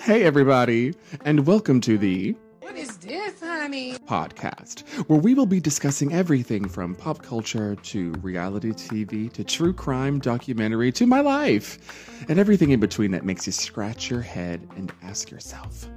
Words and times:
Hey, 0.00 0.22
everybody, 0.22 0.94
and 1.24 1.46
welcome 1.46 1.80
to 1.80 1.98
the 1.98 2.36
What 2.60 2.76
is 2.76 2.96
this, 2.98 3.40
honey? 3.40 3.94
podcast, 4.06 4.86
where 5.08 5.18
we 5.18 5.34
will 5.34 5.46
be 5.46 5.58
discussing 5.60 6.12
everything 6.12 6.68
from 6.68 6.94
pop 6.94 7.22
culture 7.22 7.74
to 7.74 8.12
reality 8.22 8.70
TV 8.70 9.32
to 9.32 9.42
true 9.42 9.72
crime 9.72 10.20
documentary 10.20 10.92
to 10.92 11.06
my 11.06 11.20
life, 11.20 12.24
and 12.28 12.38
everything 12.38 12.70
in 12.70 12.78
between 12.78 13.10
that 13.10 13.24
makes 13.24 13.46
you 13.46 13.52
scratch 13.52 14.08
your 14.08 14.22
head 14.22 14.66
and 14.76 14.92
ask 15.02 15.28
yourself, 15.30 15.88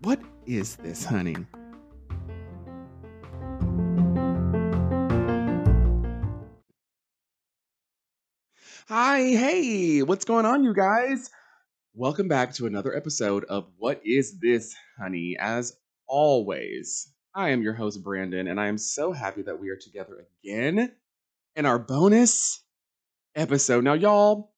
What 0.00 0.20
is 0.46 0.76
this, 0.76 1.04
honey? 1.04 1.36
Hi, 8.96 9.22
hey, 9.22 10.02
what's 10.04 10.24
going 10.24 10.46
on, 10.46 10.62
you 10.62 10.72
guys? 10.72 11.28
Welcome 11.94 12.28
back 12.28 12.54
to 12.54 12.66
another 12.66 12.96
episode 12.96 13.42
of 13.42 13.66
What 13.76 14.00
Is 14.04 14.38
This, 14.38 14.72
Honey? 14.96 15.36
As 15.36 15.76
always, 16.06 17.12
I 17.34 17.48
am 17.48 17.60
your 17.60 17.72
host, 17.72 18.04
Brandon, 18.04 18.46
and 18.46 18.60
I 18.60 18.68
am 18.68 18.78
so 18.78 19.10
happy 19.10 19.42
that 19.42 19.58
we 19.58 19.70
are 19.70 19.76
together 19.76 20.28
again 20.44 20.92
in 21.56 21.66
our 21.66 21.80
bonus 21.80 22.62
episode. 23.34 23.82
Now, 23.82 23.94
y'all, 23.94 24.54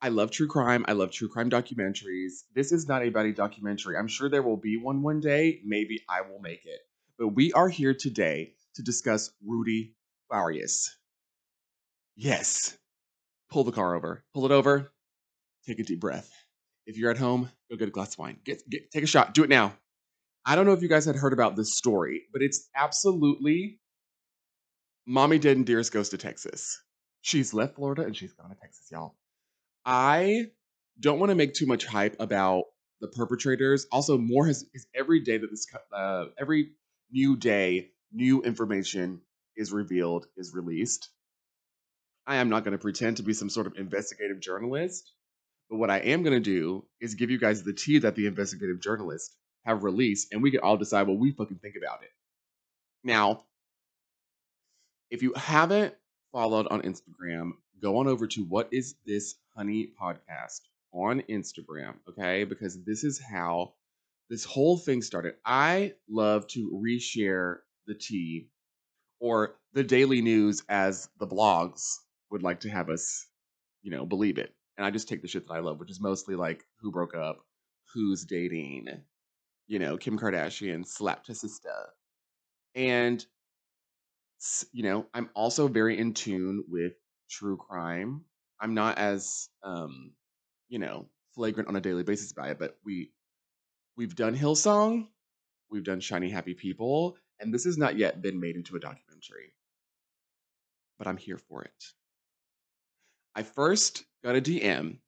I 0.00 0.08
love 0.08 0.32
true 0.32 0.48
crime. 0.48 0.84
I 0.88 0.94
love 0.94 1.12
true 1.12 1.28
crime 1.28 1.48
documentaries. 1.48 2.42
This 2.56 2.72
is 2.72 2.88
not 2.88 3.04
a 3.04 3.10
body 3.10 3.32
documentary. 3.32 3.96
I'm 3.96 4.08
sure 4.08 4.28
there 4.28 4.42
will 4.42 4.56
be 4.56 4.76
one 4.76 5.02
one 5.02 5.20
day. 5.20 5.60
Maybe 5.64 6.00
I 6.08 6.22
will 6.22 6.40
make 6.40 6.66
it. 6.66 6.80
But 7.16 7.28
we 7.28 7.52
are 7.52 7.68
here 7.68 7.94
today 7.94 8.54
to 8.74 8.82
discuss 8.82 9.30
Rudy 9.40 9.94
Farias. 10.28 10.96
Yes. 12.16 12.76
Pull 13.52 13.64
the 13.64 13.72
car 13.72 13.94
over. 13.94 14.24
Pull 14.32 14.46
it 14.46 14.50
over. 14.50 14.90
Take 15.66 15.78
a 15.78 15.82
deep 15.82 16.00
breath. 16.00 16.32
If 16.86 16.96
you're 16.96 17.10
at 17.10 17.18
home, 17.18 17.50
go 17.70 17.76
get 17.76 17.86
a 17.86 17.90
glass 17.90 18.14
of 18.14 18.18
wine. 18.18 18.38
Get, 18.44 18.62
get 18.68 18.90
take 18.90 19.04
a 19.04 19.06
shot. 19.06 19.34
Do 19.34 19.44
it 19.44 19.50
now. 19.50 19.74
I 20.46 20.56
don't 20.56 20.64
know 20.64 20.72
if 20.72 20.80
you 20.80 20.88
guys 20.88 21.04
had 21.04 21.16
heard 21.16 21.34
about 21.34 21.54
this 21.54 21.76
story, 21.76 22.22
but 22.32 22.40
it's 22.40 22.70
absolutely 22.74 23.78
Mommy 25.06 25.38
Dead 25.38 25.58
and 25.58 25.66
Dearest 25.66 25.92
goes 25.92 26.08
to 26.08 26.18
Texas. 26.18 26.80
She's 27.20 27.52
left 27.52 27.76
Florida 27.76 28.04
and 28.04 28.16
she's 28.16 28.32
gone 28.32 28.48
to 28.48 28.56
Texas, 28.56 28.88
y'all. 28.90 29.16
I 29.84 30.46
don't 30.98 31.18
want 31.18 31.28
to 31.28 31.36
make 31.36 31.52
too 31.52 31.66
much 31.66 31.84
hype 31.84 32.16
about 32.20 32.64
the 33.02 33.08
perpetrators. 33.08 33.86
Also, 33.92 34.16
more 34.16 34.46
has 34.46 34.64
is 34.72 34.86
every 34.94 35.20
day 35.20 35.36
that 35.36 35.50
this 35.50 35.66
uh, 35.94 36.24
every 36.40 36.70
new 37.10 37.36
day, 37.36 37.90
new 38.12 38.42
information 38.42 39.20
is 39.56 39.72
revealed, 39.72 40.26
is 40.38 40.54
released. 40.54 41.10
I 42.26 42.36
am 42.36 42.48
not 42.48 42.64
going 42.64 42.72
to 42.72 42.78
pretend 42.78 43.16
to 43.16 43.22
be 43.22 43.32
some 43.32 43.50
sort 43.50 43.66
of 43.66 43.76
investigative 43.76 44.40
journalist, 44.40 45.12
but 45.68 45.78
what 45.78 45.90
I 45.90 45.98
am 45.98 46.22
going 46.22 46.34
to 46.34 46.40
do 46.40 46.84
is 47.00 47.14
give 47.14 47.30
you 47.30 47.38
guys 47.38 47.62
the 47.62 47.72
tea 47.72 47.98
that 47.98 48.14
the 48.14 48.26
investigative 48.26 48.80
journalists 48.80 49.36
have 49.64 49.82
released, 49.82 50.32
and 50.32 50.42
we 50.42 50.50
can 50.50 50.60
all 50.60 50.76
decide 50.76 51.08
what 51.08 51.18
we 51.18 51.32
fucking 51.32 51.58
think 51.58 51.74
about 51.76 52.02
it. 52.02 52.10
Now, 53.04 53.44
if 55.10 55.22
you 55.22 55.32
haven't 55.34 55.94
followed 56.30 56.68
on 56.68 56.82
Instagram, 56.82 57.52
go 57.80 57.98
on 57.98 58.06
over 58.06 58.26
to 58.28 58.44
What 58.44 58.68
Is 58.70 58.94
This 59.04 59.34
Honey 59.56 59.92
podcast 60.00 60.60
on 60.92 61.22
Instagram, 61.22 61.94
okay? 62.08 62.44
Because 62.44 62.82
this 62.84 63.02
is 63.02 63.20
how 63.20 63.74
this 64.30 64.44
whole 64.44 64.78
thing 64.78 65.02
started. 65.02 65.34
I 65.44 65.94
love 66.08 66.46
to 66.48 66.80
reshare 66.82 67.56
the 67.86 67.94
tea 67.94 68.48
or 69.20 69.56
the 69.72 69.82
daily 69.84 70.22
news 70.22 70.62
as 70.68 71.08
the 71.18 71.26
blogs 71.26 71.96
would 72.32 72.42
like 72.42 72.60
to 72.60 72.70
have 72.70 72.88
us, 72.88 73.26
you 73.82 73.90
know, 73.90 74.04
believe 74.04 74.38
it. 74.38 74.52
And 74.76 74.86
I 74.86 74.90
just 74.90 75.08
take 75.08 75.22
the 75.22 75.28
shit 75.28 75.46
that 75.46 75.54
I 75.54 75.60
love, 75.60 75.78
which 75.78 75.90
is 75.90 76.00
mostly 76.00 76.34
like 76.34 76.64
who 76.80 76.90
broke 76.90 77.14
up, 77.14 77.44
who's 77.94 78.24
dating, 78.24 78.88
you 79.68 79.78
know, 79.78 79.96
Kim 79.96 80.18
Kardashian 80.18 80.84
slapped 80.86 81.28
her 81.28 81.34
sister. 81.34 81.74
And, 82.74 83.24
you 84.72 84.82
know, 84.82 85.06
I'm 85.14 85.28
also 85.34 85.68
very 85.68 85.98
in 85.98 86.14
tune 86.14 86.64
with 86.68 86.94
true 87.30 87.56
crime. 87.58 88.24
I'm 88.60 88.74
not 88.74 88.98
as, 88.98 89.48
um, 89.62 90.12
you 90.68 90.78
know, 90.78 91.06
flagrant 91.34 91.68
on 91.68 91.76
a 91.76 91.80
daily 91.80 92.02
basis 92.02 92.32
by 92.32 92.50
it, 92.50 92.58
but 92.58 92.78
we 92.84 93.12
we've 93.96 94.16
done 94.16 94.36
Hillsong, 94.36 95.06
we've 95.70 95.84
done 95.84 96.00
Shiny 96.00 96.30
Happy 96.30 96.54
People, 96.54 97.16
and 97.40 97.52
this 97.52 97.64
has 97.64 97.76
not 97.76 97.98
yet 97.98 98.22
been 98.22 98.40
made 98.40 98.56
into 98.56 98.76
a 98.76 98.80
documentary. 98.80 99.52
But 100.98 101.06
I'm 101.08 101.16
here 101.16 101.38
for 101.38 101.62
it. 101.62 101.84
I 103.34 103.42
first 103.42 104.04
got 104.24 104.36
a 104.36 104.40
DM 104.40 104.98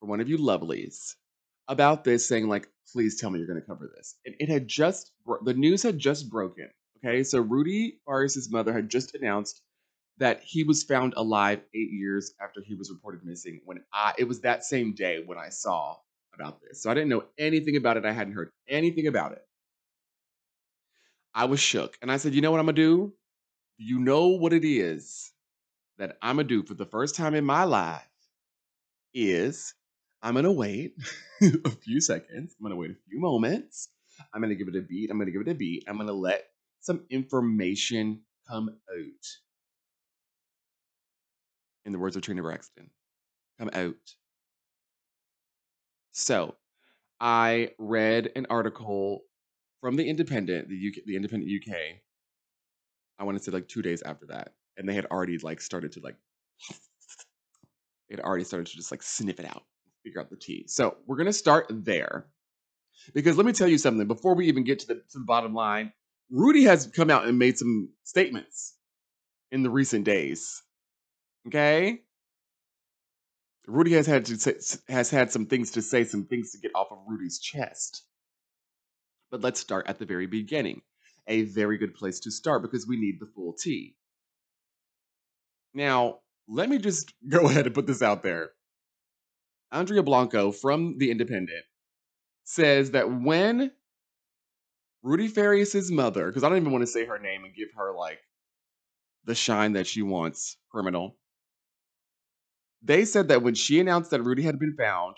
from 0.00 0.08
one 0.08 0.20
of 0.20 0.28
you 0.28 0.38
lovelies 0.38 1.14
about 1.68 2.04
this 2.04 2.26
saying 2.28 2.48
like 2.48 2.68
please 2.92 3.20
tell 3.20 3.30
me 3.30 3.38
you're 3.38 3.48
going 3.48 3.60
to 3.60 3.66
cover 3.66 3.90
this. 3.96 4.16
And 4.26 4.34
it 4.38 4.48
had 4.48 4.66
just 4.68 5.12
bro- 5.24 5.42
the 5.44 5.54
news 5.54 5.82
had 5.82 5.98
just 5.98 6.28
broken 6.28 6.68
okay? 6.98 7.22
So 7.24 7.40
rudy 7.40 8.00
Farias's 8.04 8.50
mother 8.50 8.72
had 8.72 8.88
just 8.88 9.14
announced 9.14 9.62
that 10.18 10.42
he 10.44 10.64
was 10.64 10.82
found 10.82 11.14
alive 11.16 11.60
eight 11.74 11.90
years 11.90 12.34
after 12.40 12.62
he 12.64 12.74
was 12.74 12.90
reported 12.90 13.24
missing 13.24 13.60
when 13.64 13.82
i 13.92 14.12
it 14.18 14.24
was 14.24 14.40
that 14.40 14.64
same 14.64 14.94
day 14.94 15.22
when 15.24 15.38
i 15.38 15.48
saw 15.48 15.96
about 16.34 16.60
this. 16.60 16.82
So 16.82 16.90
i 16.90 16.94
didn't 16.94 17.10
know 17.10 17.24
anything 17.38 17.76
about 17.76 17.96
it. 17.96 18.04
I 18.04 18.12
hadn't 18.12 18.34
heard 18.34 18.50
anything 18.68 19.06
about 19.06 19.32
it. 19.32 19.42
I 21.34 21.44
was 21.46 21.60
shook. 21.60 21.96
And 22.02 22.10
i 22.10 22.16
said 22.16 22.34
you 22.34 22.40
know 22.40 22.50
what 22.50 22.60
i'm 22.60 22.66
gonna 22.66 22.76
do? 22.76 23.12
You 23.78 24.00
know 24.00 24.28
what 24.28 24.52
it 24.52 24.64
is 24.64 25.31
that 25.98 26.16
i'm 26.22 26.36
gonna 26.36 26.48
do 26.48 26.62
for 26.62 26.74
the 26.74 26.86
first 26.86 27.14
time 27.14 27.34
in 27.34 27.44
my 27.44 27.64
life 27.64 28.06
is 29.14 29.74
I'm 30.22 30.34
gonna 30.34 30.52
wait 30.52 30.94
a 31.42 31.70
few 31.70 32.00
seconds. 32.00 32.54
I'm 32.58 32.62
gonna 32.62 32.76
wait 32.76 32.92
a 32.92 32.96
few 33.08 33.20
moments. 33.20 33.88
I'm 34.32 34.40
gonna 34.40 34.54
give 34.54 34.68
it 34.68 34.76
a 34.76 34.82
beat. 34.82 35.10
I'm 35.10 35.18
gonna 35.18 35.32
give 35.32 35.40
it 35.40 35.48
a 35.48 35.54
beat. 35.54 35.84
I'm 35.88 35.98
gonna 35.98 36.12
let 36.12 36.44
some 36.80 37.04
information 37.10 38.20
come 38.48 38.68
out. 38.68 39.26
In 41.84 41.92
the 41.92 41.98
words 41.98 42.14
of 42.14 42.22
Trina 42.22 42.42
Braxton, 42.42 42.90
come 43.58 43.70
out. 43.72 43.96
So, 46.12 46.54
I 47.20 47.70
read 47.78 48.30
an 48.36 48.46
article 48.48 49.22
from 49.80 49.96
the 49.96 50.08
Independent, 50.08 50.68
the 50.68 50.88
UK, 50.88 51.04
the 51.04 51.16
Independent 51.16 51.50
UK. 51.50 51.76
I 53.18 53.24
want 53.24 53.38
to 53.38 53.42
say 53.42 53.50
like 53.50 53.66
two 53.66 53.82
days 53.82 54.02
after 54.02 54.26
that, 54.26 54.52
and 54.76 54.88
they 54.88 54.94
had 54.94 55.06
already 55.06 55.38
like 55.38 55.60
started 55.60 55.92
to 55.92 56.00
like, 56.00 56.16
it 58.08 58.20
already 58.20 58.44
started 58.44 58.66
to 58.68 58.76
just 58.76 58.90
like 58.90 59.02
sniff 59.02 59.40
it 59.40 59.46
out, 59.46 59.64
figure 60.04 60.20
out 60.20 60.30
the 60.30 60.36
tea. 60.36 60.64
So 60.68 60.96
we're 61.06 61.16
gonna 61.16 61.32
start 61.32 61.66
there 61.70 62.26
because 63.14 63.36
let 63.36 63.46
me 63.46 63.52
tell 63.52 63.68
you 63.68 63.78
something. 63.78 64.06
Before 64.06 64.34
we 64.34 64.48
even 64.48 64.64
get 64.64 64.80
to 64.80 64.86
the 64.86 64.94
to 64.94 65.18
the 65.18 65.24
bottom 65.24 65.54
line, 65.54 65.92
Rudy 66.30 66.64
has 66.64 66.86
come 66.86 67.10
out 67.10 67.26
and 67.26 67.38
made 67.38 67.58
some 67.58 67.90
statements 68.04 68.74
in 69.50 69.62
the 69.62 69.70
recent 69.70 70.04
days. 70.04 70.62
Okay, 71.48 72.02
Rudy 73.66 73.92
has 73.92 74.06
had 74.06 74.24
to 74.26 74.36
say, 74.38 74.54
has 74.88 75.10
had 75.10 75.30
some 75.30 75.46
things 75.46 75.72
to 75.72 75.82
say, 75.82 76.04
some 76.04 76.24
things 76.24 76.52
to 76.52 76.58
get 76.58 76.72
off 76.74 76.88
of 76.90 76.98
Rudy's 77.06 77.38
chest. 77.38 78.04
But 79.30 79.40
let's 79.40 79.60
start 79.60 79.86
at 79.88 79.98
the 79.98 80.06
very 80.06 80.26
beginning. 80.26 80.82
A 81.28 81.42
very 81.42 81.78
good 81.78 81.94
place 81.94 82.20
to 82.20 82.30
start 82.30 82.62
because 82.62 82.86
we 82.86 82.96
need 82.96 83.20
the 83.20 83.30
full 83.34 83.52
tea. 83.52 83.94
Now, 85.74 86.20
let 86.48 86.68
me 86.68 86.78
just 86.78 87.12
go 87.28 87.48
ahead 87.48 87.66
and 87.66 87.74
put 87.74 87.86
this 87.86 88.02
out 88.02 88.22
there. 88.22 88.50
Andrea 89.70 90.02
Blanco 90.02 90.52
from 90.52 90.98
The 90.98 91.10
Independent 91.10 91.64
says 92.44 92.90
that 92.90 93.10
when 93.10 93.72
Rudy 95.02 95.28
Farias's 95.28 95.90
mother, 95.90 96.26
because 96.26 96.44
I 96.44 96.48
don't 96.48 96.58
even 96.58 96.72
want 96.72 96.82
to 96.82 96.90
say 96.90 97.06
her 97.06 97.18
name 97.18 97.44
and 97.44 97.54
give 97.54 97.68
her 97.76 97.92
like 97.94 98.20
the 99.24 99.34
shine 99.34 99.72
that 99.72 99.86
she 99.86 100.02
wants, 100.02 100.58
criminal. 100.70 101.16
They 102.82 103.04
said 103.04 103.28
that 103.28 103.42
when 103.42 103.54
she 103.54 103.80
announced 103.80 104.10
that 104.10 104.22
Rudy 104.22 104.42
had 104.42 104.58
been 104.58 104.76
found, 104.76 105.16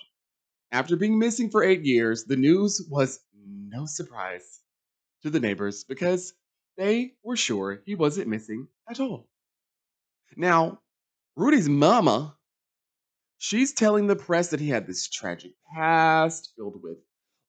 after 0.71 0.97
being 0.97 1.19
missing 1.19 1.51
for 1.51 1.63
eight 1.63 1.83
years, 1.83 2.25
the 2.25 2.37
news 2.37 2.87
was 2.91 3.21
no 3.47 3.87
surprise 3.87 4.61
to 5.23 5.31
the 5.31 5.41
neighbors 5.41 5.85
because 5.85 6.35
they 6.77 7.15
were 7.23 7.37
sure 7.37 7.83
he 7.87 7.95
wasn't 7.95 8.29
missing 8.29 8.69
at 8.89 9.01
all. 9.01 9.29
Now, 10.37 10.81
Rudy's 11.37 11.69
mama, 11.69 12.37
she's 13.39 13.73
telling 13.73 14.07
the 14.07 14.17
press 14.17 14.49
that 14.49 14.61
he 14.61 14.69
had 14.69 14.87
this 14.87 15.09
tragic 15.09 15.53
past 15.75 16.53
filled 16.57 16.83
with 16.83 16.99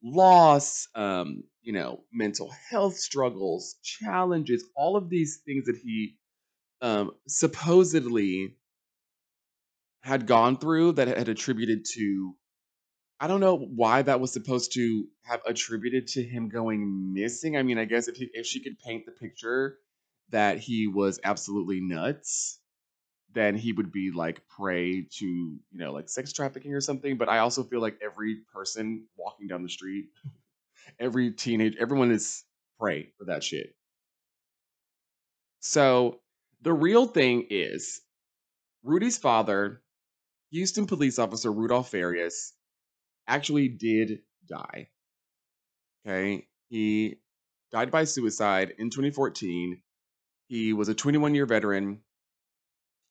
loss, 0.03 0.87
um, 0.95 1.43
you 1.61 1.73
know, 1.73 2.03
mental 2.13 2.51
health 2.69 2.95
struggles, 2.97 3.75
challenges, 3.83 4.63
all 4.75 4.95
of 4.97 5.09
these 5.09 5.41
things 5.45 5.65
that 5.65 5.77
he 5.77 6.17
um, 6.81 7.11
supposedly 7.27 8.55
had 10.01 10.27
gone 10.27 10.57
through 10.57 10.91
that 10.93 11.07
had 11.07 11.29
attributed 11.29 11.85
to 11.93 12.35
I 13.19 13.27
don't 13.27 13.39
know 13.39 13.57
why 13.57 14.01
that 14.01 14.19
was 14.19 14.33
supposed 14.33 14.73
to 14.73 15.07
have 15.23 15.39
attributed 15.45 16.07
to 16.09 16.23
him 16.23 16.49
going 16.49 17.13
missing. 17.13 17.55
I 17.55 17.63
mean, 17.63 17.77
I 17.77 17.85
guess 17.85 18.09
if 18.09 18.17
he, 18.17 18.29
if 18.33 18.45
she 18.45 18.61
could 18.61 18.77
paint 18.79 19.05
the 19.05 19.13
picture 19.13 19.77
that 20.31 20.59
he 20.59 20.87
was 20.87 21.19
absolutely 21.23 21.79
nuts, 21.79 22.59
then 23.35 23.55
he 23.55 23.73
would 23.73 23.91
be 23.91 24.11
like 24.11 24.47
prey 24.47 25.05
to 25.19 25.25
you 25.25 25.59
know 25.73 25.91
like 25.93 26.09
sex 26.09 26.33
trafficking 26.33 26.73
or 26.73 26.81
something. 26.81 27.17
But 27.17 27.29
I 27.29 27.39
also 27.39 27.63
feel 27.63 27.81
like 27.81 27.99
every 28.03 28.37
person 28.51 29.05
walking 29.17 29.47
down 29.47 29.61
the 29.61 29.69
street, 29.69 30.05
every 30.99 31.31
teenage, 31.31 31.75
everyone 31.79 32.11
is 32.11 32.43
prey 32.79 33.11
for 33.17 33.25
that 33.25 33.43
shit. 33.43 33.75
So 35.59 36.21
the 36.61 36.73
real 36.73 37.05
thing 37.05 37.45
is 37.49 38.01
Rudy's 38.83 39.17
father, 39.17 39.81
Houston 40.51 40.87
police 40.87 41.19
officer 41.19 41.51
Rudolph 41.51 41.91
Farias, 41.91 42.53
actually 43.27 43.67
did 43.67 44.19
die. 44.47 44.89
Okay. 46.07 46.47
He 46.69 47.17
died 47.71 47.91
by 47.91 48.05
suicide 48.05 48.73
in 48.77 48.89
2014. 48.89 49.81
He 50.47 50.73
was 50.73 50.87
a 50.87 50.93
21 50.93 51.35
year 51.35 51.45
veteran 51.45 51.99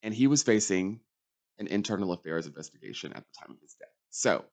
and 0.05 0.13
he 0.13 0.27
was 0.27 0.43
facing 0.43 1.01
an 1.59 1.67
internal 1.67 2.13
affairs 2.13 2.47
investigation 2.47 3.11
at 3.13 3.25
the 3.25 3.33
time 3.39 3.51
of 3.51 3.61
his 3.61 3.73
death. 3.73 3.89
So, 4.11 4.45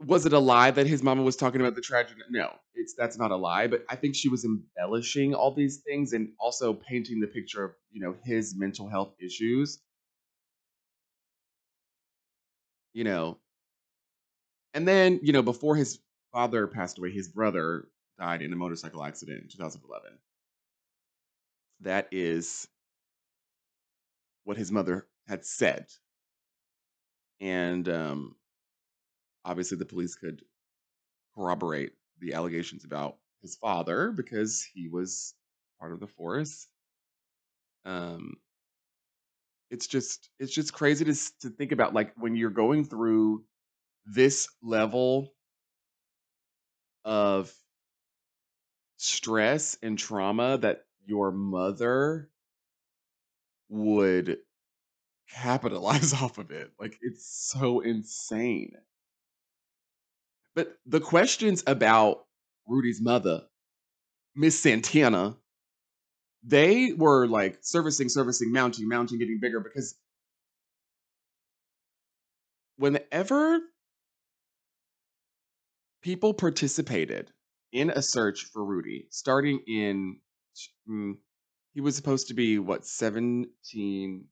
was 0.00 0.26
it 0.26 0.32
a 0.32 0.38
lie 0.38 0.70
that 0.70 0.86
his 0.86 1.02
mama 1.02 1.22
was 1.22 1.36
talking 1.36 1.60
about 1.60 1.74
the 1.74 1.80
tragedy? 1.80 2.20
No, 2.30 2.52
it's 2.74 2.94
that's 2.94 3.18
not 3.18 3.32
a 3.32 3.36
lie, 3.36 3.66
but 3.66 3.84
I 3.88 3.96
think 3.96 4.14
she 4.14 4.28
was 4.28 4.44
embellishing 4.44 5.34
all 5.34 5.52
these 5.52 5.78
things 5.78 6.12
and 6.12 6.30
also 6.38 6.74
painting 6.74 7.20
the 7.20 7.26
picture 7.26 7.64
of, 7.64 7.72
you 7.90 8.00
know, 8.00 8.16
his 8.24 8.54
mental 8.56 8.88
health 8.88 9.14
issues. 9.20 9.80
You 12.94 13.04
know, 13.04 13.38
and 14.74 14.86
then, 14.86 15.20
you 15.22 15.32
know, 15.32 15.42
before 15.42 15.76
his 15.76 16.00
father 16.32 16.66
passed 16.66 16.98
away, 16.98 17.10
his 17.10 17.28
brother 17.28 17.88
died 18.18 18.42
in 18.42 18.52
a 18.52 18.56
motorcycle 18.56 19.04
accident 19.04 19.42
in 19.42 19.48
2011. 19.48 20.18
That 21.84 22.08
is 22.12 22.66
what 24.44 24.56
his 24.56 24.72
mother 24.72 25.06
had 25.26 25.44
said. 25.44 25.86
And 27.40 27.88
um, 27.88 28.36
obviously, 29.44 29.76
the 29.78 29.84
police 29.84 30.14
could 30.14 30.42
corroborate 31.34 31.92
the 32.20 32.34
allegations 32.34 32.84
about 32.84 33.18
his 33.42 33.56
father 33.56 34.12
because 34.12 34.62
he 34.62 34.88
was 34.88 35.34
part 35.78 35.92
of 35.92 36.00
the 36.00 36.06
force. 36.06 36.68
Um, 37.84 38.36
it's 39.70 39.86
just 39.86 40.30
it's 40.38 40.52
just 40.52 40.72
crazy 40.72 41.04
to 41.04 41.14
to 41.40 41.50
think 41.50 41.72
about 41.72 41.94
like 41.94 42.12
when 42.16 42.36
you're 42.36 42.50
going 42.50 42.84
through 42.84 43.44
this 44.06 44.48
level 44.62 45.34
of 47.04 47.52
stress 48.96 49.76
and 49.82 49.98
trauma 49.98 50.58
that 50.58 50.84
your 51.06 51.32
mother 51.32 52.30
would 53.68 54.38
capitalize 55.30 56.12
off 56.22 56.38
of 56.38 56.50
it. 56.50 56.70
Like 56.78 56.98
it's 57.02 57.26
so 57.26 57.80
insane. 57.80 58.72
But 60.54 60.76
the 60.86 61.00
questions 61.00 61.64
about 61.66 62.26
Rudy's 62.66 63.00
mother, 63.00 63.42
Miss 64.36 64.58
Santana, 64.60 65.36
they 66.44 66.92
were 66.92 67.26
like 67.26 67.58
servicing, 67.62 68.08
servicing, 68.08 68.52
mounting, 68.52 68.88
mounting, 68.88 69.18
getting 69.18 69.40
bigger 69.40 69.60
because 69.60 69.96
whenever 72.76 73.60
people 76.02 76.34
participated 76.34 77.30
in 77.72 77.90
a 77.90 78.02
search 78.02 78.44
for 78.44 78.64
Rudy, 78.64 79.06
starting 79.10 79.60
in, 79.66 80.18
mm, 80.88 81.14
he 81.72 81.80
was 81.80 81.96
supposed 81.96 82.28
to 82.28 82.34
be 82.34 82.58
what, 82.58 82.86
17 82.86 84.24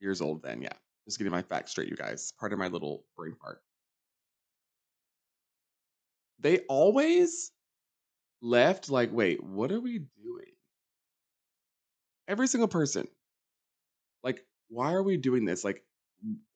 years 0.00 0.20
old 0.20 0.42
then? 0.42 0.62
Yeah. 0.62 0.72
Just 1.06 1.18
getting 1.18 1.32
my 1.32 1.42
facts 1.42 1.72
straight, 1.72 1.88
you 1.88 1.96
guys. 1.96 2.32
Part 2.38 2.52
of 2.52 2.58
my 2.58 2.68
little 2.68 3.04
brain 3.16 3.34
fart. 3.40 3.60
They 6.40 6.60
always 6.68 7.52
left 8.42 8.90
like, 8.90 9.12
wait, 9.12 9.42
what 9.42 9.72
are 9.72 9.80
we 9.80 9.98
doing? 9.98 10.52
Every 12.28 12.46
single 12.46 12.68
person. 12.68 13.06
Like, 14.22 14.44
why 14.68 14.92
are 14.92 15.02
we 15.02 15.16
doing 15.16 15.44
this? 15.44 15.64
Like, 15.64 15.84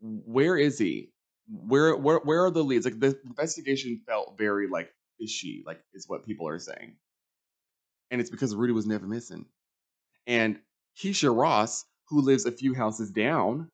where 0.01 0.57
is 0.57 0.79
he? 0.79 1.11
Where 1.51 1.97
where 1.97 2.19
where 2.19 2.45
are 2.45 2.51
the 2.51 2.65
leads? 2.65 2.85
Like 2.85 3.01
the 3.01 3.19
investigation 3.25 4.03
felt 4.07 4.37
very 4.37 4.69
like 4.69 4.93
fishy, 5.19 5.63
like 5.67 5.81
is 5.95 6.09
what 6.09 6.25
people 6.25 6.49
are 6.49 6.59
saying. 6.59 6.97
And 8.11 8.21
it's 8.21 8.31
because 8.31 8.55
Rudy 8.55 8.73
was 8.73 8.87
never 8.87 9.07
missing. 9.07 9.47
And 10.27 10.59
Keisha 10.99 11.35
Ross, 11.35 11.85
who 12.09 12.23
lives 12.23 12.47
a 12.47 12.53
few 12.53 12.75
houses 12.75 13.11
down, 13.11 13.71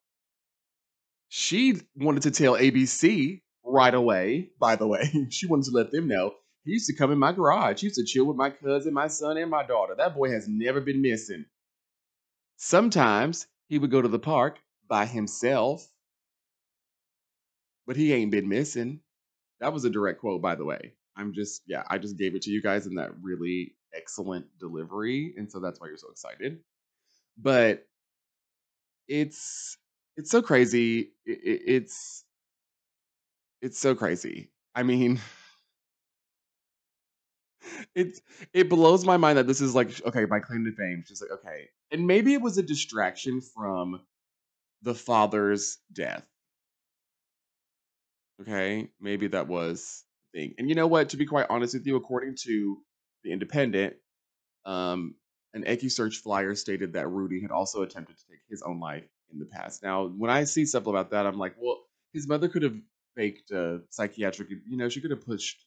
she 1.29 1.81
wanted 1.97 2.23
to 2.23 2.31
tell 2.31 2.55
ABC 2.55 3.41
right 3.65 3.95
away, 3.95 4.51
by 4.61 4.77
the 4.77 4.87
way. 4.87 5.11
She 5.31 5.47
wanted 5.47 5.67
to 5.67 5.73
let 5.73 5.91
them 5.91 6.07
know. 6.09 6.35
He 6.65 6.73
used 6.73 6.87
to 6.87 6.97
come 6.97 7.13
in 7.13 7.19
my 7.19 7.33
garage. 7.33 7.81
He 7.81 7.87
used 7.87 7.99
to 7.99 8.05
chill 8.05 8.25
with 8.27 8.37
my 8.37 8.51
cousin, 8.51 8.95
my 8.95 9.09
son, 9.09 9.37
and 9.37 9.51
my 9.51 9.67
daughter. 9.67 9.95
That 9.97 10.15
boy 10.15 10.31
has 10.31 10.47
never 10.49 10.81
been 10.81 11.03
missing. 11.03 11.45
Sometimes 12.57 13.47
he 13.69 13.79
would 13.79 13.91
go 13.91 14.01
to 14.01 14.09
the 14.09 14.19
park 14.19 14.59
by 14.89 15.07
himself, 15.07 15.87
but 17.87 17.97
he 17.97 18.13
ain't 18.13 18.31
been 18.31 18.49
missing. 18.49 19.01
That 19.61 19.73
was 19.73 19.85
a 19.85 19.91
direct 19.91 20.21
quote, 20.21 20.41
by 20.41 20.55
the 20.55 20.65
way. 20.65 20.95
I'm 21.17 21.35
just, 21.35 21.63
yeah, 21.67 21.85
I 21.89 21.99
just 21.99 22.17
gave 22.17 22.35
it 22.35 22.43
to 22.43 22.51
you 22.51 22.63
guys 22.63 22.87
in 22.87 22.95
that 22.95 23.11
really 23.23 23.75
excellent 23.95 24.47
delivery. 24.59 25.35
And 25.37 25.51
so 25.51 25.61
that's 25.61 25.81
why 25.81 25.89
you're 25.89 25.97
so 25.97 26.11
excited. 26.11 26.61
But 27.39 27.87
it's, 29.09 29.77
it's 30.17 30.31
so 30.31 30.43
crazy. 30.43 31.13
It, 31.27 31.39
it, 31.43 31.63
it's, 31.67 32.25
it's 33.61 33.79
so 33.79 33.95
crazy. 33.95 34.51
I 34.75 34.83
mean, 34.83 35.21
it's, 37.95 38.21
it 38.53 38.69
blows 38.69 39.05
my 39.05 39.17
mind 39.17 39.39
that 39.39 39.47
this 39.47 39.61
is 39.61 39.75
like, 39.75 40.05
okay, 40.07 40.27
my 40.27 40.41
claim 40.41 40.65
to 40.65 40.73
fame. 40.73 41.05
She's 41.07 41.23
like, 41.23 41.31
okay. 41.33 41.69
And 41.91 42.07
maybe 42.07 42.35
it 42.35 42.43
was 42.43 42.59
a 42.59 42.63
distraction 42.63 43.41
from 43.41 44.01
the 44.83 44.95
father's 44.95 45.79
death. 45.93 46.27
Okay, 48.41 48.89
maybe 49.01 49.29
that 49.29 49.49
was 49.49 50.05
the 50.33 50.41
thing. 50.41 50.55
And 50.59 50.69
you 50.69 50.75
know 50.75 50.87
what? 50.87 51.11
To 51.11 51.17
be 51.17 51.25
quite 51.25 51.47
honest 51.49 51.75
with 51.75 51.87
you, 51.87 51.97
according 51.97 52.37
to 52.45 52.79
the 53.25 53.33
Independent, 53.33 53.95
um, 54.65 55.15
an 55.55 55.65
EquuSearch 55.65 56.17
flyer 56.17 56.55
stated 56.55 56.93
that 56.93 57.09
Rudy 57.09 57.41
had 57.41 57.51
also 57.51 57.83
attempted 57.83 58.17
to 58.19 58.27
take 58.29 58.41
his 58.49 58.63
own 58.63 58.81
life 58.81 59.05
in 59.33 59.39
the 59.39 59.47
past. 59.47 59.83
Now, 59.83 60.07
when 60.07 60.31
I 60.31 60.45
see 60.45 60.67
stuff 60.67 60.87
about 60.87 61.11
that, 61.11 61.27
I'm 61.27 61.39
like, 61.39 61.55
well, 61.59 61.79
his 62.13 62.29
mother 62.29 62.49
could 62.49 62.63
have 62.63 62.77
faked 63.17 63.51
a 63.51 63.81
psychiatric. 63.91 64.51
You 64.51 64.77
know, 64.77 64.89
she 64.89 65.01
could 65.01 65.11
have 65.11 65.25
pushed. 65.25 65.65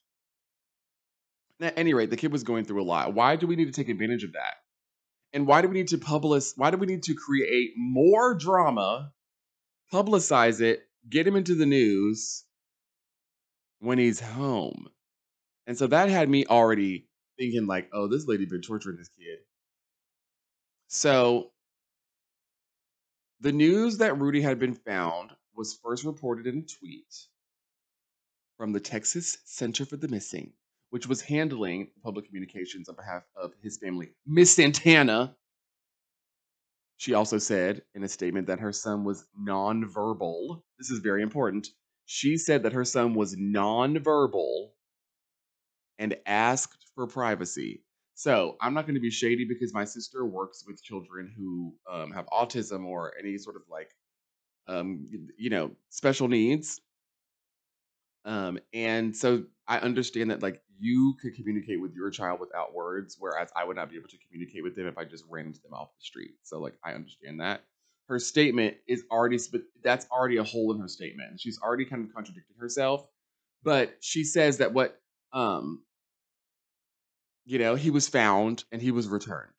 At 1.59 1.77
any 1.77 1.93
rate, 1.93 2.09
the 2.09 2.17
kid 2.17 2.31
was 2.31 2.43
going 2.43 2.65
through 2.65 2.81
a 2.81 2.85
lot. 2.85 3.13
Why 3.13 3.35
do 3.35 3.47
we 3.47 3.55
need 3.55 3.65
to 3.65 3.71
take 3.71 3.89
advantage 3.89 4.23
of 4.23 4.33
that? 4.33 4.55
And 5.33 5.47
why 5.47 5.61
do 5.61 5.67
we 5.67 5.73
need 5.73 5.89
to 5.89 5.97
publish? 5.97 6.51
Why 6.55 6.69
do 6.71 6.77
we 6.77 6.85
need 6.85 7.03
to 7.03 7.15
create 7.15 7.71
more 7.75 8.35
drama, 8.35 9.11
publicize 9.91 10.61
it, 10.61 10.81
get 11.09 11.27
him 11.27 11.35
into 11.35 11.55
the 11.55 11.65
news 11.65 12.43
when 13.79 13.97
he's 13.97 14.19
home? 14.19 14.87
And 15.65 15.77
so 15.77 15.87
that 15.87 16.09
had 16.09 16.29
me 16.29 16.45
already 16.45 17.06
thinking 17.37 17.67
like, 17.67 17.89
oh, 17.93 18.07
this 18.07 18.27
lady 18.27 18.45
been 18.45 18.61
torturing 18.61 18.97
this 18.97 19.09
kid. 19.09 19.39
So 20.87 21.51
the 23.39 23.51
news 23.51 23.97
that 23.97 24.19
Rudy 24.19 24.41
had 24.41 24.59
been 24.59 24.73
found 24.73 25.31
was 25.55 25.79
first 25.83 26.03
reported 26.03 26.47
in 26.47 26.59
a 26.59 26.61
tweet 26.61 27.13
from 28.57 28.71
the 28.71 28.79
Texas 28.79 29.37
Center 29.45 29.85
for 29.85 29.97
the 29.97 30.07
Missing, 30.07 30.53
which 30.89 31.07
was 31.07 31.21
handling 31.21 31.89
public 32.03 32.25
communications 32.25 32.89
on 32.89 32.95
behalf 32.95 33.23
of 33.35 33.51
his 33.61 33.77
family. 33.77 34.09
Miss 34.25 34.53
Santana. 34.55 35.35
She 36.99 37.13
also 37.13 37.37
said 37.37 37.83
in 37.93 38.03
a 38.03 38.07
statement 38.07 38.47
that 38.47 38.59
her 38.59 38.73
son 38.73 39.03
was 39.03 39.27
nonverbal. 39.39 40.63
This 40.79 40.89
is 40.89 40.97
very 40.99 41.21
important. 41.21 41.67
She 42.05 42.37
said 42.37 42.63
that 42.63 42.73
her 42.73 42.85
son 42.85 43.13
was 43.13 43.35
nonverbal 43.35 44.69
and 45.99 46.17
asked 46.25 46.86
for 46.97 47.05
privacy. 47.05 47.83
So 48.15 48.57
I'm 48.59 48.73
not 48.73 48.87
going 48.87 48.95
to 48.95 48.99
be 49.01 49.11
shady 49.11 49.45
because 49.45 49.71
my 49.71 49.85
sister 49.85 50.25
works 50.25 50.63
with 50.65 50.83
children 50.83 51.31
who 51.37 51.75
um, 51.89 52.11
have 52.11 52.25
autism 52.25 52.85
or 52.85 53.13
any 53.19 53.37
sort 53.37 53.55
of 53.55 53.61
like, 53.69 53.91
um, 54.67 55.07
you 55.37 55.51
know, 55.51 55.71
special 55.89 56.27
needs. 56.27 56.81
Um, 58.25 58.57
and 58.73 59.15
so 59.15 59.43
I 59.67 59.77
understand 59.77 60.31
that 60.31 60.41
like 60.41 60.63
you 60.79 61.13
could 61.21 61.35
communicate 61.35 61.79
with 61.79 61.93
your 61.93 62.09
child 62.09 62.39
without 62.39 62.73
words, 62.73 63.17
whereas 63.19 63.51
I 63.55 63.63
would 63.63 63.75
not 63.75 63.91
be 63.91 63.95
able 63.95 64.09
to 64.09 64.17
communicate 64.27 64.63
with 64.63 64.75
them 64.75 64.87
if 64.87 64.97
I 64.97 65.03
just 65.05 65.23
ran 65.29 65.45
into 65.45 65.61
them 65.61 65.75
off 65.75 65.89
the 65.95 66.03
street. 66.03 66.31
So 66.41 66.59
like 66.59 66.73
I 66.83 66.93
understand 66.93 67.39
that. 67.41 67.61
Her 68.09 68.17
statement 68.17 68.77
is 68.87 69.03
already, 69.11 69.37
sp- 69.37 69.69
that's 69.83 70.07
already 70.11 70.37
a 70.37 70.43
hole 70.43 70.73
in 70.73 70.79
her 70.79 70.87
statement. 70.87 71.39
She's 71.39 71.59
already 71.61 71.85
kind 71.85 72.03
of 72.03 72.11
contradicted 72.15 72.55
herself. 72.57 73.05
But 73.63 73.97
she 74.01 74.23
says 74.23 74.57
that 74.57 74.73
what 74.73 74.99
um 75.33 75.83
you 77.47 77.57
know, 77.57 77.75
he 77.75 77.89
was 77.89 78.07
found 78.07 78.65
and 78.71 78.81
he 78.81 78.91
was 78.91 79.07
returned. 79.07 79.49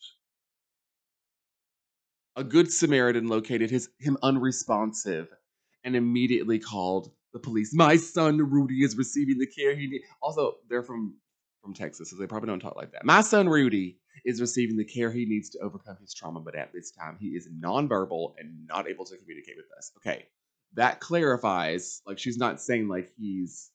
a 2.39 2.45
good 2.45 2.73
Samaritan 2.73 3.27
located 3.27 3.69
his 3.69 3.91
him 3.99 4.17
unresponsive 4.23 5.29
and 5.85 5.97
immediately 5.97 6.59
called 6.61 7.11
the 7.33 7.41
police. 7.41 7.75
My 7.75 7.97
son 7.97 8.39
Rudy 8.39 8.85
is 8.85 8.97
receiving 8.97 9.39
the 9.39 9.47
care 9.47 9.75
he 9.75 9.89
needs. 9.89 10.05
Also, 10.23 10.55
they're 10.71 10.85
from 10.85 11.17
from 11.61 11.75
Texas, 11.75 12.11
so 12.11 12.17
they 12.17 12.27
probably 12.27 12.47
don't 12.47 12.61
talk 12.61 12.77
like 12.77 12.93
that. 12.93 13.05
My 13.05 13.21
son 13.21 13.49
Rudy 13.49 13.99
is 14.25 14.41
receiving 14.41 14.77
the 14.77 14.85
care 14.85 15.11
he 15.11 15.27
needs 15.27 15.51
to 15.51 15.59
overcome 15.59 15.97
his 16.01 16.15
trauma, 16.15 16.41
but 16.41 16.55
at 16.55 16.73
this 16.73 16.93
time 16.93 17.17
he 17.21 17.29
is 17.29 17.49
nonverbal 17.49 18.35
and 18.39 18.67
not 18.69 18.89
able 18.89 19.05
to 19.07 19.17
communicate 19.17 19.57
with 19.57 19.67
us. 19.77 19.91
Okay, 19.99 20.27
that 20.75 21.01
clarifies. 21.01 22.03
Like 22.07 22.21
she's 22.21 22.39
not 22.39 22.61
saying 22.61 22.87
like 22.89 23.11
he's 23.19 23.73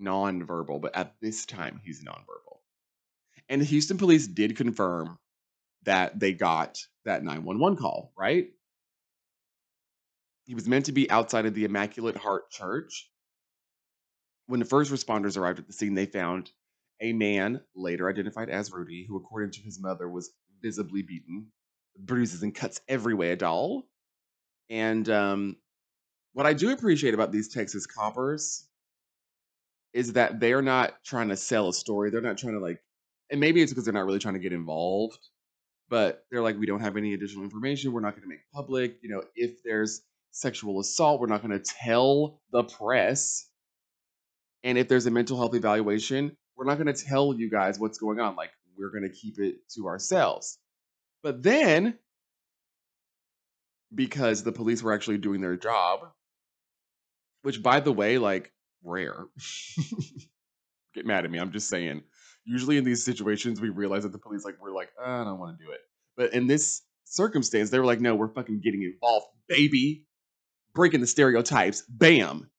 nonverbal, 0.00 0.82
but 0.82 0.94
at 0.94 1.14
this 1.22 1.46
time 1.46 1.80
he's 1.82 2.04
nonverbal. 2.04 2.43
And 3.48 3.60
the 3.60 3.66
Houston 3.66 3.98
police 3.98 4.26
did 4.26 4.56
confirm 4.56 5.18
that 5.84 6.18
they 6.18 6.32
got 6.32 6.78
that 7.04 7.22
911 7.22 7.76
call, 7.78 8.12
right? 8.16 8.48
He 10.46 10.54
was 10.54 10.68
meant 10.68 10.86
to 10.86 10.92
be 10.92 11.10
outside 11.10 11.46
of 11.46 11.54
the 11.54 11.64
Immaculate 11.64 12.16
Heart 12.16 12.50
Church. 12.50 13.10
When 14.46 14.60
the 14.60 14.66
first 14.66 14.92
responders 14.92 15.38
arrived 15.38 15.58
at 15.58 15.66
the 15.66 15.72
scene, 15.72 15.94
they 15.94 16.06
found 16.06 16.50
a 17.00 17.12
man, 17.12 17.60
later 17.74 18.08
identified 18.08 18.50
as 18.50 18.72
Rudy, 18.72 19.04
who, 19.06 19.16
according 19.16 19.52
to 19.52 19.60
his 19.60 19.80
mother, 19.80 20.08
was 20.08 20.32
visibly 20.62 21.02
beaten, 21.02 21.48
bruises 21.98 22.42
and 22.42 22.54
cuts 22.54 22.80
everywhere, 22.88 23.36
doll. 23.36 23.84
And 24.70 25.08
um, 25.08 25.56
what 26.32 26.46
I 26.46 26.52
do 26.52 26.72
appreciate 26.72 27.14
about 27.14 27.32
these 27.32 27.48
Texas 27.48 27.86
coppers 27.86 28.66
is 29.92 30.14
that 30.14 30.40
they're 30.40 30.62
not 30.62 31.04
trying 31.04 31.28
to 31.28 31.36
sell 31.36 31.68
a 31.68 31.74
story. 31.74 32.10
They're 32.10 32.20
not 32.20 32.38
trying 32.38 32.54
to 32.54 32.60
like, 32.60 32.82
and 33.30 33.40
maybe 33.40 33.62
it's 33.62 33.72
because 33.72 33.84
they're 33.84 33.94
not 33.94 34.06
really 34.06 34.18
trying 34.18 34.34
to 34.34 34.40
get 34.40 34.52
involved, 34.52 35.18
but 35.88 36.24
they're 36.30 36.42
like, 36.42 36.58
we 36.58 36.66
don't 36.66 36.80
have 36.80 36.96
any 36.96 37.14
additional 37.14 37.44
information. 37.44 37.92
We're 37.92 38.00
not 38.00 38.12
going 38.12 38.22
to 38.22 38.28
make 38.28 38.40
public. 38.52 38.98
You 39.02 39.10
know, 39.10 39.22
if 39.34 39.62
there's 39.64 40.02
sexual 40.30 40.80
assault, 40.80 41.20
we're 41.20 41.26
not 41.26 41.42
going 41.42 41.58
to 41.58 41.64
tell 41.64 42.40
the 42.52 42.64
press. 42.64 43.48
And 44.62 44.78
if 44.78 44.88
there's 44.88 45.06
a 45.06 45.10
mental 45.10 45.36
health 45.36 45.54
evaluation, 45.54 46.36
we're 46.56 46.64
not 46.64 46.78
going 46.78 46.92
to 46.92 47.04
tell 47.04 47.34
you 47.34 47.50
guys 47.50 47.78
what's 47.78 47.98
going 47.98 48.20
on. 48.20 48.36
Like, 48.36 48.50
we're 48.76 48.90
going 48.90 49.04
to 49.04 49.14
keep 49.14 49.38
it 49.38 49.56
to 49.76 49.86
ourselves. 49.86 50.58
But 51.22 51.42
then, 51.42 51.98
because 53.94 54.42
the 54.42 54.52
police 54.52 54.82
were 54.82 54.92
actually 54.92 55.18
doing 55.18 55.40
their 55.40 55.56
job, 55.56 56.00
which, 57.42 57.62
by 57.62 57.80
the 57.80 57.92
way, 57.92 58.18
like, 58.18 58.52
rare. 58.82 59.26
Get 60.94 61.06
mad 61.06 61.24
at 61.24 61.30
me. 61.30 61.38
I'm 61.38 61.52
just 61.52 61.68
saying. 61.68 62.02
Usually 62.44 62.76
in 62.76 62.84
these 62.84 63.04
situations, 63.04 63.60
we 63.60 63.70
realize 63.70 64.02
that 64.02 64.12
the 64.12 64.18
police, 64.18 64.44
like, 64.44 64.56
we're 64.60 64.74
like, 64.74 64.90
I 65.02 65.24
don't 65.24 65.38
want 65.38 65.58
to 65.58 65.64
do 65.64 65.70
it. 65.70 65.80
But 66.16 66.34
in 66.34 66.46
this 66.46 66.82
circumstance, 67.04 67.70
they 67.70 67.78
were 67.78 67.86
like, 67.86 68.00
no, 68.00 68.14
we're 68.14 68.28
fucking 68.28 68.60
getting 68.62 68.82
involved, 68.82 69.26
baby. 69.48 70.04
Breaking 70.74 71.00
the 71.00 71.06
stereotypes. 71.06 71.82
Bam. 71.88 72.50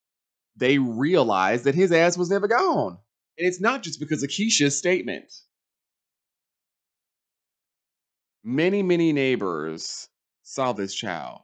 They 0.56 0.78
realized 0.78 1.66
that 1.66 1.76
his 1.76 1.92
ass 1.92 2.18
was 2.18 2.30
never 2.30 2.48
gone. 2.48 2.98
And 3.38 3.48
it's 3.48 3.60
not 3.60 3.84
just 3.84 4.00
because 4.00 4.24
of 4.24 4.30
Keisha's 4.30 4.78
statement. 4.78 5.32
Many, 8.44 8.82
many 8.82 9.12
neighbors 9.12 10.08
saw 10.44 10.72
this 10.72 10.94
child. 10.94 11.42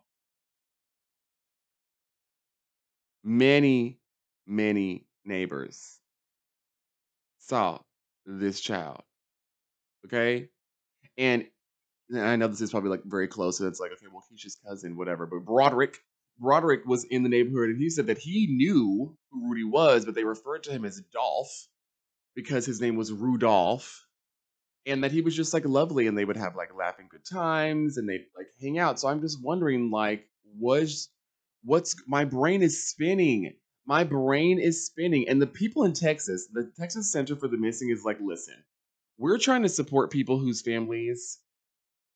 Many, 3.23 3.99
many 4.47 5.05
neighbors 5.25 5.99
saw 7.39 7.79
this 8.25 8.59
child. 8.59 9.01
Okay? 10.05 10.49
And 11.17 11.45
I 12.15 12.35
know 12.35 12.47
this 12.47 12.61
is 12.61 12.71
probably 12.71 12.89
like 12.89 13.03
very 13.05 13.27
close, 13.27 13.57
so 13.57 13.67
it's 13.67 13.79
like, 13.79 13.91
okay, 13.91 14.07
well, 14.11 14.23
Keisha's 14.31 14.57
cousin, 14.67 14.97
whatever. 14.97 15.25
But 15.25 15.45
Broderick, 15.45 15.97
Broderick 16.39 16.85
was 16.85 17.03
in 17.05 17.23
the 17.23 17.29
neighborhood 17.29 17.69
and 17.69 17.79
he 17.79 17.89
said 17.89 18.07
that 18.07 18.17
he 18.17 18.47
knew 18.47 19.15
who 19.31 19.49
Rudy 19.49 19.63
was, 19.63 20.05
but 20.05 20.15
they 20.15 20.23
referred 20.23 20.63
to 20.63 20.71
him 20.71 20.85
as 20.85 21.01
Dolph 21.13 21.67
because 22.35 22.65
his 22.65 22.81
name 22.81 22.95
was 22.95 23.11
Rudolph. 23.11 24.05
And 24.87 25.03
that 25.03 25.11
he 25.11 25.21
was 25.21 25.35
just 25.35 25.53
like 25.53 25.65
lovely 25.65 26.07
and 26.07 26.17
they 26.17 26.25
would 26.25 26.37
have 26.37 26.55
like 26.55 26.75
laughing 26.75 27.07
good 27.11 27.23
times 27.23 27.97
and 27.97 28.09
they'd 28.09 28.25
like 28.35 28.47
hang 28.59 28.79
out. 28.79 28.99
So 28.99 29.09
I'm 29.09 29.21
just 29.21 29.37
wondering, 29.43 29.91
like, 29.91 30.25
was 30.57 31.09
what's 31.63 31.95
my 32.07 32.25
brain 32.25 32.63
is 32.63 32.89
spinning. 32.89 33.53
My 33.85 34.03
brain 34.03 34.59
is 34.59 34.85
spinning. 34.85 35.27
And 35.27 35.41
the 35.41 35.47
people 35.47 35.83
in 35.83 35.93
Texas, 35.93 36.47
the 36.51 36.71
Texas 36.77 37.11
Center 37.11 37.35
for 37.35 37.47
the 37.47 37.57
Missing 37.57 37.89
is 37.89 38.03
like, 38.05 38.19
listen, 38.21 38.55
we're 39.17 39.37
trying 39.37 39.63
to 39.63 39.69
support 39.69 40.11
people 40.11 40.37
whose 40.37 40.61
families, 40.61 41.39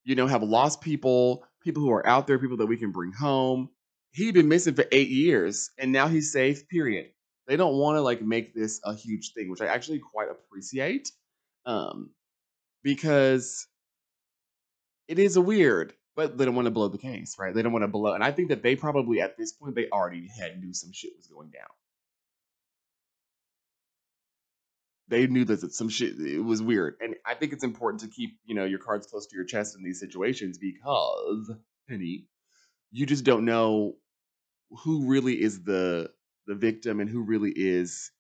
you 0.04 0.16
know, 0.16 0.28
have 0.28 0.44
lost 0.44 0.82
people, 0.82 1.46
people 1.62 1.82
who 1.84 1.92
are 1.92 2.06
out 2.08 2.28
there, 2.28 2.40
people 2.40 2.58
that 2.58 2.68
we 2.68 2.78
can 2.78 2.92
bring 2.92 3.12
home. 3.12 3.70
He'd 4.12 4.34
been 4.34 4.48
missing 4.48 4.76
for 4.76 4.86
eight 4.92 5.10
years 5.10 5.72
and 5.78 5.92
now 5.92 6.08
he's 6.08 6.32
safe, 6.32 6.68
period. 6.70 7.08
They 7.48 7.58
don't 7.58 7.78
want 7.78 7.98
to 7.98 8.02
like 8.02 8.22
make 8.22 8.56
this 8.56 8.80
a 8.84 8.96
huge 8.96 9.34
thing, 9.34 9.50
which 9.50 9.62
I 9.62 9.68
actually 9.68 10.00
quite 10.00 10.30
appreciate. 10.30 11.12
Um, 11.66 12.12
because 12.84 13.68
it 15.08 15.20
is 15.20 15.38
weird, 15.38 15.94
but 16.16 16.38
they 16.38 16.46
don't 16.46 16.56
want 16.56 16.66
to 16.66 16.72
blow 16.72 16.88
the 16.88 16.98
case, 16.98 17.36
right? 17.40 17.54
They 17.54 17.62
don't 17.62 17.74
want 17.74 17.84
to 17.84 17.90
blow. 17.90 18.14
And 18.14 18.24
I 18.24 18.32
think 18.32 18.50
that 18.50 18.64
they 18.64 18.76
probably 18.76 19.22
at 19.22 19.38
this 19.38 19.52
point 19.52 19.76
they 19.76 19.90
already 19.90 20.28
had 20.28 20.60
knew 20.60 20.74
some 20.74 20.92
shit 20.94 21.14
was 21.16 21.28
going 21.28 21.50
down. 21.50 21.68
They 25.08 25.28
knew 25.28 25.46
that 25.46 25.74
some 25.74 25.90
shit 25.90 26.20
it 26.20 26.40
was 26.40 26.64
weird, 26.64 26.96
and 27.00 27.16
I 27.26 27.36
think 27.36 27.54
it's 27.54 27.64
important 27.64 28.02
to 28.02 28.08
keep 28.08 28.40
you 28.46 28.56
know 28.56 28.66
your 28.66 28.80
cards 28.80 29.06
close 29.06 29.28
to 29.28 29.36
your 29.36 29.46
chest 29.46 29.76
in 29.78 29.84
these 29.84 30.00
situations 30.00 30.58
because, 30.58 31.52
Penny, 31.88 32.26
you 32.92 33.06
just 33.06 33.24
don't 33.24 33.46
know 33.46 33.98
who 34.84 35.06
really 35.08 35.40
is 35.40 35.64
the 35.64 36.10
the 36.48 36.56
victim 36.56 37.00
and 37.00 37.10
who 37.10 37.22
really 37.22 37.52
is, 37.56 38.12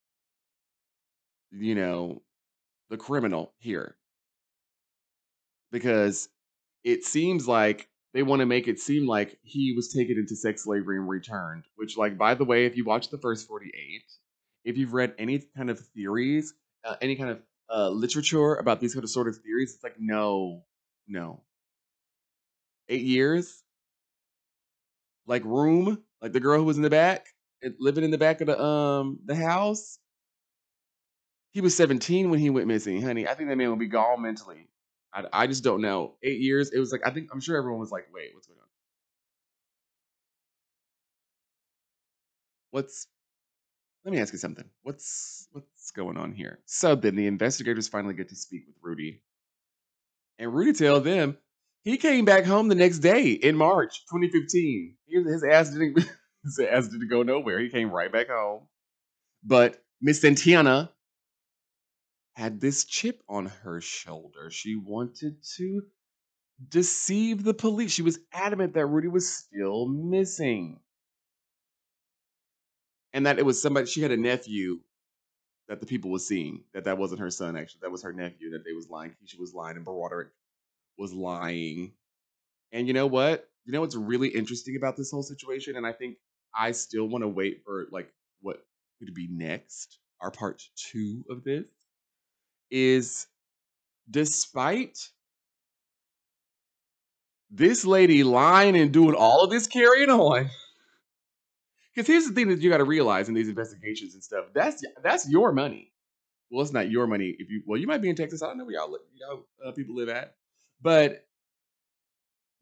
you 1.51 1.73
know, 1.73 2.21
the 2.89 2.97
criminal 2.97 3.53
here 3.57 3.97
because 5.71 6.29
it 6.85 7.03
seems 7.03 7.47
like 7.47 7.89
they 8.13 8.23
want 8.23 8.39
to 8.39 8.45
make 8.45 8.69
it 8.69 8.79
seem 8.79 9.07
like 9.07 9.37
he 9.41 9.73
was 9.75 9.91
taken 9.91 10.17
into 10.17 10.35
sex 10.35 10.63
slavery 10.63 10.97
and 10.97 11.09
returned. 11.09 11.65
Which, 11.75 11.97
like, 11.97 12.17
by 12.17 12.35
the 12.35 12.45
way, 12.45 12.65
if 12.65 12.77
you 12.77 12.85
watch 12.85 13.09
the 13.09 13.17
first 13.17 13.47
48, 13.47 13.73
if 14.63 14.77
you've 14.77 14.93
read 14.93 15.15
any 15.17 15.43
kind 15.57 15.69
of 15.69 15.79
theories, 15.79 16.53
uh, 16.85 16.95
any 17.01 17.15
kind 17.17 17.31
of 17.31 17.41
uh, 17.69 17.89
literature 17.89 18.55
about 18.55 18.79
these 18.79 18.93
kind 18.93 19.03
of 19.03 19.09
sort 19.09 19.27
of 19.27 19.35
theories, 19.37 19.73
it's 19.73 19.83
like, 19.83 19.95
no, 19.99 20.63
no. 21.07 21.41
Eight 22.87 23.01
years? 23.01 23.63
Like, 25.25 25.43
room? 25.43 26.03
Like 26.21 26.33
the 26.33 26.39
girl 26.39 26.59
who 26.59 26.65
was 26.65 26.77
in 26.77 26.83
the 26.83 26.89
back, 26.89 27.25
living 27.79 28.03
in 28.03 28.11
the 28.11 28.17
back 28.17 28.41
of 28.41 28.47
the 28.47 28.61
um 28.61 29.19
the 29.25 29.35
house? 29.35 29.99
He 31.51 31.61
was 31.61 31.75
17 31.75 32.29
when 32.29 32.39
he 32.39 32.49
went 32.49 32.67
missing, 32.67 33.01
honey. 33.01 33.27
I 33.27 33.33
think 33.33 33.49
that 33.49 33.55
man 33.55 33.69
will 33.69 33.75
be 33.75 33.87
gone 33.87 34.21
mentally. 34.21 34.67
I, 35.15 35.24
I 35.31 35.48
just 35.48 35.63
don't 35.63 35.81
know. 35.81 36.15
Eight 36.22 36.41
years. 36.41 36.72
It 36.72 36.79
was 36.79 36.91
like 36.91 37.01
I 37.05 37.12
think 37.12 37.29
I'm 37.34 37.39
sure 37.39 37.57
everyone 37.57 37.79
was 37.79 37.91
like, 37.91 38.07
wait, 38.13 38.31
what's 38.34 38.48
going 38.48 38.60
on? 38.60 38.67
What's 42.72 43.07
let 44.03 44.12
me 44.13 44.19
ask 44.19 44.34
you 44.34 44.39
something. 44.39 44.65
What's 44.84 45.48
what's 45.51 45.91
going 45.91 46.17
on 46.17 46.34
here? 46.34 46.60
So 46.65 46.95
then 46.95 47.15
the 47.15 47.27
investigators 47.27 47.88
finally 47.88 48.13
get 48.13 48.29
to 48.29 48.36
speak 48.36 48.67
with 48.67 48.75
Rudy. 48.81 49.22
And 50.38 50.53
Rudy 50.53 50.74
tell 50.74 51.00
them 51.00 51.38
he 51.84 51.98
came 51.98 52.25
back 52.25 52.45
home 52.45 52.67
the 52.67 52.75
next 52.75 53.00
day 53.00 53.29
in 53.29 53.55
March 53.55 54.05
2015. 54.12 54.95
His 55.07 55.43
ass 55.43 55.72
didn't 55.72 55.98
his 56.43 56.60
ass 56.60 56.89
didn't 56.89 57.10
go 57.10 57.24
nowhere. 57.24 57.60
He 57.60 57.69
came 57.69 57.89
right 57.89 58.12
back 58.12 58.27
home. 58.27 58.67
But 59.43 59.81
Miss 60.01 60.22
Santiana 60.22 60.89
had 62.35 62.59
this 62.59 62.83
chip 62.83 63.23
on 63.29 63.47
her 63.63 63.81
shoulder. 63.81 64.49
She 64.51 64.75
wanted 64.75 65.37
to 65.57 65.83
deceive 66.69 67.43
the 67.43 67.53
police. 67.53 67.91
She 67.91 68.01
was 68.01 68.19
adamant 68.33 68.73
that 68.73 68.85
Rudy 68.85 69.07
was 69.07 69.29
still 69.31 69.87
missing. 69.87 70.79
And 73.13 73.25
that 73.25 73.39
it 73.39 73.45
was 73.45 73.61
somebody, 73.61 73.85
she 73.85 74.01
had 74.01 74.11
a 74.11 74.17
nephew 74.17 74.79
that 75.69 75.79
the 75.79 75.85
people 75.85 76.11
were 76.11 76.19
seeing, 76.19 76.63
that 76.73 76.83
that 76.83 76.97
wasn't 76.97 77.21
her 77.21 77.31
son, 77.31 77.55
actually. 77.55 77.79
That 77.81 77.91
was 77.91 78.03
her 78.03 78.11
nephew, 78.11 78.51
that 78.51 78.65
they 78.65 78.73
was 78.73 78.89
lying. 78.89 79.11
Keisha 79.11 79.39
was 79.39 79.53
lying, 79.53 79.77
and 79.77 79.85
Broderick 79.85 80.27
was 80.97 81.13
lying. 81.13 81.93
And 82.73 82.87
you 82.87 82.93
know 82.93 83.07
what? 83.07 83.49
You 83.63 83.71
know 83.71 83.79
what's 83.81 83.95
really 83.95 84.27
interesting 84.27 84.75
about 84.75 84.97
this 84.97 85.09
whole 85.09 85.23
situation? 85.23 85.77
And 85.77 85.87
I 85.87 85.93
think 85.93 86.17
I 86.53 86.73
still 86.73 87.07
want 87.07 87.23
to 87.23 87.29
wait 87.29 87.63
for 87.65 87.87
like 87.91 88.11
what 88.41 88.63
could 88.99 89.13
be 89.13 89.27
next, 89.31 89.99
our 90.21 90.29
part 90.29 90.61
two 90.75 91.23
of 91.29 91.43
this 91.43 91.65
is 92.72 93.27
despite 94.10 95.10
this 97.50 97.86
lady 97.86 98.24
lying 98.24 98.75
and 98.75 98.91
doing 98.91 99.15
all 99.15 99.43
of 99.43 99.50
this 99.50 99.67
carrying 99.67 100.10
on. 100.10 100.50
Because 101.93 102.07
here's 102.07 102.27
the 102.27 102.34
thing 102.34 102.50
that 102.50 102.60
you 102.60 102.69
got 102.69 102.77
to 102.77 102.84
realize 102.84 103.29
in 103.29 103.36
these 103.36 103.48
investigations 103.48 104.13
and 104.13 104.24
stuff. 104.24 104.45
That's 104.53 104.84
that's 105.01 105.29
your 105.29 105.53
money. 105.53 105.93
Well, 106.51 106.62
it's 106.62 106.74
not 106.74 106.91
your 106.91 107.07
money 107.07 107.36
if 107.39 107.50
you. 107.50 107.63
Well, 107.65 107.79
you 107.79 107.88
might 107.88 108.01
be 108.01 108.10
in 108.10 108.15
Texas. 108.15 108.43
I 108.43 108.48
don't 108.48 108.57
know 108.57 108.65
where 108.65 108.75
y'all, 108.75 108.98
y'all 109.15 109.45
uh, 109.65 109.72
people 109.72 109.95
live 109.95 110.10
at, 110.10 110.36
but 110.81 111.25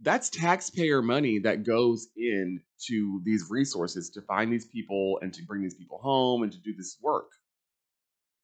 that's 0.01 0.29
taxpayer 0.29 1.01
money 1.01 1.39
that 1.39 1.63
goes 1.63 2.09
into 2.15 3.21
these 3.23 3.45
resources 3.49 4.09
to 4.11 4.21
find 4.21 4.51
these 4.51 4.65
people 4.65 5.17
and 5.21 5.33
to 5.33 5.43
bring 5.43 5.61
these 5.63 5.75
people 5.75 5.97
home 5.97 6.43
and 6.43 6.51
to 6.51 6.59
do 6.59 6.73
this 6.75 6.97
work. 7.01 7.31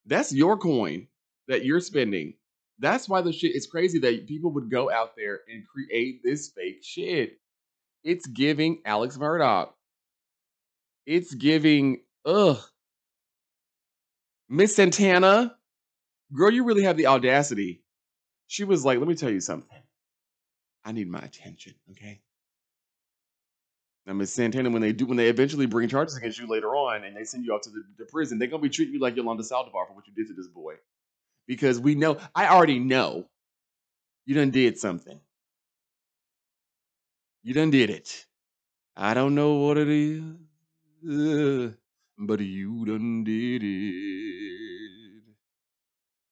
That's 0.06 0.34
your 0.34 0.58
coin 0.58 1.08
that 1.50 1.65
you're 1.65 1.82
spending. 1.82 2.36
That's 2.79 3.10
why 3.10 3.22
the 3.22 3.34
shit 3.34 3.56
is 3.56 3.68
crazy 3.68 4.00
that 4.00 4.27
people 4.27 4.51
would 4.51 4.72
go 4.72 4.89
out 4.89 5.18
there 5.18 5.41
and 5.51 5.68
create 5.68 6.22
this 6.24 6.48
fake 6.48 6.82
shit. 6.82 7.38
It's 8.06 8.25
giving 8.25 8.82
Alex 8.86 9.18
Murdaugh. 9.18 9.70
It's 11.06 11.34
giving, 11.34 12.00
ugh. 12.25 12.60
Miss 14.48 14.75
Santana, 14.75 15.58
girl, 16.34 16.51
you 16.51 16.63
really 16.63 16.84
have 16.84 16.96
the 16.96 17.08
audacity. 17.08 17.84
She 18.48 18.63
was 18.63 18.86
like, 18.86 19.00
let 19.00 19.08
me 19.08 19.15
tell 19.15 19.29
you 19.29 19.41
something. 19.41 19.77
I 20.86 20.94
need 20.94 21.10
my 21.10 21.20
attention, 21.20 21.74
okay? 21.91 22.22
Now, 24.06 24.13
Miss 24.13 24.34
Santana, 24.34 24.70
when 24.72 24.82
they 24.82 24.94
do, 24.94 25.06
when 25.06 25.18
they 25.18 25.29
eventually 25.29 25.68
bring 25.68 25.88
charges 25.89 26.18
against 26.18 26.39
you 26.39 26.48
later 26.48 26.75
on, 26.75 27.03
and 27.03 27.15
they 27.15 27.25
send 27.25 27.46
you 27.46 27.53
off 27.53 27.62
to 27.62 27.70
the, 27.70 27.84
the 28.00 28.06
prison, 28.06 28.39
they're 28.39 28.48
gonna 28.48 28.63
be 28.63 28.70
treating 28.70 28.94
you 28.96 29.00
like 29.00 29.15
Yolanda 29.15 29.44
Saldivar 29.44 29.86
for 29.88 29.94
what 29.94 30.08
you 30.08 30.13
did 30.13 30.27
to 30.27 30.34
this 30.34 30.48
boy, 30.48 30.75
because 31.50 31.79
we 31.79 31.96
know, 31.96 32.18
I 32.36 32.48
already 32.48 32.77
know, 32.77 33.27
you 34.25 34.36
done 34.36 34.51
did 34.51 34.77
something. 34.77 35.20
You 37.41 37.56
done 37.56 37.72
did 37.72 37.89
it. 37.89 38.27
I 38.96 39.15
don't 39.15 39.34
know 39.34 39.56
what 39.56 39.79
it 39.79 39.89
is, 39.89 41.74
but 42.20 42.39
you 42.39 42.86
done 42.86 43.24
did 43.24 43.63
it. 43.63 45.24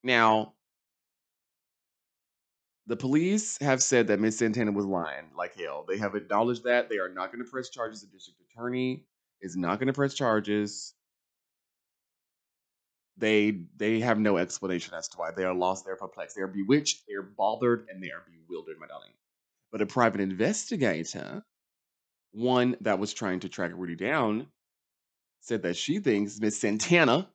Now, 0.04 0.54
the 2.86 2.96
police 2.96 3.58
have 3.60 3.82
said 3.82 4.08
that 4.08 4.20
Miss 4.20 4.38
Santana 4.38 4.72
was 4.72 4.86
lying 4.86 5.32
like 5.36 5.60
hell. 5.60 5.84
They 5.88 5.98
have 5.98 6.14
acknowledged 6.14 6.64
that. 6.66 6.90
They 6.90 7.00
are 7.00 7.10
not 7.10 7.32
going 7.32 7.44
to 7.44 7.50
press 7.50 7.70
charges. 7.70 8.02
The 8.02 8.08
district 8.08 8.40
attorney 8.52 9.04
is 9.42 9.58
not 9.58 9.80
going 9.80 9.88
to 9.88 9.94
press 9.94 10.14
charges. 10.14 10.94
They 13.18 13.64
they 13.78 14.00
have 14.02 14.20
no 14.20 14.38
explanation 14.38 14.94
as 14.94 15.08
to 15.10 15.18
why 15.18 15.32
they 15.32 15.44
are 15.44 15.54
lost. 15.56 15.86
They're 15.86 15.96
perplexed. 15.96 16.36
They 16.36 16.44
are 16.44 16.48
bewitched. 16.48 17.08
They 17.08 17.16
are 17.16 17.24
bothered, 17.24 17.88
and 17.90 18.04
they 18.04 18.12
are 18.12 18.24
bewildered, 18.28 18.80
my 18.80 18.88
darling. 18.88 19.14
But 19.72 19.82
a 19.82 19.86
private 19.86 20.22
investigator, 20.22 21.44
one 22.32 22.78
that 22.82 23.00
was 23.00 23.14
trying 23.14 23.42
to 23.42 23.50
track 23.50 23.72
Rudy 23.76 23.96
down, 23.96 24.48
said 25.42 25.64
that 25.64 25.78
she 25.78 26.00
thinks 26.00 26.40
Miss 26.40 26.60
Santana 26.60 27.30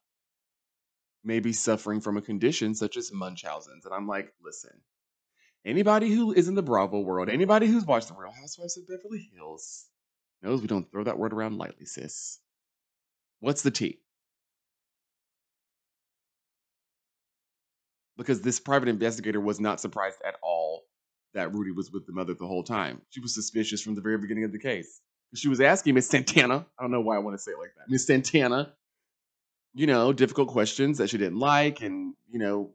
may 1.25 1.41
be 1.41 1.53
suffering 1.53 2.01
from 2.01 2.17
a 2.17 2.23
condition 2.23 2.75
such 2.75 2.97
as 2.97 3.13
Munchausen's. 3.13 3.85
And 3.85 3.95
I'm 3.95 4.09
like, 4.09 4.33
listen, 4.43 4.83
Anybody 5.65 6.11
who 6.11 6.33
is 6.33 6.49
in 6.49 6.57
the 6.57 6.63
Bravo 6.63 7.01
world, 7.01 7.29
anybody 7.29 7.69
who's 7.69 7.87
watched 7.87 8.09
The 8.09 8.15
Real 8.15 8.33
Housewives 8.33 8.77
of 8.77 8.89
Beverly 8.89 9.31
Hills, 9.33 9.87
knows 10.43 10.61
we 10.61 10.67
don't 10.67 10.91
throw 10.91 11.05
that 11.05 11.19
word 11.19 11.33
around 11.33 11.57
lightly, 11.57 11.87
sis. 11.87 12.41
What's 13.39 13.63
the 13.63 13.71
T? 13.71 14.02
Because 18.23 18.41
this 18.41 18.61
private 18.61 18.89
investigator 18.89 19.41
was 19.41 19.61
not 19.61 19.81
surprised 19.81 20.19
at 20.27 20.37
all 20.43 20.85
that 21.35 21.53
Rudy 21.53 21.73
was 21.73 21.91
with 21.91 22.07
the 22.07 22.13
mother 22.13 22.35
the 22.35 22.47
whole 22.47 22.63
time. 22.63 23.03
She 23.11 23.21
was 23.21 23.35
suspicious 23.35 23.83
from 23.83 23.95
the 23.95 24.01
very 24.01 24.19
beginning 24.19 24.45
of 24.45 24.53
the 24.53 24.59
case. 24.59 25.01
She 25.35 25.49
was 25.49 25.61
asking 25.61 25.95
Miss 25.95 26.09
Santana, 26.09 26.67
I 26.79 26.83
don't 26.83 26.91
know 26.91 27.01
why 27.01 27.17
I 27.17 27.19
want 27.21 27.37
to 27.37 27.43
say 27.43 27.53
it 27.53 27.59
like 27.59 27.75
that, 27.77 27.89
Miss 27.89 28.07
Santana, 28.07 28.75
you 29.75 29.87
know, 29.87 30.13
difficult 30.13 30.49
questions 30.49 30.99
that 30.99 31.09
she 31.09 31.17
didn't 31.17 31.39
like, 31.39 31.81
and, 31.81 32.15
you 32.31 32.39
know, 32.39 32.75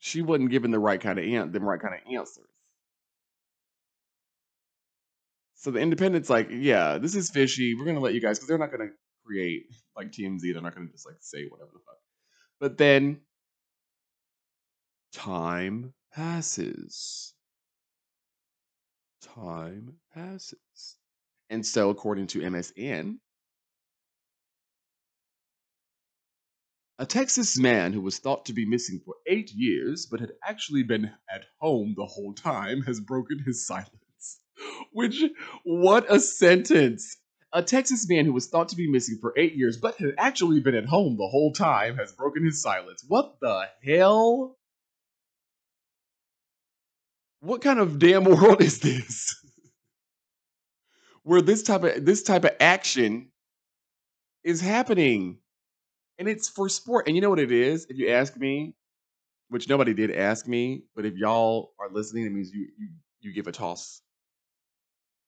she 0.00 0.20
wasn't 0.20 0.50
given 0.50 0.72
the 0.72 0.78
right 0.80 1.00
kind 1.00 1.18
of 1.18 1.24
an- 1.24 1.52
them 1.52 1.62
right 1.62 1.80
kind 1.80 1.94
of 1.94 2.00
answers. 2.12 2.46
So 5.54 5.70
the 5.70 5.78
independent's 5.78 6.30
like, 6.30 6.48
yeah, 6.50 6.98
this 6.98 7.14
is 7.14 7.30
fishy. 7.30 7.74
We're 7.74 7.84
gonna 7.84 8.00
let 8.00 8.14
you 8.14 8.20
guys 8.20 8.38
because 8.38 8.48
they're 8.48 8.58
not 8.58 8.72
gonna 8.72 8.88
create 9.24 9.66
like 9.94 10.10
TMZ. 10.10 10.52
They're 10.52 10.62
not 10.62 10.74
gonna 10.74 10.88
just 10.90 11.06
like 11.06 11.16
say 11.20 11.44
whatever 11.44 11.70
the 11.72 11.80
fuck. 11.80 11.98
But 12.58 12.78
then 12.78 13.20
time 15.12 15.92
passes. 16.12 17.34
Time 19.22 19.96
passes. 20.14 20.96
And 21.50 21.66
so 21.66 21.90
according 21.90 22.28
to 22.28 22.40
MSN, 22.40 23.18
A 27.00 27.06
Texas 27.06 27.58
man 27.58 27.94
who 27.94 28.02
was 28.02 28.18
thought 28.18 28.44
to 28.44 28.52
be 28.52 28.66
missing 28.66 29.00
for 29.02 29.14
eight 29.26 29.50
years 29.54 30.04
but 30.04 30.20
had 30.20 30.32
actually 30.44 30.82
been 30.82 31.10
at 31.34 31.46
home 31.58 31.94
the 31.96 32.04
whole 32.04 32.34
time 32.34 32.82
has 32.82 33.00
broken 33.00 33.38
his 33.38 33.66
silence. 33.66 34.40
Which, 34.92 35.22
what 35.64 36.04
a 36.12 36.20
sentence! 36.20 37.16
A 37.54 37.62
Texas 37.62 38.06
man 38.06 38.26
who 38.26 38.34
was 38.34 38.48
thought 38.48 38.68
to 38.68 38.76
be 38.76 38.86
missing 38.86 39.16
for 39.18 39.32
eight 39.38 39.54
years 39.54 39.78
but 39.78 39.96
had 39.96 40.14
actually 40.18 40.60
been 40.60 40.74
at 40.74 40.84
home 40.84 41.16
the 41.16 41.26
whole 41.26 41.54
time 41.54 41.96
has 41.96 42.12
broken 42.12 42.44
his 42.44 42.60
silence. 42.60 43.02
What 43.08 43.40
the 43.40 43.70
hell? 43.82 44.58
What 47.40 47.62
kind 47.62 47.78
of 47.78 47.98
damn 47.98 48.24
world 48.24 48.60
is 48.62 48.80
this? 48.80 49.36
Where 51.22 51.42
this 51.42 51.62
type 51.62 51.84
of 51.84 52.04
this 52.04 52.22
type 52.22 52.44
of 52.44 52.52
action 52.60 53.30
is 54.44 54.60
happening 54.60 55.38
and 56.18 56.28
it's 56.28 56.48
for 56.48 56.68
sport. 56.68 57.06
And 57.06 57.16
you 57.16 57.22
know 57.22 57.30
what 57.30 57.38
it 57.38 57.52
is? 57.52 57.86
If 57.90 57.98
you 57.98 58.10
ask 58.10 58.36
me, 58.36 58.74
which 59.48 59.68
nobody 59.68 59.94
did 59.94 60.12
ask 60.12 60.46
me, 60.46 60.84
but 60.94 61.04
if 61.04 61.16
y'all 61.16 61.72
are 61.80 61.90
listening, 61.90 62.26
it 62.26 62.32
means 62.32 62.52
you 62.52 62.68
you, 62.78 62.88
you 63.20 63.32
give 63.32 63.46
a 63.48 63.52
toss. 63.52 64.02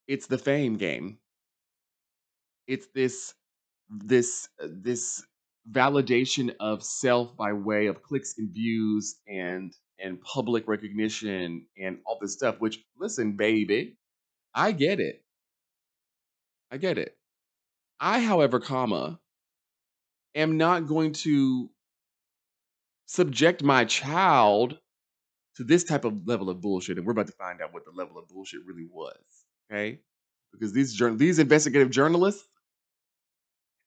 It's 0.07 0.27
the 0.27 0.37
fame 0.37 0.77
game. 0.77 1.17
It's 2.67 2.87
this 2.95 3.33
this 3.89 4.47
this 4.59 5.23
validation 5.71 6.53
of 6.59 6.83
self 6.83 7.35
by 7.37 7.53
way 7.53 7.87
of 7.87 8.03
clicks 8.03 8.35
and 8.37 8.51
views 8.51 9.15
and 9.27 9.73
and 10.03 10.21
public 10.21 10.67
recognition 10.67 11.65
and 11.81 11.97
all 12.05 12.19
this 12.21 12.33
stuff. 12.33 12.59
Which 12.59 12.79
listen, 12.99 13.35
baby, 13.35 13.97
I 14.53 14.71
get 14.73 14.99
it. 14.99 15.23
I 16.71 16.77
get 16.77 16.97
it. 16.97 17.17
I, 17.99 18.19
however, 18.19 18.59
comma, 18.59 19.19
am 20.35 20.57
not 20.57 20.87
going 20.87 21.13
to 21.13 21.69
subject 23.05 23.63
my 23.63 23.85
child 23.85 24.77
to 25.55 25.63
this 25.63 25.83
type 25.83 26.03
of 26.03 26.27
level 26.27 26.49
of 26.49 26.61
bullshit. 26.61 26.97
And 26.97 27.05
we're 27.05 27.11
about 27.11 27.27
to 27.27 27.33
find 27.33 27.61
out 27.61 27.73
what 27.73 27.85
the 27.85 27.91
level 27.91 28.17
of 28.17 28.27
bullshit 28.27 28.61
really 28.65 28.87
was. 28.91 29.17
Okay. 29.71 29.99
Because 30.51 30.73
these 30.73 30.99
these 31.15 31.39
investigative 31.39 31.89
journalists, 31.89 32.47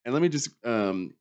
and 0.03 0.13
let 0.13 0.21
me 0.21 0.29
just 0.29 0.49
um, 0.65 1.13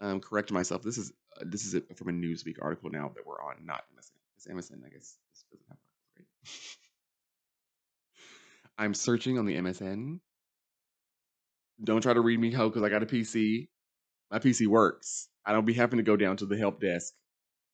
um, 0.00 0.20
correct 0.20 0.52
myself. 0.52 0.82
This 0.82 0.98
is 0.98 1.12
uh, 1.40 1.44
this 1.46 1.64
is 1.64 1.74
a, 1.74 1.82
from 1.94 2.08
a 2.08 2.12
Newsweek 2.12 2.56
article 2.60 2.90
now 2.90 3.12
that 3.14 3.26
we're 3.26 3.40
on, 3.40 3.64
not 3.64 3.84
MSN. 3.94 4.54
MSN, 4.54 4.84
I 4.84 4.90
guess. 4.90 5.16
This 5.32 5.44
doesn't 5.50 5.66
have 5.68 5.78
articles, 5.78 6.16
right? 6.16 6.26
I'm 8.84 8.94
searching 8.94 9.38
on 9.38 9.46
the 9.46 9.56
MSN. 9.56 10.20
Don't 11.82 12.00
try 12.00 12.14
to 12.14 12.20
read 12.20 12.38
me 12.38 12.52
ho 12.52 12.68
because 12.68 12.82
I 12.82 12.88
got 12.88 13.02
a 13.02 13.06
PC. 13.06 13.68
My 14.30 14.38
PC 14.38 14.66
works. 14.66 15.28
I 15.44 15.52
don't 15.52 15.64
be 15.64 15.74
having 15.74 15.98
to 15.98 16.02
go 16.02 16.16
down 16.16 16.36
to 16.38 16.46
the 16.46 16.56
help 16.56 16.80
desk 16.80 17.14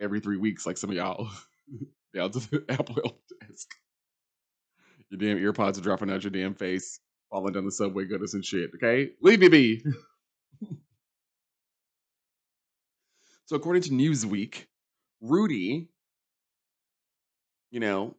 every 0.00 0.20
three 0.20 0.36
weeks 0.36 0.66
like 0.66 0.76
some 0.76 0.90
of 0.90 0.96
y'all 0.96 1.28
down 2.14 2.30
to 2.32 2.38
the 2.38 2.64
Apple 2.68 2.94
help 2.94 3.20
desk. 3.40 3.68
Your 5.10 5.18
damn 5.18 5.38
earpods 5.38 5.78
are 5.78 5.82
dropping 5.82 6.10
out 6.10 6.24
your 6.24 6.30
damn 6.30 6.54
face, 6.54 7.00
falling 7.30 7.52
down 7.52 7.64
the 7.64 7.72
subway 7.72 8.06
gutters 8.06 8.34
and 8.34 8.44
shit. 8.44 8.70
Okay, 8.76 9.10
leave 9.20 9.40
me 9.40 9.48
be. 9.48 9.84
So 13.46 13.56
according 13.56 13.82
to 13.82 13.90
Newsweek, 13.90 14.66
Rudy, 15.20 15.88
you 17.70 17.80
know, 17.80 18.16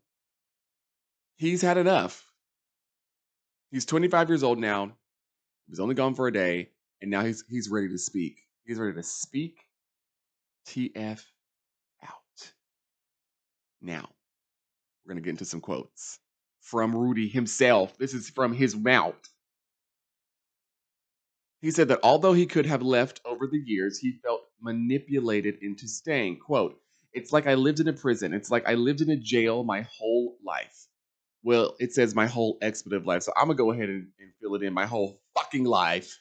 he's 1.36 1.62
had 1.62 1.77
enough. 1.77 2.31
He's 3.71 3.86
25 3.86 4.29
years 4.29 4.43
old 4.43 4.59
now. 4.59 4.86
He 4.86 5.71
was 5.71 5.79
only 5.79 5.95
gone 5.95 6.15
for 6.15 6.27
a 6.27 6.33
day, 6.33 6.69
and 7.01 7.09
now 7.09 7.23
he's 7.23 7.43
he's 7.49 7.69
ready 7.69 7.89
to 7.89 7.97
speak. 7.97 8.39
He's 8.65 8.77
ready 8.77 8.93
to 8.95 9.03
speak. 9.03 9.65
TF 10.67 11.23
out. 12.03 12.53
Now, 13.81 14.09
we're 15.05 15.13
gonna 15.13 15.21
get 15.21 15.31
into 15.31 15.45
some 15.45 15.62
quotes 15.62 16.19
from 16.62 16.95
Rudy 16.95 17.27
himself. 17.27 17.97
This 17.97 18.13
is 18.13 18.29
from 18.29 18.53
his 18.53 18.75
mouth. 18.75 19.29
He 21.62 21.71
said 21.71 21.88
that 21.89 21.99
although 22.03 22.33
he 22.33 22.45
could 22.45 22.65
have 22.65 22.81
left 22.81 23.21
over 23.25 23.47
the 23.47 23.62
years, 23.65 23.97
he 23.99 24.19
felt 24.23 24.42
manipulated 24.63 25.58
into 25.62 25.88
staying. 25.88 26.39
Quote, 26.39 26.80
it's 27.13 27.34
like 27.34 27.47
I 27.47 27.56
lived 27.56 27.80
in 27.82 27.88
a 27.89 27.93
prison. 27.93 28.34
It's 28.34 28.52
like 28.52 28.67
I 28.67 28.76
lived 28.76 29.02
in 29.02 29.10
a 29.12 29.17
jail 29.17 29.63
my 29.63 29.88
whole 29.99 30.38
life. 30.45 30.88
Well, 31.43 31.76
it 31.80 31.93
says 31.93 32.15
my 32.15 32.28
whole 32.28 32.58
expletive 32.62 33.06
life. 33.08 33.23
So 33.23 33.34
I'm 33.38 33.47
going 33.47 33.58
to 33.58 33.63
go 33.63 33.71
ahead 33.71 33.89
and, 33.89 34.08
and 34.19 34.34
fill 34.41 34.56
it 34.56 34.63
in 34.63 34.73
my 34.73 34.86
whole 34.88 35.21
fucking 35.36 35.65
life. 35.65 36.19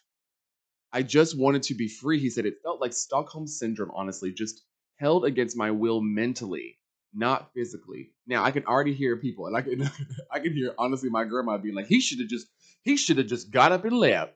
I 0.93 1.03
just 1.03 1.39
wanted 1.39 1.65
to 1.65 1.75
be 1.75 1.89
free. 1.89 2.19
He 2.19 2.31
said 2.31 2.47
it 2.47 2.63
felt 2.63 2.81
like 2.81 2.93
Stockholm 2.95 3.47
syndrome, 3.47 3.91
honestly, 3.95 4.33
just 4.33 4.63
held 4.97 5.25
against 5.27 5.57
my 5.57 5.71
will 5.71 6.01
mentally. 6.01 6.79
not 7.15 7.53
physically. 7.55 8.13
Now 8.27 8.45
I 8.45 8.51
can 8.53 8.65
already 8.67 8.95
hear 8.95 9.17
people, 9.17 9.47
and 9.47 9.57
I 9.57 9.63
can 9.63 9.83
I 10.33 10.41
can 10.41 10.53
hear 10.55 10.75
honestly 10.79 11.11
my 11.11 11.25
grandma 11.25 11.59
being 11.59 11.75
like, 11.75 11.87
he 11.87 12.01
should 12.01 12.21
have 12.21 12.29
just 12.29 12.47
he 12.83 12.97
should 12.97 13.19
have 13.19 13.27
just 13.27 13.51
got 13.51 13.73
up 13.73 13.85
and 13.85 13.97
left. 13.99 14.35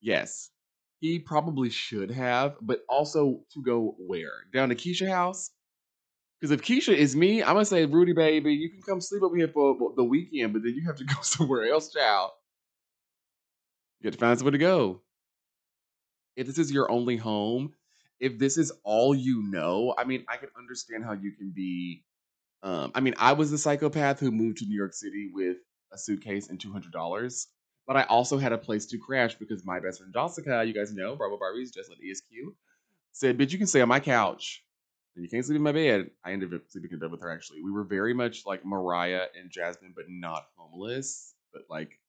Yes, 0.00 0.50
he 1.04 1.18
probably 1.18 1.68
should 1.68 2.10
have, 2.10 2.56
but 2.62 2.80
also 2.88 3.42
to 3.52 3.62
go 3.62 3.94
where? 3.98 4.32
Down 4.54 4.70
to 4.70 4.74
Keisha 4.74 5.06
house? 5.06 5.50
Because 6.40 6.50
if 6.50 6.62
Keisha 6.62 6.96
is 6.96 7.14
me, 7.14 7.42
I'm 7.42 7.52
gonna 7.52 7.66
say, 7.66 7.84
Rudy 7.84 8.14
baby, 8.14 8.54
you 8.54 8.70
can 8.70 8.80
come 8.80 9.02
sleep 9.02 9.22
over 9.22 9.36
here 9.36 9.48
for 9.48 9.92
the 9.96 10.02
weekend, 10.02 10.54
but 10.54 10.62
then 10.62 10.74
you 10.74 10.86
have 10.86 10.96
to 10.96 11.04
go 11.14 11.16
somewhere 11.20 11.70
else, 11.70 11.92
child. 11.92 12.30
You 14.00 14.08
have 14.08 14.14
to 14.14 14.18
find 14.18 14.38
somewhere 14.38 14.52
to 14.52 14.58
go. 14.58 15.02
If 16.36 16.46
this 16.46 16.56
is 16.56 16.72
your 16.72 16.90
only 16.90 17.18
home, 17.18 17.74
if 18.18 18.38
this 18.38 18.56
is 18.56 18.72
all 18.82 19.14
you 19.14 19.42
know, 19.42 19.94
I 19.98 20.04
mean, 20.04 20.24
I 20.26 20.38
can 20.38 20.48
understand 20.58 21.04
how 21.04 21.12
you 21.12 21.32
can 21.32 21.52
be. 21.54 22.02
Um, 22.62 22.92
I 22.94 23.00
mean, 23.00 23.14
I 23.18 23.34
was 23.34 23.50
the 23.50 23.58
psychopath 23.58 24.20
who 24.20 24.30
moved 24.30 24.56
to 24.58 24.64
New 24.64 24.76
York 24.76 24.94
City 24.94 25.30
with 25.34 25.58
a 25.92 25.98
suitcase 25.98 26.48
and 26.48 26.58
two 26.58 26.72
hundred 26.72 26.92
dollars, 26.92 27.48
but 27.86 27.96
I 27.96 28.02
also 28.04 28.38
had 28.38 28.52
a 28.52 28.58
place 28.58 28.86
to 28.86 28.98
crash 28.98 29.34
because 29.34 29.64
my 29.64 29.80
best 29.80 29.98
friend 29.98 30.12
Jessica, 30.12 30.64
you 30.64 30.74
guys 30.74 30.92
know, 30.92 31.16
Bravo 31.16 31.38
Barbies, 31.38 31.72
just 31.72 31.90
like 31.90 31.98
ESQ, 32.02 32.54
said, 33.12 33.38
"Bitch, 33.38 33.52
you 33.52 33.58
can 33.58 33.66
stay 33.66 33.80
on 33.80 33.88
my 33.88 34.00
couch." 34.00 34.64
And 35.14 35.24
you 35.24 35.30
can't 35.30 35.44
sleep 35.44 35.56
in 35.56 35.62
my 35.62 35.72
bed. 35.72 36.10
I 36.24 36.32
ended 36.32 36.52
up 36.54 36.62
sleeping 36.68 36.90
in 36.92 36.98
bed 36.98 37.10
with 37.10 37.20
her. 37.20 37.30
Actually, 37.30 37.62
we 37.62 37.70
were 37.70 37.84
very 37.84 38.14
much 38.14 38.44
like 38.46 38.64
Mariah 38.64 39.26
and 39.38 39.50
Jasmine, 39.50 39.92
but 39.94 40.06
not 40.08 40.46
homeless, 40.56 41.34
but 41.52 41.62
like 41.70 42.00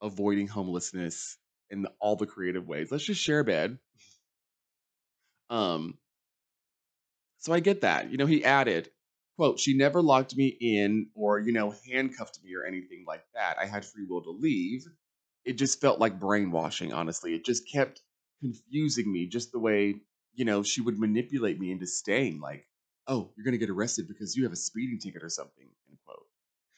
avoiding 0.00 0.48
homelessness 0.48 1.36
in 1.70 1.86
all 2.00 2.16
the 2.16 2.26
creative 2.26 2.66
ways. 2.66 2.90
Let's 2.90 3.04
just 3.04 3.20
share 3.20 3.40
a 3.40 3.44
bed. 3.44 3.78
Um, 5.50 5.98
so 7.38 7.52
I 7.52 7.60
get 7.60 7.82
that. 7.82 8.10
You 8.10 8.16
know, 8.16 8.26
he 8.26 8.44
added, 8.44 8.90
quote, 9.42 9.58
she 9.58 9.76
never 9.76 10.00
locked 10.00 10.36
me 10.36 10.56
in 10.60 11.08
or, 11.16 11.40
you 11.40 11.50
know, 11.50 11.74
handcuffed 11.90 12.38
me 12.44 12.54
or 12.54 12.64
anything 12.64 13.04
like 13.08 13.24
that. 13.34 13.58
I 13.58 13.66
had 13.66 13.84
free 13.84 14.04
will 14.08 14.22
to 14.22 14.30
leave. 14.30 14.86
It 15.44 15.54
just 15.54 15.80
felt 15.80 15.98
like 15.98 16.20
brainwashing, 16.20 16.92
honestly. 16.92 17.34
It 17.34 17.44
just 17.44 17.68
kept 17.68 18.02
confusing 18.40 19.10
me, 19.10 19.26
just 19.26 19.50
the 19.50 19.58
way, 19.58 19.96
you 20.32 20.44
know, 20.44 20.62
she 20.62 20.80
would 20.80 20.96
manipulate 20.96 21.58
me 21.58 21.72
into 21.72 21.88
staying 21.88 22.38
like, 22.38 22.68
oh, 23.08 23.32
you're 23.34 23.42
going 23.42 23.50
to 23.50 23.58
get 23.58 23.68
arrested 23.68 24.06
because 24.06 24.36
you 24.36 24.44
have 24.44 24.52
a 24.52 24.56
speeding 24.56 25.00
ticket 25.00 25.24
or 25.24 25.28
something, 25.28 25.66
end 25.88 25.98
quote. 26.06 26.24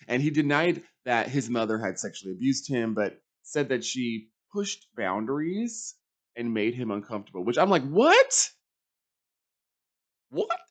And 0.08 0.22
he 0.22 0.30
denied 0.30 0.84
that 1.04 1.28
his 1.28 1.50
mother 1.50 1.76
had 1.76 1.98
sexually 1.98 2.32
abused 2.32 2.66
him, 2.66 2.94
but 2.94 3.20
said 3.42 3.68
that 3.68 3.84
she 3.84 4.30
pushed 4.50 4.86
boundaries 4.96 5.96
and 6.34 6.54
made 6.54 6.74
him 6.74 6.90
uncomfortable, 6.90 7.44
which 7.44 7.58
I'm 7.58 7.68
like, 7.68 7.86
what? 7.86 8.48
What? 10.30 10.63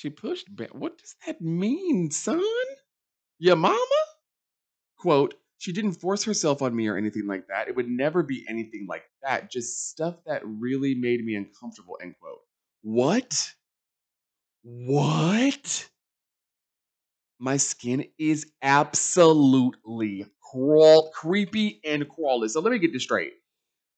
She 0.00 0.08
pushed 0.08 0.56
back. 0.56 0.74
What 0.74 0.96
does 0.96 1.14
that 1.26 1.42
mean, 1.42 2.10
son? 2.10 2.42
Your 3.38 3.56
mama? 3.56 3.76
Quote, 4.96 5.34
she 5.58 5.74
didn't 5.74 6.00
force 6.00 6.24
herself 6.24 6.62
on 6.62 6.74
me 6.74 6.88
or 6.88 6.96
anything 6.96 7.26
like 7.26 7.48
that. 7.48 7.68
It 7.68 7.76
would 7.76 7.86
never 7.86 8.22
be 8.22 8.46
anything 8.48 8.86
like 8.88 9.02
that. 9.22 9.50
Just 9.50 9.90
stuff 9.90 10.14
that 10.24 10.40
really 10.42 10.94
made 10.94 11.22
me 11.22 11.34
uncomfortable, 11.34 11.98
end 12.00 12.14
quote. 12.18 12.38
What? 12.80 13.52
What? 14.62 15.90
My 17.38 17.58
skin 17.58 18.06
is 18.18 18.50
absolutely 18.62 20.24
crawl, 20.40 21.10
creepy 21.10 21.82
and 21.84 22.08
crawly. 22.08 22.48
So 22.48 22.60
let 22.60 22.72
me 22.72 22.78
get 22.78 22.94
this 22.94 23.02
straight. 23.02 23.34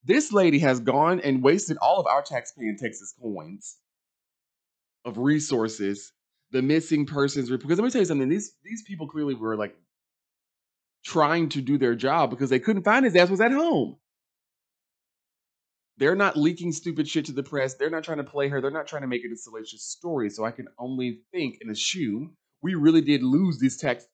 This 0.03 0.33
lady 0.33 0.59
has 0.59 0.81
gone 0.81 1.21
and 1.21 1.45
wasted 1.45 1.77
all 1.77 2.01
of 2.01 2.09
our 2.09 2.25
taxpaying 2.25 2.77
Texas 2.77 3.15
coins 3.23 3.77
of 5.05 5.19
resources, 5.19 6.13
the 6.51 6.63
missing 6.63 7.07
persons 7.07 7.51
report. 7.51 7.69
Because 7.69 7.79
let 7.79 7.85
me 7.85 7.91
tell 7.91 8.03
you 8.03 8.07
something, 8.07 8.29
these 8.29 8.55
these 8.65 8.83
people 8.83 9.09
clearly 9.09 9.35
were 9.35 9.57
like 9.57 9.77
trying 11.05 11.49
to 11.51 11.61
do 11.61 11.79
their 11.79 11.95
job 11.95 12.31
because 12.31 12.51
they 12.51 12.61
couldn't 12.61 12.85
find 12.85 13.05
his 13.05 13.17
ass 13.17 13.31
was 13.31 13.41
at 13.41 13.53
home. 13.53 13.97
They're 15.99 16.17
not 16.17 16.37
leaking 16.37 16.73
stupid 16.73 17.07
shit 17.09 17.27
to 17.27 17.33
the 17.33 17.43
press. 17.43 17.75
They're 17.75 17.91
not 17.91 18.05
trying 18.05 18.19
to 18.19 18.25
play 18.25 18.49
her. 18.49 18.61
They're 18.61 18.71
not 18.71 18.87
trying 18.87 19.03
to 19.03 19.09
make 19.09 19.25
it 19.25 19.33
a 19.33 19.37
salacious 19.37 19.83
story. 19.83 20.31
So 20.31 20.45
I 20.45 20.51
can 20.51 20.69
only 20.79 21.21
think 21.33 21.59
and 21.61 21.71
assume 21.71 22.37
we 22.63 22.75
really 22.75 23.03
did 23.03 23.23
lose 23.23 23.59
these 23.59 23.77
tax 23.77 24.07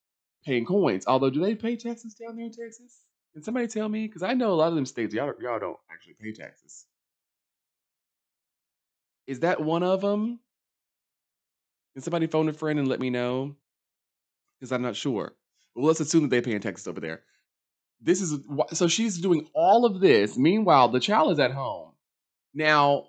paying 0.45 0.65
coins. 0.65 1.07
Although, 1.07 1.31
do 1.31 1.41
they 1.41 1.55
pay 1.55 1.77
taxes 1.77 2.15
down 2.15 2.37
there 2.37 2.47
in 2.47 2.53
Texas? 2.53 3.03
Can 3.33 3.43
somebody 3.43 3.69
tell 3.69 3.89
me? 3.89 4.07
Because 4.07 4.23
I 4.23 4.35
know 4.35 4.53
a 4.53 4.55
lot 4.55 4.69
of 4.69 4.75
them 4.75 4.87
states 4.87 5.15
y'all 5.15 5.33
y'all 5.41 5.59
don't 5.59 5.79
actually 5.91 6.15
pay 6.21 6.33
taxes. 6.33 6.87
Is 9.27 9.41
that 9.41 9.61
one 9.61 9.83
of 9.83 10.01
them? 10.01 10.41
Can 11.99 12.05
somebody 12.05 12.29
phone 12.29 12.49
a 12.49 12.53
friend 12.53 12.79
and 12.79 12.87
let 12.87 13.01
me 13.01 13.11
know? 13.11 13.57
Because 14.55 14.71
I'm 14.71 14.83
not 14.83 14.95
sure. 14.95 15.35
But 15.75 15.83
let's 15.83 15.99
assume 15.99 16.23
that 16.23 16.29
they 16.29 16.41
pay 16.41 16.53
in 16.53 16.61
taxes 16.61 16.87
over 16.87 17.01
there. 17.01 17.25
This 18.01 18.21
is 18.21 18.39
so 18.73 18.87
she's 18.87 19.19
doing 19.19 19.49
all 19.53 19.85
of 19.85 19.99
this. 19.99 20.39
Meanwhile, 20.39 20.91
the 20.91 21.01
child 21.01 21.33
is 21.33 21.41
at 21.41 21.51
home. 21.51 21.91
Now, 22.55 23.09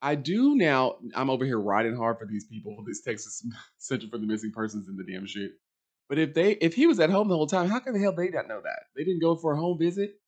I 0.00 0.14
do 0.14 0.56
now. 0.56 0.96
I'm 1.14 1.28
over 1.28 1.44
here 1.44 1.60
riding 1.60 1.94
hard 1.94 2.18
for 2.18 2.24
these 2.24 2.46
people, 2.46 2.82
this 2.86 3.02
Texas 3.02 3.46
Center 3.76 4.06
for 4.08 4.16
the 4.16 4.26
Missing 4.26 4.52
Persons 4.52 4.88
and 4.88 4.98
the 4.98 5.04
damn 5.04 5.26
shit. 5.26 5.50
But 6.08 6.18
if 6.18 6.32
they, 6.32 6.52
if 6.52 6.72
he 6.72 6.86
was 6.86 6.98
at 6.98 7.10
home 7.10 7.28
the 7.28 7.36
whole 7.36 7.46
time, 7.46 7.68
how 7.68 7.78
can 7.78 7.92
the 7.92 8.00
hell 8.00 8.14
they 8.14 8.30
not 8.30 8.48
know 8.48 8.62
that? 8.62 8.84
They 8.96 9.04
didn't 9.04 9.20
go 9.20 9.36
for 9.36 9.52
a 9.52 9.58
home 9.58 9.78
visit. 9.78 10.18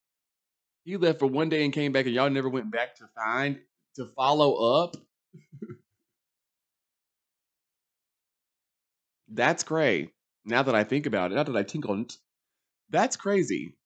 He 0.84 0.98
left 0.98 1.20
for 1.20 1.28
one 1.28 1.48
day 1.48 1.64
and 1.64 1.72
came 1.72 1.92
back, 1.92 2.04
and 2.04 2.14
y'all 2.14 2.28
never 2.28 2.50
went 2.50 2.70
back 2.70 2.96
to 2.96 3.08
find 3.14 3.58
to 3.94 4.04
follow 4.04 4.82
up. 4.82 4.96
That's 9.28 9.62
great. 9.64 10.12
Now 10.44 10.62
that 10.62 10.74
I 10.74 10.84
think 10.84 11.06
about 11.06 11.32
it, 11.32 11.34
not 11.34 11.46
that 11.46 11.56
I 11.56 11.62
tinkle, 11.64 12.00
it, 12.00 12.16
that's 12.90 13.16
crazy. 13.16 13.76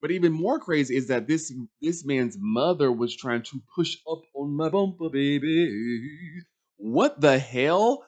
But 0.00 0.10
even 0.12 0.32
more 0.32 0.60
crazy 0.60 0.96
is 0.96 1.08
that 1.08 1.26
this 1.26 1.52
this 1.82 2.04
man's 2.04 2.36
mother 2.38 2.92
was 2.92 3.16
trying 3.16 3.42
to 3.44 3.62
push 3.74 3.98
up 4.10 4.22
on 4.34 4.56
my 4.56 4.68
bumper, 4.68 5.10
baby. 5.10 6.42
What 6.76 7.20
the 7.20 7.38
hell? 7.38 8.06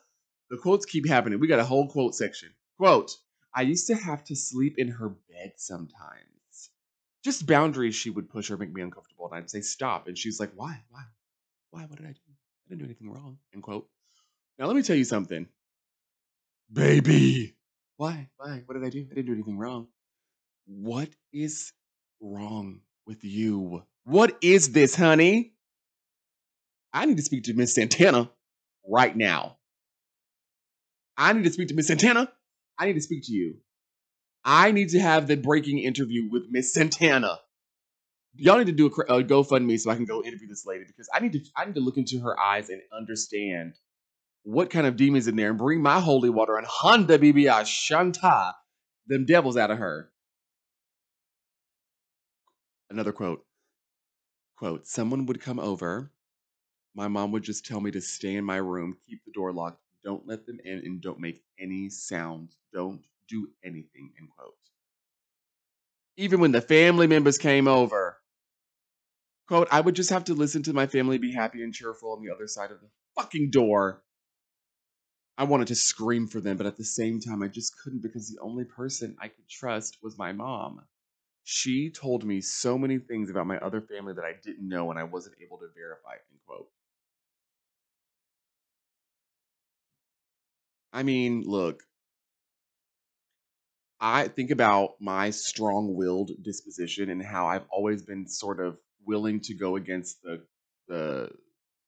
The 0.51 0.57
quotes 0.59 0.87
keep 0.87 1.09
happening. 1.09 1.41
We 1.41 1.49
got 1.49 1.59
a 1.59 1.65
whole 1.65 1.89
quote 1.89 2.15
section. 2.15 2.51
Quote: 2.79 3.13
I 3.55 3.63
used 3.63 3.89
to 3.89 3.97
have 3.97 4.25
to 4.25 4.37
sleep 4.37 4.75
in 4.79 4.89
her 4.89 5.09
bed 5.11 5.55
sometimes. 5.57 6.71
Just 7.25 7.47
boundaries 7.47 7.95
she 7.95 8.11
would 8.11 8.31
push 8.31 8.51
or 8.51 8.57
make 8.57 8.73
me 8.73 8.83
uncomfortable, 8.83 9.27
and 9.27 9.35
I'd 9.35 9.51
say 9.51 9.61
stop, 9.61 10.07
and 10.09 10.17
she's 10.17 10.41
like, 10.41 10.53
"Why? 10.55 10.83
Why? 10.91 11.05
Why? 11.71 11.83
What 11.87 11.99
did 11.99 12.07
I 12.07 12.13
do? 12.13 12.21
I 12.31 12.69
didn't 12.69 12.81
do 12.81 12.85
anything 12.87 13.11
wrong." 13.11 13.39
End 13.53 13.63
quote. 13.63 13.89
Now 14.59 14.67
let 14.67 14.77
me 14.77 14.83
tell 14.83 14.97
you 14.97 15.05
something, 15.05 15.49
baby. 16.73 17.57
Why? 17.97 18.29
Why? 18.37 18.63
What 18.67 18.75
did 18.75 18.85
I 18.85 18.91
do? 18.91 19.07
I 19.11 19.15
didn't 19.15 19.27
do 19.27 19.33
anything 19.33 19.59
wrong. 19.59 19.89
What 20.67 21.09
is 21.33 21.73
wrong 22.21 22.81
with 23.07 23.25
you? 23.25 23.83
What 24.05 24.39
is 24.41 24.73
this, 24.73 24.95
honey? 24.95 25.53
I 26.93 27.07
need 27.07 27.17
to 27.17 27.23
speak 27.23 27.45
to 27.45 27.55
Miss 27.55 27.75
Santana 27.75 28.31
right 28.89 29.17
now. 29.17 29.59
I 31.17 31.33
need 31.33 31.45
to 31.45 31.53
speak 31.53 31.69
to 31.69 31.75
Miss 31.75 31.89
Santana. 31.89 32.33
I 32.79 32.87
need 32.87 32.95
to 32.95 33.01
speak 33.01 33.27
to 33.27 33.33
you. 33.33 33.57
I 34.45 34.73
need 34.73 34.91
to 34.91 34.99
have 34.99 35.27
the 35.27 35.37
breaking 35.37 35.79
interview 35.79 36.31
with 36.31 36.45
Miss 36.51 36.73
Santana. 36.73 37.39
Y'all 38.35 38.59
need 38.59 38.69
to 38.69 38.73
do 38.73 38.87
a, 38.87 39.13
a 39.13 39.17
uh, 39.17 39.23
GoFundMe 39.23 39.79
so 39.79 39.91
I 39.91 39.97
can 39.97 40.07
go 40.07 40.23
interview 40.23 40.49
this 40.49 40.65
lady 40.65 40.85
because 40.87 41.09
I 41.13 41.21
need 41.21 41.33
to 41.33 41.41
I 41.57 41.67
need 41.67 41.75
to 41.75 41.81
look 41.81 41.99
into 41.99 42.21
her 42.21 42.39
eyes 42.41 42.71
and 42.71 42.81
understand 42.97 43.75
what 44.43 44.71
kind 44.71 44.87
of 44.87 44.97
demons 44.97 45.29
in 45.29 45.37
there 45.37 45.51
and 45.51 45.59
bring 45.59 45.83
my 45.83 46.01
holy 46.01 46.31
water 46.31 46.57
and 46.57 46.67
Honda 46.67 47.19
BBI 47.19 47.67
Shanta 47.67 48.55
them 49.07 49.27
devils 49.27 49.57
out 49.57 49.71
of 49.71 49.79
her. 49.79 50.11
Another 52.89 53.13
quote. 53.13 53.45
Quote, 54.57 54.87
someone 54.87 55.27
would 55.27 55.41
come 55.41 55.59
over. 55.59 56.13
My 56.95 57.09
mom 57.09 57.33
would 57.33 57.43
just 57.43 57.67
tell 57.67 57.81
me 57.81 57.91
to 57.93 58.01
stay 58.01 58.37
in 58.37 58.45
my 58.45 58.57
room, 58.57 58.97
keep 59.09 59.25
the 59.25 59.33
door 59.33 59.53
locked, 59.53 59.81
don't 60.05 60.27
let 60.27 60.47
them 60.47 60.59
in, 60.65 60.79
and 60.79 61.01
don't 61.01 61.21
make 61.21 61.43
any 61.59 61.89
sound. 61.89 62.51
Don't 62.73 63.03
do 63.29 63.49
anything, 63.65 64.13
end 64.19 64.29
quote. 64.37 64.55
Even 66.17 66.41
when 66.41 66.53
the 66.53 66.61
family 66.61 67.07
members 67.07 67.39
came 67.39 67.69
over, 67.69 68.19
quote, 69.49 69.69
I 69.71 69.81
would 69.81 69.95
just 69.95 70.11
have 70.11 70.25
to 70.25 70.35
listen 70.35 70.63
to 70.65 70.73
my 70.73 70.87
family 70.87 71.19
be 71.19 71.33
happy 71.33 71.63
and 71.63 71.73
cheerful 71.73 72.13
on 72.13 72.23
the 72.23 72.33
other 72.33 72.47
side 72.47 72.71
of 72.71 72.81
the 72.81 72.89
fucking 73.17 73.51
door. 73.51 74.03
I 75.41 75.45
wanted 75.45 75.67
to 75.69 75.75
scream 75.75 76.29
for 76.29 76.41
them, 76.41 76.57
but 76.57 76.67
at 76.67 76.77
the 76.77 76.85
same 76.85 77.19
time, 77.19 77.43
I 77.43 77.49
just 77.49 77.77
couldn't 77.83 78.03
because 78.03 78.29
the 78.29 78.39
only 78.41 78.65
person 78.65 79.17
I 79.19 79.27
could 79.27 79.49
trust 79.49 79.99
was 80.03 80.17
my 80.17 80.33
mom. 80.33 80.87
She 81.45 81.91
told 81.91 82.25
me 82.25 82.41
so 82.43 82.79
many 82.79 82.99
things 82.99 83.31
about 83.31 83.47
my 83.47 83.59
other 83.59 83.81
family 83.81 84.15
that 84.15 84.25
I 84.25 84.35
didn't 84.43 84.69
know 84.69 84.91
and 84.91 84.99
I 85.01 85.05
wasn't 85.05 85.37
able 85.43 85.59
to 85.59 85.69
verify, 85.75 86.15
end 86.15 86.41
quote. 86.47 86.71
I 90.93 91.03
mean, 91.03 91.43
look, 91.43 91.83
I 94.01 94.29
think 94.29 94.51
about 94.51 95.01
my 95.01 95.31
strong 95.31 95.95
willed 95.95 96.33
disposition 96.43 97.11
and 97.11 97.23
how 97.23 97.47
I've 97.47 97.67
always 97.71 98.03
been 98.03 98.27
sort 98.27 98.61
of 98.61 98.79
willing 99.05 99.41
to 99.43 99.55
go 99.55 99.77
against 99.77 100.23
the 100.23 100.47
the 100.89 101.31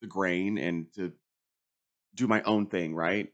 the 0.01 0.07
grain 0.07 0.59
and 0.59 0.93
to 0.95 1.12
do 2.15 2.27
my 2.27 2.43
own 2.43 2.67
thing, 2.67 2.95
right? 2.95 3.33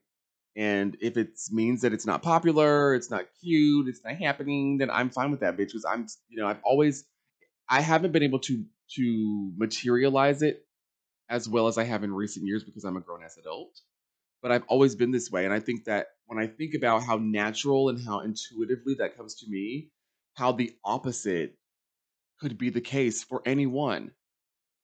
And 0.59 0.97
if 1.01 1.17
it 1.17 1.39
means 1.53 1.83
that 1.83 1.93
it's 1.93 2.05
not 2.05 2.21
popular, 2.21 2.93
it's 2.97 3.13
not 3.13 3.27
cute, 3.41 3.87
it's 3.87 4.01
not 4.05 4.17
happening, 4.17 4.79
then 4.79 4.91
I'm 4.91 5.09
fine 5.09 5.31
with 5.31 5.39
that, 5.39 5.57
bitch. 5.57 5.69
Because 5.69 5.87
I'm, 5.89 6.09
you 6.29 6.37
know, 6.37 6.49
I've 6.49 6.59
always, 6.65 7.05
I 7.71 7.81
haven't 7.81 8.11
been 8.11 8.25
able 8.25 8.41
to 8.41 8.65
to 8.97 9.53
materialize 9.57 10.43
it 10.43 10.67
as 11.29 11.49
well 11.49 11.69
as 11.69 11.79
I 11.79 11.85
have 11.85 12.03
in 12.03 12.13
recent 12.13 12.45
years 12.45 12.65
because 12.65 12.85
I'm 12.85 12.97
a 12.97 13.01
grown 13.01 13.23
ass 13.23 13.37
adult. 13.37 13.81
But 14.43 14.51
I've 14.51 14.65
always 14.67 14.97
been 14.97 15.13
this 15.13 15.31
way, 15.31 15.45
and 15.45 15.55
I 15.55 15.61
think 15.61 15.85
that 15.85 16.09
when 16.27 16.41
I 16.41 16.49
think 16.49 16.75
about 16.75 17.05
how 17.05 17.19
natural 17.19 17.89
and 17.89 18.05
how 18.05 18.21
intuitively 18.21 18.95
that 18.99 19.17
comes 19.17 19.37
to 19.37 19.47
me, 19.49 19.91
how 20.35 20.53
the 20.53 20.75
opposite 20.85 21.57
could 22.41 22.59
be 22.59 22.71
the 22.71 22.81
case 22.81 23.23
for 23.23 23.43
anyone 23.47 24.11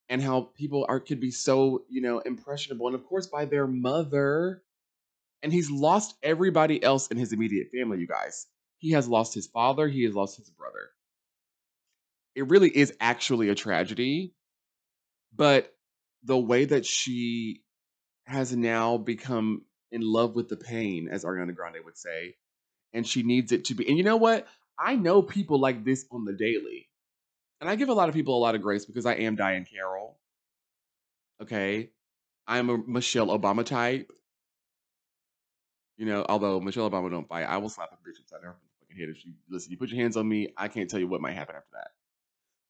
and 0.08 0.22
how 0.22 0.50
people 0.56 0.86
are 0.88 1.00
could 1.00 1.20
be 1.20 1.30
so 1.30 1.84
you 1.88 2.00
know 2.00 2.18
impressionable 2.20 2.86
and 2.86 2.96
of 2.96 3.06
course 3.06 3.28
by 3.28 3.44
their 3.44 3.66
mother 3.66 4.63
and 5.44 5.52
he's 5.52 5.70
lost 5.70 6.16
everybody 6.24 6.82
else 6.82 7.06
in 7.08 7.16
his 7.16 7.32
immediate 7.32 7.68
family 7.72 7.98
you 8.00 8.06
guys 8.08 8.46
he 8.78 8.90
has 8.90 9.08
lost 9.08 9.34
his 9.34 9.46
father 9.46 9.86
he 9.86 10.04
has 10.04 10.14
lost 10.14 10.36
his 10.36 10.50
brother 10.50 10.90
it 12.34 12.48
really 12.48 12.70
is 12.70 12.92
actually 13.00 13.48
a 13.50 13.54
tragedy 13.54 14.34
but 15.36 15.72
the 16.24 16.38
way 16.38 16.64
that 16.64 16.84
she 16.84 17.62
has 18.26 18.56
now 18.56 18.96
become 18.96 19.62
in 19.92 20.00
love 20.00 20.34
with 20.34 20.48
the 20.48 20.56
pain 20.56 21.08
as 21.08 21.24
ariana 21.24 21.54
grande 21.54 21.76
would 21.84 21.96
say 21.96 22.34
and 22.92 23.06
she 23.06 23.22
needs 23.22 23.52
it 23.52 23.66
to 23.66 23.74
be 23.74 23.86
and 23.88 23.96
you 23.96 24.02
know 24.02 24.16
what 24.16 24.48
i 24.78 24.96
know 24.96 25.22
people 25.22 25.60
like 25.60 25.84
this 25.84 26.04
on 26.10 26.24
the 26.24 26.32
daily 26.32 26.88
and 27.64 27.70
I 27.70 27.76
give 27.76 27.88
a 27.88 27.94
lot 27.94 28.10
of 28.10 28.14
people 28.14 28.36
a 28.36 28.42
lot 28.44 28.54
of 28.54 28.60
grace 28.60 28.84
because 28.84 29.06
I 29.06 29.14
am 29.14 29.38
Diahann 29.38 29.66
Carroll. 29.66 30.18
Okay. 31.42 31.88
I'm 32.46 32.68
a 32.68 32.76
Michelle 32.76 33.28
Obama 33.28 33.64
type. 33.64 34.12
You 35.96 36.06
know, 36.06 36.26
although 36.28 36.60
Michelle 36.60 36.90
Obama 36.90 37.10
don't 37.10 37.28
fight, 37.28 37.44
I 37.44 37.58
will 37.58 37.68
slap 37.68 37.92
a 37.92 37.96
bitch 37.96 38.20
upside 38.20 38.42
her 38.42 38.56
fucking 38.80 38.96
head 38.98 39.08
if 39.08 39.18
she 39.18 39.34
listen. 39.48 39.70
You 39.70 39.78
put 39.78 39.90
your 39.90 40.00
hands 40.00 40.16
on 40.16 40.28
me, 40.28 40.52
I 40.56 40.68
can't 40.68 40.90
tell 40.90 41.00
you 41.00 41.06
what 41.08 41.20
might 41.20 41.34
happen 41.34 41.54
after 41.56 41.70
that. 41.74 41.90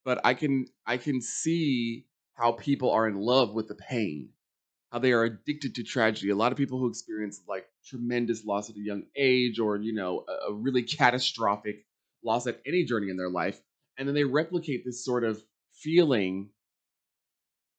But 0.04 0.20
I 0.24 0.34
can 0.34 0.66
I 0.86 0.98
can 0.98 1.20
see 1.20 2.06
how 2.34 2.52
people 2.52 2.90
are 2.90 3.08
in 3.08 3.16
love 3.16 3.54
with 3.54 3.68
the 3.68 3.74
pain, 3.74 4.30
how 4.92 4.98
they 4.98 5.12
are 5.12 5.24
addicted 5.24 5.76
to 5.76 5.82
tragedy. 5.82 6.30
A 6.30 6.36
lot 6.36 6.52
of 6.52 6.58
people 6.58 6.78
who 6.78 6.88
experience 6.88 7.40
like 7.48 7.66
tremendous 7.86 8.44
loss 8.44 8.68
at 8.68 8.76
a 8.76 8.80
young 8.80 9.04
age, 9.16 9.58
or 9.58 9.76
you 9.76 9.94
know, 9.94 10.24
a, 10.28 10.50
a 10.50 10.54
really 10.54 10.82
catastrophic 10.98 11.86
loss 12.22 12.46
at 12.46 12.60
any 12.66 12.84
journey 12.84 13.08
in 13.08 13.16
their 13.16 13.30
life, 13.30 13.60
and 13.96 14.06
then 14.06 14.14
they 14.14 14.24
replicate 14.24 14.84
this 14.84 15.02
sort 15.04 15.24
of 15.24 15.42
feeling 15.72 16.50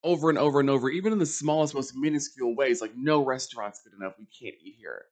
over 0.03 0.29
and 0.29 0.37
over 0.37 0.59
and 0.59 0.69
over, 0.69 0.89
even 0.89 1.11
in 1.13 1.19
the 1.19 1.25
smallest, 1.25 1.73
most 1.73 1.95
minuscule 1.95 2.55
ways. 2.55 2.79
Like, 2.79 2.93
no 2.95 3.25
restaurant's 3.25 3.81
good 3.81 3.93
enough. 3.99 4.13
We 4.19 4.27
can't 4.27 4.55
eat 4.63 4.75
here. 4.77 5.05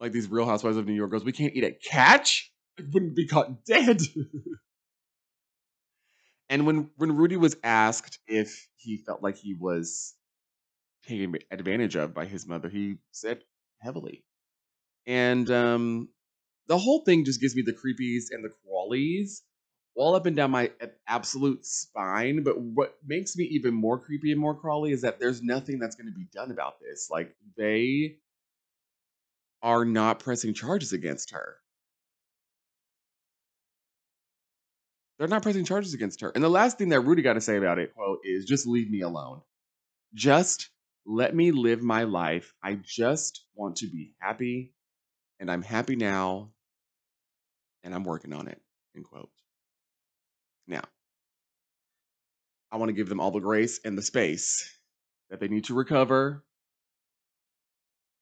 Like 0.00 0.12
these 0.12 0.28
Real 0.28 0.46
Housewives 0.46 0.76
of 0.76 0.86
New 0.86 0.94
York 0.94 1.10
girls, 1.10 1.24
we 1.24 1.32
can't 1.32 1.54
eat 1.54 1.64
at 1.64 1.82
Catch. 1.82 2.52
I 2.78 2.84
wouldn't 2.92 3.14
be 3.14 3.26
caught 3.26 3.64
dead. 3.66 4.00
and 6.48 6.66
when 6.66 6.90
when 6.96 7.16
Rudy 7.16 7.36
was 7.36 7.56
asked 7.62 8.18
if 8.26 8.68
he 8.76 8.96
felt 8.96 9.22
like 9.22 9.36
he 9.36 9.54
was 9.54 10.14
taken 11.06 11.34
advantage 11.50 11.96
of 11.96 12.14
by 12.14 12.24
his 12.24 12.46
mother, 12.46 12.68
he 12.68 12.96
said 13.10 13.42
heavily. 13.78 14.24
And 15.06 15.50
um, 15.50 16.08
the 16.68 16.78
whole 16.78 17.04
thing 17.04 17.24
just 17.24 17.40
gives 17.40 17.54
me 17.54 17.62
the 17.62 17.72
creepies 17.72 18.24
and 18.30 18.44
the 18.44 18.50
crawlies 18.50 19.40
all 19.96 20.14
up 20.14 20.26
and 20.26 20.36
down 20.36 20.50
my 20.50 20.70
absolute 21.06 21.66
spine. 21.66 22.42
But 22.42 22.60
what 22.60 22.96
makes 23.04 23.36
me 23.36 23.44
even 23.44 23.74
more 23.74 23.98
creepy 23.98 24.32
and 24.32 24.40
more 24.40 24.54
crawly 24.54 24.92
is 24.92 25.02
that 25.02 25.18
there's 25.18 25.42
nothing 25.42 25.78
that's 25.78 25.96
going 25.96 26.06
to 26.06 26.18
be 26.18 26.26
done 26.32 26.50
about 26.50 26.80
this. 26.80 27.08
Like 27.10 27.34
they 27.56 28.16
are 29.62 29.84
not 29.84 30.18
pressing 30.20 30.54
charges 30.54 30.92
against 30.92 31.32
her. 31.32 31.56
They're 35.18 35.28
not 35.28 35.42
pressing 35.42 35.66
charges 35.66 35.92
against 35.92 36.22
her. 36.22 36.30
And 36.30 36.42
the 36.42 36.48
last 36.48 36.78
thing 36.78 36.88
that 36.90 37.00
Rudy 37.00 37.20
got 37.20 37.34
to 37.34 37.42
say 37.42 37.58
about 37.58 37.78
it, 37.78 37.94
quote, 37.94 38.20
is 38.24 38.46
just 38.46 38.66
leave 38.66 38.90
me 38.90 39.02
alone. 39.02 39.42
Just 40.14 40.70
let 41.04 41.34
me 41.34 41.50
live 41.50 41.82
my 41.82 42.04
life. 42.04 42.54
I 42.62 42.78
just 42.82 43.44
want 43.54 43.76
to 43.76 43.86
be 43.86 44.14
happy. 44.18 44.72
And 45.38 45.50
I'm 45.50 45.62
happy 45.62 45.96
now. 45.96 46.52
And 47.84 47.94
I'm 47.94 48.04
working 48.04 48.32
on 48.32 48.48
it. 48.48 48.60
End 48.96 49.04
quote. 49.04 49.30
Now, 50.66 50.84
I 52.72 52.76
want 52.76 52.88
to 52.88 52.94
give 52.94 53.08
them 53.08 53.20
all 53.20 53.30
the 53.30 53.40
grace 53.40 53.80
and 53.84 53.98
the 53.98 54.02
space 54.02 54.78
that 55.28 55.40
they 55.40 55.48
need 55.48 55.64
to 55.64 55.74
recover. 55.74 56.44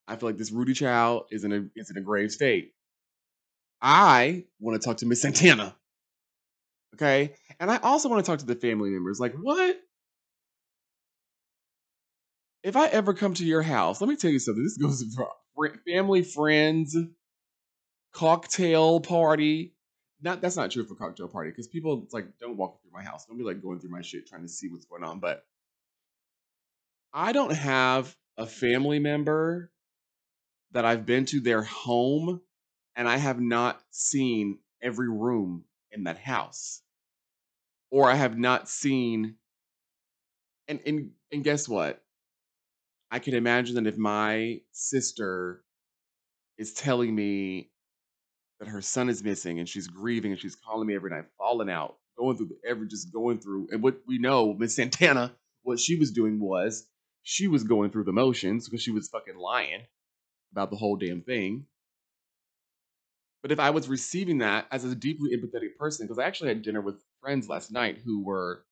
I 0.08 0.16
feel 0.16 0.28
like 0.28 0.38
this 0.38 0.50
Rudy 0.50 0.74
child 0.74 1.26
is 1.30 1.44
in 1.44 1.52
a 1.52 1.64
is 1.76 1.90
in 1.90 1.96
a 1.96 2.00
grave 2.00 2.32
state. 2.32 2.72
I 3.80 4.44
want 4.58 4.80
to 4.80 4.84
talk 4.84 4.98
to 4.98 5.06
Miss 5.06 5.22
Santana. 5.22 5.76
Okay? 6.94 7.34
And 7.60 7.70
I 7.70 7.76
also 7.76 8.08
want 8.08 8.24
to 8.24 8.28
talk 8.28 8.40
to 8.40 8.46
the 8.46 8.56
family 8.56 8.90
members. 8.90 9.20
Like, 9.20 9.34
what? 9.34 9.76
If 12.64 12.76
I 12.76 12.86
ever 12.88 13.14
come 13.14 13.34
to 13.34 13.44
your 13.44 13.62
house, 13.62 14.00
let 14.00 14.10
me 14.10 14.16
tell 14.16 14.30
you 14.30 14.40
something. 14.40 14.64
This 14.64 14.76
goes 14.76 15.04
for 15.14 15.30
family, 15.86 16.22
friends, 16.22 16.96
cocktail 18.12 18.98
party 18.98 19.74
not 20.20 20.40
that's 20.40 20.56
not 20.56 20.70
true 20.70 20.84
for 20.84 20.94
cocktail 20.94 21.28
party 21.28 21.50
because 21.50 21.68
people 21.68 22.02
it's 22.04 22.14
like 22.14 22.26
don't 22.40 22.56
walk 22.56 22.80
through 22.82 22.90
my 22.92 23.02
house. 23.02 23.26
Don't 23.26 23.38
be 23.38 23.44
like 23.44 23.62
going 23.62 23.78
through 23.78 23.90
my 23.90 24.02
shit 24.02 24.26
trying 24.26 24.42
to 24.42 24.48
see 24.48 24.68
what's 24.68 24.84
going 24.84 25.04
on. 25.04 25.20
But 25.20 25.44
I 27.12 27.32
don't 27.32 27.52
have 27.52 28.14
a 28.36 28.46
family 28.46 28.98
member 28.98 29.70
that 30.72 30.85
I've 30.85 31.07
been 31.07 31.24
to 31.26 31.40
their 31.40 31.62
home 31.62 32.40
and 32.96 33.09
I 33.09 33.16
have 33.16 33.40
not 33.40 33.81
seen 33.90 34.59
every 34.83 35.09
room 35.09 35.64
in 35.92 36.04
that 36.04 36.18
house. 36.18 36.83
Or 37.90 38.11
I 38.11 38.14
have 38.14 38.37
not 38.38 38.68
seen 38.68 39.37
and 40.66 40.81
and 40.85 41.11
and 41.33 41.42
guess 41.42 41.68
what? 41.68 42.02
I 43.11 43.18
can 43.18 43.35
imagine 43.35 43.76
that 43.76 43.87
if 43.87 43.96
my 43.96 44.61
sister 44.72 45.64
is 46.59 46.74
telling 46.74 47.14
me 47.14 47.70
that 48.61 48.68
her 48.68 48.83
son 48.83 49.09
is 49.09 49.24
missing 49.24 49.59
and 49.59 49.68
she's 49.68 49.87
grieving 49.87 50.33
and 50.33 50.40
she's 50.40 50.57
calling 50.57 50.87
me 50.87 50.94
every 50.94 51.11
night, 51.11 51.24
falling 51.38 51.70
out, 51.70 51.96
going 52.18 52.37
through 52.37 52.48
the, 52.48 52.68
every 52.68 52.88
just 52.88 53.12
going 53.12 53.38
through. 53.38 53.68
And 53.70 53.83
what 53.83 54.00
we 54.07 54.18
know, 54.18 54.52
Miss 54.52 54.76
Santana, 54.76 55.35
what 55.62 55.81
she 55.81 55.96
was 55.96 56.11
doing 56.11 56.40
was 56.40 56.87
she 57.22 57.48
was 57.48 57.64
going 57.64 57.90
through 57.90 58.04
the 58.04 58.12
motions 58.12 58.68
because 58.68 58.83
she 58.83 58.90
was 58.90 59.09
fucking 59.09 59.38
lying 59.38 59.83
about 60.52 60.70
the 60.70 60.76
whole 60.76 60.96
damn 60.96 61.22
thing. 61.22 61.66
But 63.42 63.52
if 63.52 63.61
I 63.61 63.70
was 63.70 63.88
receiving 63.88 64.38
that 64.38 64.66
as 64.70 64.84
a 64.84 64.94
deeply 64.94 65.30
empathetic 65.37 65.76
person, 65.78 66.06
because 66.06 66.18
I 66.18 66.24
actually 66.24 66.48
had 66.48 66.62
dinner 66.62 66.80
with 66.80 67.02
friends 67.20 67.48
last 67.48 67.70
night 67.70 67.98
who 68.04 68.24
were 68.24 68.64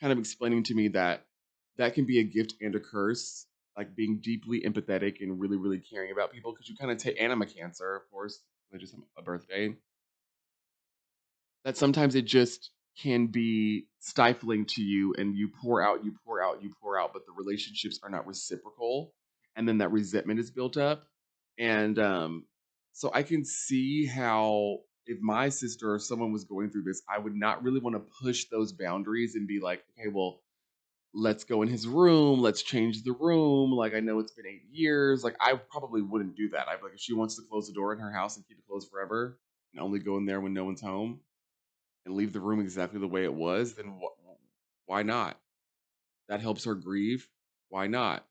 kind 0.00 0.12
of 0.12 0.18
explaining 0.18 0.64
to 0.64 0.74
me 0.74 0.88
that 0.88 1.24
that 1.78 1.94
can 1.94 2.04
be 2.04 2.18
a 2.20 2.24
gift 2.24 2.54
and 2.60 2.74
a 2.74 2.80
curse, 2.80 3.46
like 3.76 3.96
being 3.96 4.20
deeply 4.22 4.60
empathetic 4.60 5.20
and 5.20 5.40
really, 5.40 5.56
really 5.56 5.78
caring 5.78 6.12
about 6.12 6.32
people. 6.32 6.52
Because 6.52 6.68
you 6.68 6.76
kind 6.76 6.90
of 6.90 6.98
take, 6.98 7.20
anima 7.20 7.46
cancer, 7.46 7.96
of 7.96 8.10
course, 8.10 8.40
I 8.74 8.78
just 8.78 8.92
have 8.92 9.02
a 9.16 9.22
birthday, 9.22 9.74
that 11.64 11.76
sometimes 11.76 12.14
it 12.14 12.26
just 12.26 12.70
can 13.00 13.28
be 13.28 13.86
stifling 14.00 14.66
to 14.66 14.82
you 14.82 15.14
and 15.16 15.34
you 15.34 15.48
pour 15.48 15.82
out, 15.82 16.04
you 16.04 16.14
pour 16.24 16.42
out, 16.44 16.62
you 16.62 16.74
pour 16.82 17.00
out, 17.00 17.12
but 17.14 17.24
the 17.24 17.32
relationships 17.32 17.98
are 18.02 18.10
not 18.10 18.26
reciprocal. 18.26 19.14
And 19.56 19.68
then 19.68 19.78
that 19.78 19.92
resentment 19.92 20.40
is 20.40 20.50
built 20.50 20.76
up. 20.76 21.04
And 21.58 21.98
um, 21.98 22.44
so 22.92 23.10
I 23.12 23.22
can 23.22 23.44
see 23.44 24.06
how 24.06 24.78
if 25.06 25.20
my 25.20 25.48
sister 25.48 25.94
or 25.94 25.98
someone 25.98 26.32
was 26.32 26.44
going 26.44 26.70
through 26.70 26.84
this, 26.84 27.02
I 27.08 27.18
would 27.18 27.34
not 27.34 27.62
really 27.62 27.80
want 27.80 27.96
to 27.96 28.12
push 28.22 28.46
those 28.46 28.72
boundaries 28.72 29.34
and 29.34 29.46
be 29.48 29.60
like, 29.60 29.82
okay, 29.98 30.08
well, 30.08 30.40
let's 31.14 31.44
go 31.44 31.62
in 31.62 31.68
his 31.68 31.86
room, 31.86 32.40
let's 32.40 32.62
change 32.62 33.02
the 33.02 33.12
room. 33.12 33.72
Like 33.72 33.94
I 33.94 34.00
know 34.00 34.18
it's 34.18 34.32
been 34.32 34.46
eight 34.46 34.64
years. 34.70 35.24
Like 35.24 35.36
I 35.40 35.54
probably 35.54 36.02
wouldn't 36.02 36.36
do 36.36 36.48
that. 36.50 36.68
I'd 36.68 36.82
like 36.82 36.94
if 36.94 37.00
she 37.00 37.14
wants 37.14 37.36
to 37.36 37.42
close 37.42 37.66
the 37.66 37.74
door 37.74 37.92
in 37.92 37.98
her 37.98 38.12
house 38.12 38.36
and 38.36 38.46
keep 38.46 38.58
it 38.58 38.66
closed 38.66 38.90
forever 38.90 39.38
and 39.72 39.82
only 39.82 39.98
go 39.98 40.16
in 40.16 40.26
there 40.26 40.40
when 40.40 40.54
no 40.54 40.64
one's 40.64 40.80
home 40.80 41.20
and 42.06 42.14
leave 42.14 42.32
the 42.32 42.40
room 42.40 42.60
exactly 42.60 43.00
the 43.00 43.06
way 43.06 43.24
it 43.24 43.34
was, 43.34 43.74
then 43.74 44.00
wh- 44.00 44.88
why 44.88 45.02
not? 45.02 45.38
That 46.28 46.40
helps 46.40 46.64
her 46.64 46.74
grieve. 46.74 47.28
Why 47.68 47.86
not? 47.86 48.24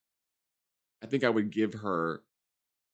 I 1.03 1.07
think 1.07 1.23
I 1.23 1.29
would 1.29 1.51
give 1.51 1.73
her 1.73 2.21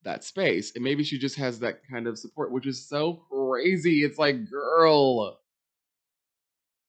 that 0.03 0.23
space. 0.23 0.73
And 0.75 0.83
maybe 0.83 1.03
she 1.03 1.17
just 1.17 1.35
has 1.37 1.59
that 1.59 1.81
kind 1.89 2.07
of 2.07 2.17
support, 2.17 2.51
which 2.51 2.67
is 2.67 2.87
so 2.87 3.25
crazy. 3.31 4.03
It's 4.03 4.17
like, 4.17 4.49
girl, 4.49 5.39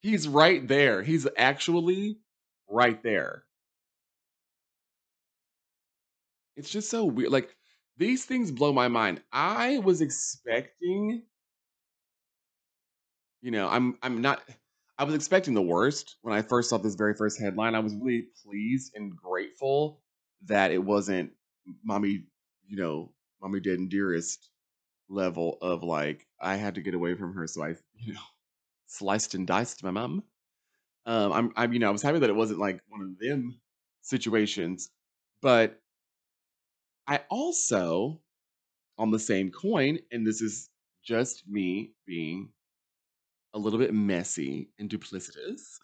he's 0.00 0.28
right 0.28 0.66
there. 0.66 1.02
He's 1.02 1.26
actually 1.36 2.18
right 2.68 3.02
there. 3.02 3.44
It's 6.56 6.70
just 6.70 6.90
so 6.90 7.04
weird. 7.04 7.30
Like 7.30 7.54
these 7.96 8.24
things 8.24 8.50
blow 8.50 8.72
my 8.72 8.88
mind. 8.88 9.22
I 9.32 9.78
was 9.78 10.00
expecting 10.00 11.22
you 13.40 13.50
know, 13.50 13.68
I'm 13.68 13.98
I'm 14.02 14.20
not 14.20 14.42
I 14.98 15.04
was 15.04 15.14
expecting 15.14 15.54
the 15.54 15.62
worst 15.62 16.16
when 16.22 16.34
I 16.34 16.42
first 16.42 16.70
saw 16.70 16.78
this 16.78 16.96
very 16.96 17.14
first 17.14 17.40
headline. 17.40 17.74
I 17.74 17.80
was 17.80 17.94
really 17.94 18.26
pleased 18.44 18.92
and 18.96 19.14
grateful 19.16 20.00
that 20.46 20.70
it 20.72 20.78
wasn't 20.78 21.30
mommy 21.84 22.24
you 22.68 22.76
know, 22.76 23.12
mommy, 23.42 23.60
dead, 23.60 23.78
and 23.80 23.90
dearest 23.90 24.50
level 25.08 25.58
of 25.62 25.82
like, 25.84 26.26
I 26.40 26.56
had 26.56 26.76
to 26.76 26.82
get 26.82 26.94
away 26.94 27.14
from 27.14 27.34
her. 27.34 27.46
So 27.46 27.64
I, 27.64 27.76
you 27.96 28.14
know, 28.14 28.20
sliced 28.86 29.34
and 29.34 29.46
diced 29.46 29.84
my 29.84 29.90
mom. 29.90 30.24
Um, 31.06 31.32
I'm, 31.32 31.52
I'm, 31.56 31.72
you 31.72 31.78
know, 31.78 31.88
I 31.88 31.92
was 31.92 32.02
happy 32.02 32.18
that 32.20 32.30
it 32.30 32.36
wasn't 32.36 32.60
like 32.60 32.82
one 32.88 33.02
of 33.02 33.18
them 33.18 33.60
situations, 34.02 34.90
but 35.42 35.80
I 37.08 37.24
also, 37.28 38.22
on 38.98 39.10
the 39.12 39.18
same 39.18 39.50
coin, 39.52 40.00
and 40.12 40.26
this 40.26 40.42
is 40.42 40.70
just 41.04 41.48
me 41.48 41.94
being 42.06 42.52
a 43.54 43.58
little 43.58 43.78
bit 43.78 43.94
messy 43.94 44.70
and 44.78 44.88
duplicitous. 44.90 45.78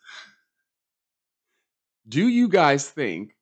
Do 2.08 2.28
you 2.28 2.48
guys 2.48 2.88
think 2.88 3.36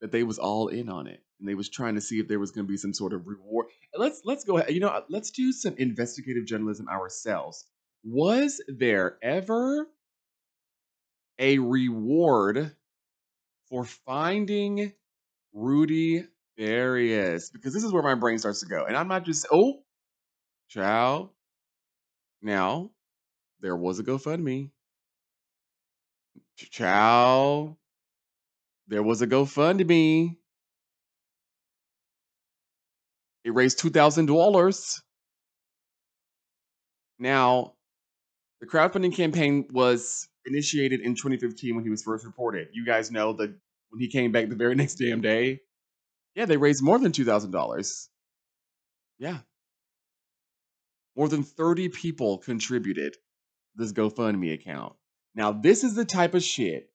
that 0.00 0.12
they 0.12 0.22
was 0.24 0.38
all 0.38 0.68
in 0.68 0.88
on 0.88 1.06
it 1.06 1.22
and 1.38 1.48
they 1.48 1.54
was 1.54 1.68
trying 1.68 1.94
to 1.94 2.00
see 2.00 2.18
if 2.18 2.28
there 2.28 2.38
was 2.38 2.50
going 2.50 2.66
to 2.66 2.70
be 2.70 2.76
some 2.76 2.92
sort 2.92 3.12
of 3.12 3.26
reward? 3.26 3.66
Let's 3.94 4.22
let's 4.24 4.44
go 4.44 4.58
ahead. 4.58 4.72
You 4.72 4.80
know, 4.80 5.02
let's 5.08 5.30
do 5.30 5.52
some 5.52 5.74
investigative 5.78 6.46
journalism 6.46 6.88
ourselves. 6.88 7.64
Was 8.04 8.62
there 8.68 9.18
ever 9.22 9.88
a 11.38 11.58
reward 11.58 12.74
for 13.68 13.84
finding 13.84 14.92
Rudy 15.52 16.24
Farias? 16.56 17.50
Because 17.50 17.72
this 17.74 17.84
is 17.84 17.92
where 17.92 18.02
my 18.02 18.14
brain 18.14 18.38
starts 18.38 18.60
to 18.60 18.66
go, 18.66 18.84
and 18.84 18.96
I'm 18.96 19.08
not 19.08 19.24
just 19.24 19.46
oh, 19.52 19.82
child. 20.68 21.30
Now, 22.40 22.90
there 23.60 23.76
was 23.76 23.98
a 23.98 24.04
GoFundMe. 24.04 24.70
Child, 26.56 27.76
there 28.88 29.02
was 29.02 29.22
a 29.22 29.26
GoFundMe. 29.26 30.36
It 33.48 33.54
raised 33.54 33.78
two 33.78 33.88
thousand 33.88 34.26
dollars. 34.26 35.00
Now, 37.18 37.72
the 38.60 38.66
crowdfunding 38.66 39.16
campaign 39.16 39.66
was 39.72 40.28
initiated 40.44 41.00
in 41.00 41.14
2015 41.14 41.74
when 41.74 41.82
he 41.82 41.88
was 41.88 42.02
first 42.02 42.26
reported. 42.26 42.68
You 42.74 42.84
guys 42.84 43.10
know 43.10 43.32
that 43.32 43.48
when 43.48 44.00
he 44.00 44.08
came 44.08 44.32
back 44.32 44.50
the 44.50 44.54
very 44.54 44.74
next 44.82 44.96
damn 44.96 45.22
day, 45.22 45.60
yeah, 46.34 46.44
they 46.44 46.58
raised 46.58 46.82
more 46.82 46.98
than 46.98 47.10
two 47.10 47.24
thousand 47.24 47.52
dollars. 47.52 48.10
Yeah, 49.18 49.38
more 51.16 51.30
than 51.30 51.42
30 51.42 51.88
people 51.88 52.36
contributed 52.36 53.16
this 53.76 53.94
GoFundMe 53.94 54.52
account. 54.52 54.92
Now, 55.34 55.52
this 55.52 55.84
is 55.84 55.94
the 55.94 56.04
type 56.04 56.34
of 56.34 56.42
shit. 56.42 56.90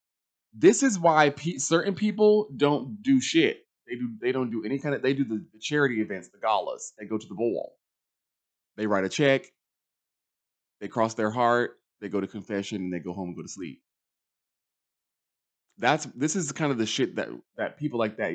This 0.54 0.84
is 0.84 1.00
why 1.00 1.32
pe- 1.32 1.58
certain 1.58 1.96
people 1.96 2.48
don't 2.56 3.02
do 3.02 3.20
shit. 3.20 3.63
They 3.88 3.96
do. 3.96 4.10
They 4.22 4.32
don't 4.32 4.52
do 4.52 4.64
any 4.64 4.80
kind 4.80 4.96
of. 4.96 5.02
They 5.02 5.14
do 5.14 5.26
the, 5.26 5.44
the 5.54 5.60
charity 5.60 6.02
events, 6.02 6.30
the 6.30 6.38
galas. 6.38 6.94
They 6.98 7.06
go 7.06 7.18
to 7.18 7.28
the 7.28 7.36
ball. 7.36 7.76
They 8.78 8.88
write 8.88 9.04
a 9.04 9.10
check. 9.10 9.46
They 10.80 10.88
cross 10.88 11.14
their 11.14 11.30
heart. 11.30 11.80
They 12.02 12.10
go 12.10 12.20
to 12.20 12.28
confession 12.28 12.82
and 12.82 12.94
they 12.94 13.00
go 13.00 13.14
home 13.14 13.30
and 13.30 13.36
go 13.36 13.42
to 13.42 13.48
sleep. 13.48 13.82
That's 15.78 16.06
this 16.16 16.36
is 16.36 16.52
kind 16.52 16.72
of 16.72 16.78
the 16.78 16.86
shit 16.86 17.16
that 17.16 17.30
that 17.58 17.78
people 17.78 18.00
like 18.00 18.18
that 18.18 18.34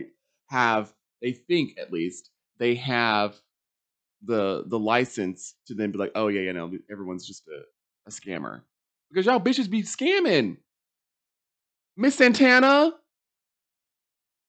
have. 0.49 0.93
They 1.23 1.33
think 1.33 1.79
at 1.79 1.93
least 1.93 2.31
they 2.59 2.75
have 2.77 3.37
the 4.23 4.65
the 4.67 4.79
license 4.79 5.55
to 5.67 5.75
then 5.75 5.93
be 5.93 5.99
like, 5.99 6.13
oh 6.15 6.29
yeah, 6.29 6.41
you 6.41 6.53
know, 6.53 6.73
everyone's 6.91 7.27
just 7.27 7.47
a, 7.49 7.61
a 8.07 8.11
scammer 8.11 8.63
because 9.11 9.27
y'all 9.27 9.41
bitches 9.41 9.71
be 9.71 9.83
scamming. 9.83 10.57
Miss 11.97 12.15
Santana, 12.15 12.93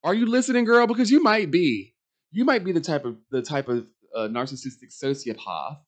are 0.02 0.14
you 0.14 0.26
listening, 0.26 0.64
girl? 0.64 0.86
Because 0.86 1.10
you 1.10 1.22
might 1.22 1.50
be. 1.50 1.94
You 2.32 2.44
might 2.44 2.64
be 2.64 2.72
the 2.72 2.80
type 2.80 3.04
of 3.04 3.16
the 3.30 3.42
type 3.42 3.68
of 3.68 3.86
uh, 4.14 4.28
narcissistic 4.28 4.92
sociopath 4.92 5.78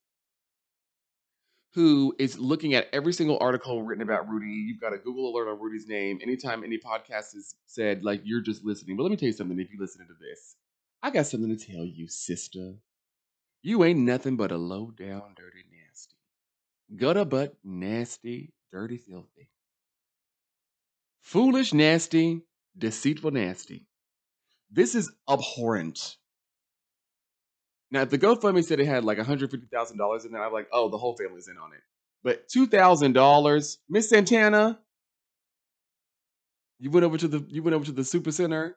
who 1.74 2.14
is 2.18 2.38
looking 2.38 2.74
at 2.74 2.88
every 2.92 3.12
single 3.12 3.38
article 3.40 3.82
written 3.82 4.02
about 4.02 4.28
Rudy. 4.28 4.46
You've 4.46 4.80
got 4.80 4.92
a 4.92 4.98
Google 4.98 5.30
alert 5.30 5.50
on 5.50 5.58
Rudy's 5.58 5.86
name. 5.88 6.18
Anytime 6.22 6.64
any 6.64 6.78
podcast 6.78 7.34
is 7.34 7.54
said, 7.66 8.04
like 8.04 8.20
you're 8.24 8.42
just 8.42 8.64
listening. 8.64 8.96
But 8.96 9.04
let 9.04 9.10
me 9.10 9.16
tell 9.16 9.28
you 9.28 9.32
something. 9.32 9.58
If 9.58 9.72
you 9.72 9.78
listen 9.80 10.06
to 10.06 10.14
this, 10.20 10.56
I 11.02 11.10
got 11.10 11.26
something 11.26 11.56
to 11.56 11.66
tell 11.66 11.84
you, 11.84 12.08
sister. 12.08 12.74
You 13.62 13.84
ain't 13.84 14.00
nothing 14.00 14.36
but 14.36 14.52
a 14.52 14.56
low 14.56 14.90
down, 14.90 15.34
dirty, 15.36 15.64
nasty, 15.70 16.16
gutter 16.96 17.24
butt, 17.24 17.54
nasty, 17.62 18.52
dirty, 18.72 18.98
filthy, 18.98 19.48
foolish, 21.20 21.72
nasty, 21.72 22.42
deceitful, 22.76 23.30
nasty. 23.30 23.86
This 24.72 24.94
is 24.94 25.12
abhorrent. 25.28 26.16
Now, 27.90 28.02
if 28.02 28.10
the 28.10 28.18
GoFundMe 28.18 28.64
said 28.64 28.80
it 28.80 28.86
had 28.86 29.04
like 29.04 29.18
$150,000 29.18 30.24
in 30.24 30.32
there, 30.32 30.42
I'm 30.42 30.52
like, 30.52 30.68
oh, 30.72 30.88
the 30.88 30.96
whole 30.96 31.14
family's 31.14 31.48
in 31.48 31.58
on 31.58 31.72
it. 31.74 31.80
But 32.24 32.48
$2,000, 32.48 33.76
Miss 33.88 34.08
Santana, 34.08 34.78
you 36.78 36.90
went 36.90 37.04
over 37.04 37.18
to 37.18 37.28
the 37.28 37.44
you 37.48 37.62
went 37.62 37.74
over 37.74 37.84
to 37.84 37.92
the 37.92 38.02
super 38.02 38.32
center. 38.32 38.76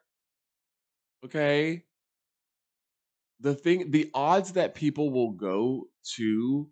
Okay. 1.24 1.84
The 3.40 3.54
thing 3.54 3.90
the 3.90 4.10
odds 4.14 4.52
that 4.52 4.74
people 4.74 5.10
will 5.10 5.32
go 5.32 5.88
to 6.16 6.68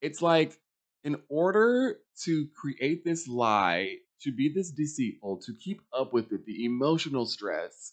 it's 0.00 0.20
like 0.20 0.58
in 1.04 1.16
order 1.28 1.98
to 2.24 2.48
create 2.54 3.04
this 3.04 3.28
lie, 3.28 3.96
to 4.22 4.32
be 4.32 4.52
this 4.52 4.70
deceitful, 4.70 5.38
to 5.46 5.54
keep 5.54 5.80
up 5.96 6.12
with 6.12 6.32
it, 6.32 6.44
the 6.46 6.64
emotional 6.64 7.26
stress, 7.26 7.92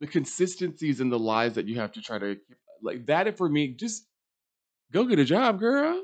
the 0.00 0.06
consistencies 0.06 1.00
in 1.00 1.10
the 1.10 1.18
lies 1.18 1.54
that 1.54 1.66
you 1.66 1.80
have 1.80 1.92
to 1.92 2.02
try 2.02 2.18
to 2.18 2.34
keep 2.34 2.56
like 2.82 3.06
that 3.06 3.36
for 3.36 3.48
me 3.48 3.68
just 3.68 4.06
go 4.92 5.04
get 5.04 5.18
a 5.18 5.24
job 5.24 5.58
girl. 5.58 6.02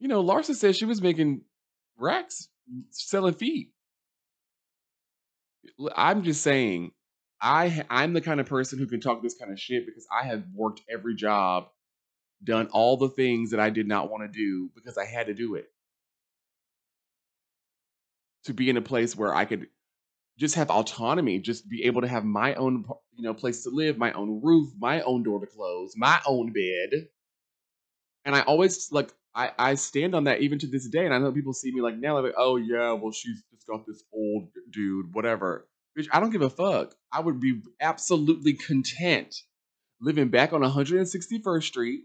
You 0.00 0.08
know 0.08 0.22
larsa 0.22 0.54
said 0.54 0.76
she 0.76 0.84
was 0.84 1.00
making 1.00 1.42
racks 1.96 2.48
selling 2.90 3.34
feet. 3.34 3.72
I'm 5.94 6.22
just 6.22 6.42
saying 6.42 6.92
i 7.40 7.84
i'm 7.88 8.12
the 8.12 8.20
kind 8.20 8.40
of 8.40 8.46
person 8.46 8.78
who 8.78 8.86
can 8.86 9.00
talk 9.00 9.22
this 9.22 9.36
kind 9.38 9.50
of 9.50 9.58
shit 9.58 9.86
because 9.86 10.06
i 10.12 10.26
have 10.26 10.44
worked 10.54 10.82
every 10.90 11.14
job 11.14 11.68
done 12.44 12.68
all 12.72 12.96
the 12.96 13.08
things 13.08 13.50
that 13.50 13.60
i 13.60 13.70
did 13.70 13.86
not 13.86 14.10
want 14.10 14.22
to 14.22 14.38
do 14.38 14.70
because 14.74 14.98
i 14.98 15.04
had 15.04 15.26
to 15.26 15.34
do 15.34 15.54
it. 15.54 15.66
To 18.44 18.54
be 18.54 18.70
in 18.70 18.76
a 18.76 18.82
place 18.82 19.16
where 19.16 19.34
i 19.34 19.44
could 19.44 19.66
just 20.40 20.54
have 20.54 20.70
autonomy, 20.70 21.38
just 21.38 21.68
be 21.68 21.84
able 21.84 22.00
to 22.00 22.08
have 22.08 22.24
my 22.24 22.54
own, 22.54 22.84
you 23.14 23.22
know, 23.22 23.34
place 23.34 23.62
to 23.64 23.70
live, 23.70 23.98
my 23.98 24.10
own 24.12 24.40
roof, 24.42 24.70
my 24.78 25.02
own 25.02 25.22
door 25.22 25.38
to 25.38 25.46
close, 25.46 25.92
my 25.96 26.18
own 26.26 26.50
bed. 26.52 27.08
And 28.24 28.34
I 28.34 28.40
always 28.42 28.90
like 28.90 29.12
I, 29.34 29.52
I 29.58 29.74
stand 29.74 30.14
on 30.14 30.24
that 30.24 30.40
even 30.40 30.58
to 30.60 30.66
this 30.66 30.88
day. 30.88 31.04
And 31.04 31.12
I 31.12 31.18
know 31.18 31.30
people 31.30 31.52
see 31.52 31.70
me 31.70 31.82
like 31.82 31.98
now, 31.98 32.18
like, 32.18 32.32
oh 32.38 32.56
yeah, 32.56 32.92
well 32.92 33.12
she's 33.12 33.42
just 33.52 33.66
got 33.66 33.86
this 33.86 34.02
old 34.14 34.48
dude, 34.70 35.14
whatever. 35.14 35.68
Bitch, 35.98 36.06
I 36.10 36.20
don't 36.20 36.30
give 36.30 36.42
a 36.42 36.48
fuck. 36.48 36.94
I 37.12 37.20
would 37.20 37.38
be 37.38 37.60
absolutely 37.78 38.54
content 38.54 39.34
living 40.00 40.28
back 40.28 40.54
on 40.54 40.62
161st 40.62 41.62
Street 41.62 42.00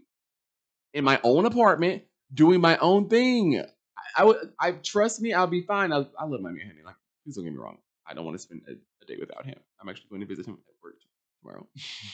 in 0.92 1.04
my 1.04 1.18
own 1.24 1.46
apartment, 1.46 2.02
doing 2.34 2.60
my 2.60 2.76
own 2.78 3.08
thing. 3.08 3.62
I, 3.96 4.22
I 4.22 4.24
would, 4.24 4.36
I 4.60 4.72
trust 4.72 5.22
me, 5.22 5.32
I'll 5.32 5.46
be 5.46 5.62
fine. 5.62 5.90
I, 5.92 6.06
I 6.18 6.26
love 6.26 6.42
my 6.42 6.50
man, 6.50 6.66
honey. 6.66 6.82
Like, 6.84 6.96
please 7.24 7.36
don't 7.36 7.44
get 7.44 7.54
me 7.54 7.58
wrong. 7.58 7.78
I 8.08 8.14
don't 8.14 8.24
want 8.24 8.36
to 8.36 8.42
spend 8.42 8.62
a, 8.68 8.72
a 8.72 9.06
day 9.06 9.16
without 9.18 9.44
him. 9.46 9.58
I'm 9.80 9.88
actually 9.88 10.08
going 10.10 10.20
to 10.20 10.26
visit 10.26 10.46
him 10.46 10.54
at 10.54 10.74
work 10.82 10.94
tomorrow. 11.40 11.66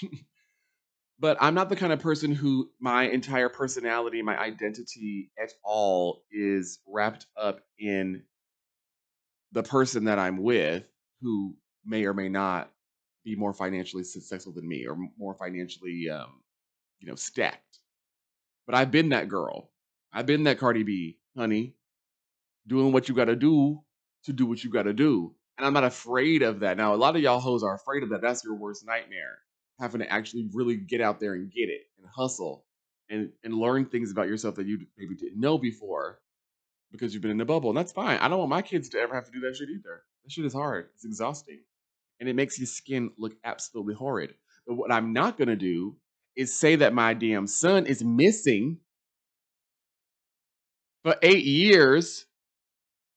but 1.18 1.37
I'm 1.40 1.55
not 1.55 1.68
the 1.68 1.76
kind 1.76 1.92
of 1.92 2.00
person 2.00 2.33
who 2.33 2.70
my 2.81 3.05
entire 3.05 3.48
personality, 3.48 4.22
my 4.22 4.38
identity 4.38 5.31
at 5.42 5.52
all 5.64 6.22
is 6.31 6.81
wrapped 6.87 7.26
up 7.37 7.61
in 7.78 8.22
the 9.52 9.62
person 9.62 10.05
that 10.05 10.18
I'm 10.18 10.42
with 10.42 10.85
who 11.20 11.55
may 11.85 12.05
or 12.05 12.14
may 12.14 12.29
not 12.29 12.71
be 13.25 13.37
more 13.37 13.52
financially 13.52 14.04
successful 14.04 14.52
than 14.52 14.66
me 14.66 14.87
or 14.87 14.96
more 15.19 15.35
financially 15.35 16.08
um, 16.10 16.40
you 17.00 17.08
know 17.08 17.14
stacked. 17.14 17.81
But 18.66 18.75
I've 18.75 18.90
been 18.90 19.10
that 19.10 19.29
girl. 19.29 19.71
I've 20.12 20.27
been 20.27 20.44
that 20.44 20.58
Cardi 20.58 20.83
B, 20.83 21.19
honey, 21.37 21.75
doing 22.66 22.92
what 22.92 23.08
you 23.08 23.14
got 23.14 23.27
to 23.27 23.37
do 23.37 23.83
to 24.25 24.33
do 24.33 24.46
what 24.46 24.62
you 24.62 24.71
got 24.71 24.85
to 24.85 24.92
do. 24.92 25.35
And 25.59 25.67
I'm 25.67 25.73
not 25.73 25.85
afraid 25.85 26.42
of 26.42 26.61
that. 26.61 26.77
Now, 26.77 26.94
a 26.94 26.96
lot 26.96 27.17
of 27.17 27.23
y'all 27.23 27.40
hoes 27.40 27.63
are 27.63 27.75
afraid 27.75 28.03
of 28.03 28.11
that. 28.11 28.23
That's 28.23 28.44
your 28.44 28.55
worst 28.55 28.87
nightmare. 28.87 29.38
Having 29.79 30.00
to 30.00 30.13
actually 30.13 30.48
really 30.53 30.77
get 30.77 31.00
out 31.00 31.21
there 31.21 31.35
and 31.35 31.53
get 31.53 31.69
it 31.69 31.83
and 31.98 32.07
hustle 32.15 32.65
and, 33.11 33.31
and 33.44 33.55
learn 33.55 33.87
things 33.87 34.11
about 34.11 34.29
yourself 34.29 34.55
that 34.57 34.67
you 34.67 34.87
maybe 34.96 35.15
didn't 35.15 35.40
know 35.40 35.59
before 35.59 36.19
because 36.90 37.13
you've 37.13 37.23
been 37.23 37.31
in 37.31 37.40
a 37.40 37.44
bubble. 37.44 37.71
And 37.71 37.77
that's 37.77 37.92
fine. 37.92 38.19
I 38.19 38.29
don't 38.29 38.38
want 38.38 38.50
my 38.50 38.63
kids 38.63 38.88
to 38.90 38.98
ever 38.98 39.15
have 39.15 39.25
to 39.27 39.33
do 39.33 39.40
that 39.40 39.57
shit 39.57 39.69
either. 39.69 40.03
That 40.25 40.33
shit 40.33 40.44
is 40.44 40.53
hard. 40.53 40.88
It's 40.94 41.05
exhausting. 41.05 41.61
And 42.21 42.29
it 42.29 42.37
makes 42.37 42.59
your 42.59 42.67
skin 42.67 43.11
look 43.19 43.35
absolutely 43.44 43.94
horrid. 43.94 44.35
But 44.67 44.75
what 44.75 44.92
I'm 44.92 45.13
not 45.13 45.37
going 45.37 45.48
to 45.48 45.57
do 45.57 45.96
is 46.37 46.55
say 46.55 46.77
that 46.77 46.94
my 46.94 47.15
damn 47.15 47.46
son 47.46 47.87
is 47.87 48.03
missing 48.03 48.79
for 51.03 51.17
eight 51.23 51.44
years 51.44 52.27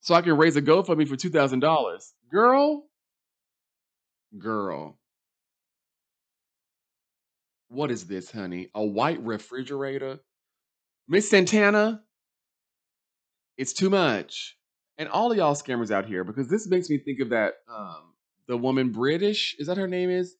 so 0.02 0.16
I 0.16 0.22
can 0.22 0.38
raise 0.38 0.56
a 0.56 0.62
GoFundMe 0.62 1.08
for 1.08 1.16
$2,000. 1.16 2.12
Girl, 2.32 2.84
girl, 4.38 4.98
What 7.70 7.92
is 7.92 8.06
this, 8.06 8.32
honey? 8.32 8.70
A 8.74 8.86
white 8.86 9.22
refrigerator? 9.22 10.20
Miss 11.08 11.30
Santana, 11.30 12.04
it's 13.58 13.74
too 13.74 13.90
much. 13.90 14.58
And 14.98 15.10
all 15.10 15.32
of 15.32 15.38
y'all 15.38 15.56
scammers 15.56 15.92
out 15.92 16.06
here, 16.06 16.24
because 16.24 16.48
this 16.48 16.68
makes 16.68 16.90
me 16.90 16.98
think 17.00 17.20
of 17.20 17.30
that 17.30 17.56
um 17.68 18.14
the 18.48 18.58
woman 18.58 18.94
Brittish, 18.94 19.56
is 19.60 19.68
that 19.68 19.78
her 19.78 19.88
name 19.88 20.10
is? 20.10 20.36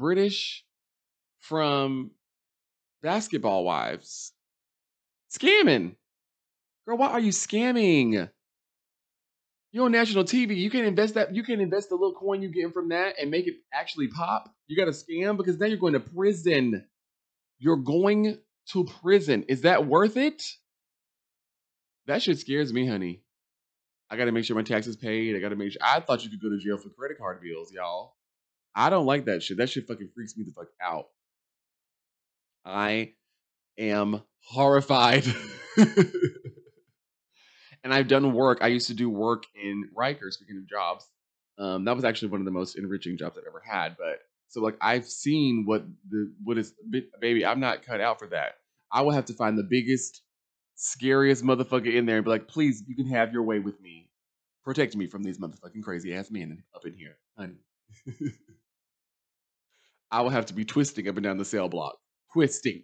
Brittish 0.00 0.60
from 1.40 2.12
Basketball 3.02 3.64
Wives. 3.64 4.32
Scamming. 5.30 5.96
Girl, 6.86 6.96
why 6.96 7.08
are 7.08 7.20
you 7.20 7.32
scamming? 7.32 8.30
You're 9.78 9.84
on 9.84 9.92
national 9.92 10.24
TV. 10.24 10.56
You 10.56 10.70
can 10.70 10.84
invest 10.84 11.14
that. 11.14 11.36
You 11.36 11.44
can 11.44 11.60
invest 11.60 11.90
the 11.90 11.94
little 11.94 12.12
coin 12.12 12.42
you 12.42 12.48
get 12.48 12.74
from 12.74 12.88
that 12.88 13.14
and 13.20 13.30
make 13.30 13.46
it 13.46 13.54
actually 13.72 14.08
pop. 14.08 14.52
You 14.66 14.76
got 14.76 14.86
to 14.86 14.90
scam 14.90 15.36
because 15.36 15.56
now 15.56 15.66
you're 15.66 15.76
going 15.76 15.92
to 15.92 16.00
prison. 16.00 16.84
You're 17.60 17.76
going 17.76 18.38
to 18.72 18.84
prison. 19.00 19.44
Is 19.48 19.60
that 19.60 19.86
worth 19.86 20.16
it? 20.16 20.42
That 22.08 22.22
shit 22.22 22.40
scares 22.40 22.72
me, 22.72 22.88
honey. 22.88 23.22
I 24.10 24.16
got 24.16 24.24
to 24.24 24.32
make 24.32 24.46
sure 24.46 24.56
my 24.56 24.62
taxes 24.62 24.96
paid. 24.96 25.36
I 25.36 25.38
got 25.38 25.50
to 25.50 25.56
make 25.56 25.70
sure. 25.70 25.80
I 25.80 26.00
thought 26.00 26.24
you 26.24 26.30
could 26.30 26.42
go 26.42 26.50
to 26.50 26.58
jail 26.58 26.78
for 26.78 26.88
credit 26.88 27.16
card 27.16 27.40
bills, 27.40 27.70
y'all. 27.72 28.16
I 28.74 28.90
don't 28.90 29.06
like 29.06 29.26
that 29.26 29.44
shit. 29.44 29.58
That 29.58 29.70
shit 29.70 29.86
fucking 29.86 30.10
freaks 30.12 30.36
me 30.36 30.42
the 30.42 30.50
fuck 30.54 30.70
out. 30.82 31.04
I 32.64 33.12
am 33.78 34.22
horrified. 34.40 35.22
and 37.88 37.94
I've 37.94 38.06
done 38.06 38.34
work. 38.34 38.58
I 38.60 38.66
used 38.66 38.88
to 38.88 38.94
do 38.94 39.08
work 39.08 39.44
in 39.54 39.88
Riker. 39.96 40.30
Speaking 40.30 40.58
of 40.58 40.68
jobs, 40.68 41.08
um, 41.58 41.86
that 41.86 41.96
was 41.96 42.04
actually 42.04 42.28
one 42.28 42.42
of 42.42 42.44
the 42.44 42.50
most 42.50 42.76
enriching 42.76 43.16
jobs 43.16 43.38
I've 43.38 43.46
ever 43.48 43.62
had. 43.66 43.96
But 43.96 44.18
so 44.48 44.60
like 44.60 44.76
I've 44.82 45.06
seen 45.06 45.64
what 45.64 45.86
the 46.10 46.30
what 46.44 46.58
is 46.58 46.74
baby. 47.18 47.46
I'm 47.46 47.60
not 47.60 47.86
cut 47.86 48.02
out 48.02 48.18
for 48.18 48.26
that. 48.26 48.56
I 48.92 49.00
will 49.00 49.12
have 49.12 49.24
to 49.26 49.32
find 49.32 49.56
the 49.56 49.62
biggest, 49.62 50.20
scariest 50.74 51.42
motherfucker 51.42 51.94
in 51.94 52.04
there 52.04 52.16
and 52.16 52.26
be 52.26 52.30
like, 52.30 52.46
please, 52.46 52.82
you 52.86 52.94
can 52.94 53.06
have 53.06 53.32
your 53.32 53.42
way 53.42 53.58
with 53.58 53.80
me. 53.80 54.10
Protect 54.64 54.94
me 54.94 55.06
from 55.06 55.22
these 55.22 55.38
motherfucking 55.38 55.82
crazy 55.82 56.12
ass 56.14 56.30
men 56.30 56.62
up 56.74 56.84
in 56.84 56.92
here, 56.92 57.16
honey. 57.38 57.56
I 60.10 60.20
will 60.20 60.28
have 60.28 60.44
to 60.46 60.54
be 60.54 60.66
twisting 60.66 61.08
up 61.08 61.16
and 61.16 61.24
down 61.24 61.38
the 61.38 61.44
cell 61.46 61.70
block, 61.70 61.96
twisting. 62.34 62.82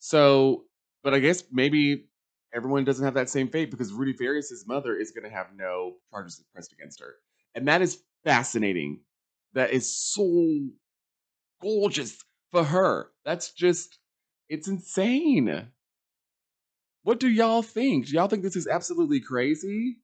So, 0.00 0.64
but 1.04 1.14
I 1.14 1.20
guess 1.20 1.44
maybe 1.52 2.08
everyone 2.56 2.84
doesn't 2.84 3.04
have 3.04 3.14
that 3.14 3.28
same 3.28 3.48
fate 3.48 3.70
because 3.70 3.92
Rudy 3.92 4.14
Farias' 4.14 4.64
mother 4.66 4.96
is 4.96 5.10
going 5.10 5.28
to 5.28 5.36
have 5.36 5.48
no 5.54 5.96
charges 6.10 6.42
pressed 6.52 6.72
against 6.72 7.00
her. 7.00 7.16
And 7.54 7.68
that 7.68 7.82
is 7.82 7.98
fascinating. 8.24 9.00
That 9.52 9.72
is 9.72 9.94
so 9.94 10.60
gorgeous 11.60 12.16
for 12.50 12.64
her. 12.64 13.10
That's 13.24 13.52
just, 13.52 13.98
it's 14.48 14.68
insane. 14.68 15.68
What 17.02 17.20
do 17.20 17.28
y'all 17.28 17.62
think? 17.62 18.06
Do 18.06 18.12
y'all 18.12 18.28
think 18.28 18.42
this 18.42 18.56
is 18.56 18.66
absolutely 18.66 19.20
crazy? 19.20 19.98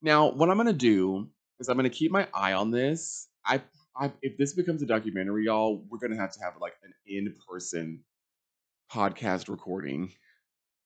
Now, 0.00 0.32
what 0.32 0.50
I'm 0.50 0.56
going 0.56 0.66
to 0.66 0.72
do 0.72 1.28
is 1.60 1.68
I'm 1.68 1.76
going 1.76 1.88
to 1.88 1.96
keep 1.96 2.10
my 2.10 2.26
eye 2.34 2.54
on 2.54 2.70
this. 2.70 3.28
I, 3.44 3.60
I 3.96 4.10
if 4.22 4.36
this 4.38 4.54
becomes 4.54 4.82
a 4.82 4.86
documentary, 4.86 5.44
y'all, 5.44 5.84
we're 5.88 5.98
going 5.98 6.10
to 6.10 6.16
have 6.16 6.32
to 6.32 6.40
have 6.42 6.54
like 6.60 6.74
an 6.82 6.92
in-person 7.06 8.00
podcast 8.90 9.48
recording 9.48 10.12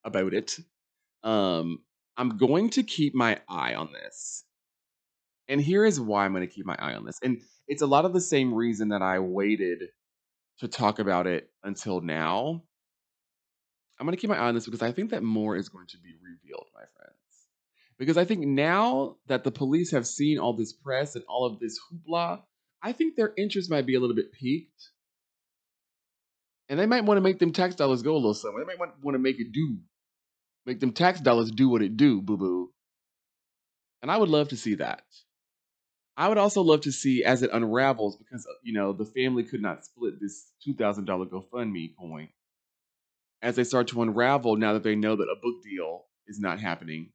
about 0.03 0.33
it 0.33 0.59
um, 1.23 1.79
I'm 2.17 2.37
going 2.37 2.69
to 2.71 2.83
keep 2.83 3.13
my 3.13 3.39
eye 3.47 3.75
on 3.75 3.89
this. 3.93 4.43
And 5.47 5.61
here 5.61 5.85
is 5.85 5.99
why 5.99 6.25
I'm 6.25 6.33
going 6.33 6.47
to 6.47 6.53
keep 6.53 6.65
my 6.65 6.75
eye 6.77 6.93
on 6.93 7.05
this. 7.05 7.19
And 7.23 7.41
it's 7.67 7.81
a 7.81 7.87
lot 7.87 8.05
of 8.05 8.13
the 8.13 8.21
same 8.21 8.53
reason 8.53 8.89
that 8.89 9.01
I 9.01 9.19
waited 9.19 9.83
to 10.59 10.67
talk 10.67 10.99
about 10.99 11.27
it 11.27 11.49
until 11.63 12.01
now. 12.01 12.63
I'm 13.99 14.05
going 14.05 14.15
to 14.15 14.21
keep 14.21 14.29
my 14.29 14.37
eye 14.37 14.47
on 14.47 14.55
this 14.55 14.65
because 14.65 14.81
I 14.81 14.91
think 14.91 15.11
that 15.11 15.23
more 15.23 15.55
is 15.55 15.69
going 15.69 15.87
to 15.87 15.97
be 15.97 16.13
revealed, 16.21 16.67
my 16.73 16.83
friends. 16.95 17.13
Because 17.97 18.17
I 18.17 18.25
think 18.25 18.45
now 18.45 19.17
that 19.27 19.43
the 19.43 19.51
police 19.51 19.91
have 19.91 20.05
seen 20.05 20.37
all 20.37 20.53
this 20.53 20.73
press 20.73 21.15
and 21.15 21.23
all 21.27 21.45
of 21.45 21.59
this 21.59 21.79
hoopla, 21.79 22.41
I 22.83 22.91
think 22.91 23.15
their 23.15 23.33
interest 23.37 23.71
might 23.71 23.85
be 23.85 23.95
a 23.95 23.99
little 23.99 24.15
bit 24.15 24.31
piqued. 24.31 24.91
And 26.69 26.79
they 26.79 26.85
might 26.85 27.05
want 27.05 27.17
to 27.17 27.21
make 27.21 27.39
them 27.39 27.53
tax 27.53 27.75
dollars 27.75 28.03
go 28.03 28.13
a 28.13 28.17
little 28.17 28.33
somewhere. 28.33 28.63
They 28.63 28.75
might 28.77 28.79
want 29.01 29.15
to 29.15 29.19
make 29.19 29.39
it 29.39 29.51
do 29.51 29.77
Make 30.67 30.81
them 30.81 30.91
tax 30.91 31.21
dollars 31.21 31.49
do 31.49 31.69
what 31.69 31.81
it 31.81 31.95
do, 31.95 32.21
boo 32.21 32.35
boo. 32.35 32.73
And 34.01 34.11
I 34.11 34.17
would 34.17 34.27
love 34.27 34.49
to 34.49 34.57
see 34.57 34.75
that. 34.75 35.01
I 36.17 36.27
would 36.27 36.37
also 36.37 36.61
love 36.61 36.81
to 36.81 36.91
see 36.91 37.23
as 37.23 37.41
it 37.41 37.51
unravels 37.53 38.17
because 38.17 38.45
uh, 38.45 38.53
you 38.63 38.73
know 38.73 38.91
the 38.91 39.05
family 39.05 39.43
could 39.43 39.61
not 39.61 39.85
split 39.85 40.19
this 40.19 40.51
two 40.61 40.73
thousand 40.73 41.05
dollar 41.05 41.25
GoFundMe 41.25 41.95
coin. 41.97 42.27
As 43.41 43.55
they 43.55 43.63
start 43.63 43.87
to 43.89 44.01
unravel, 44.01 44.57
now 44.57 44.73
that 44.73 44.83
they 44.83 44.95
know 44.95 45.15
that 45.15 45.23
a 45.23 45.39
book 45.41 45.63
deal 45.63 46.05
is 46.27 46.39
not 46.39 46.59
happening, 46.59 47.11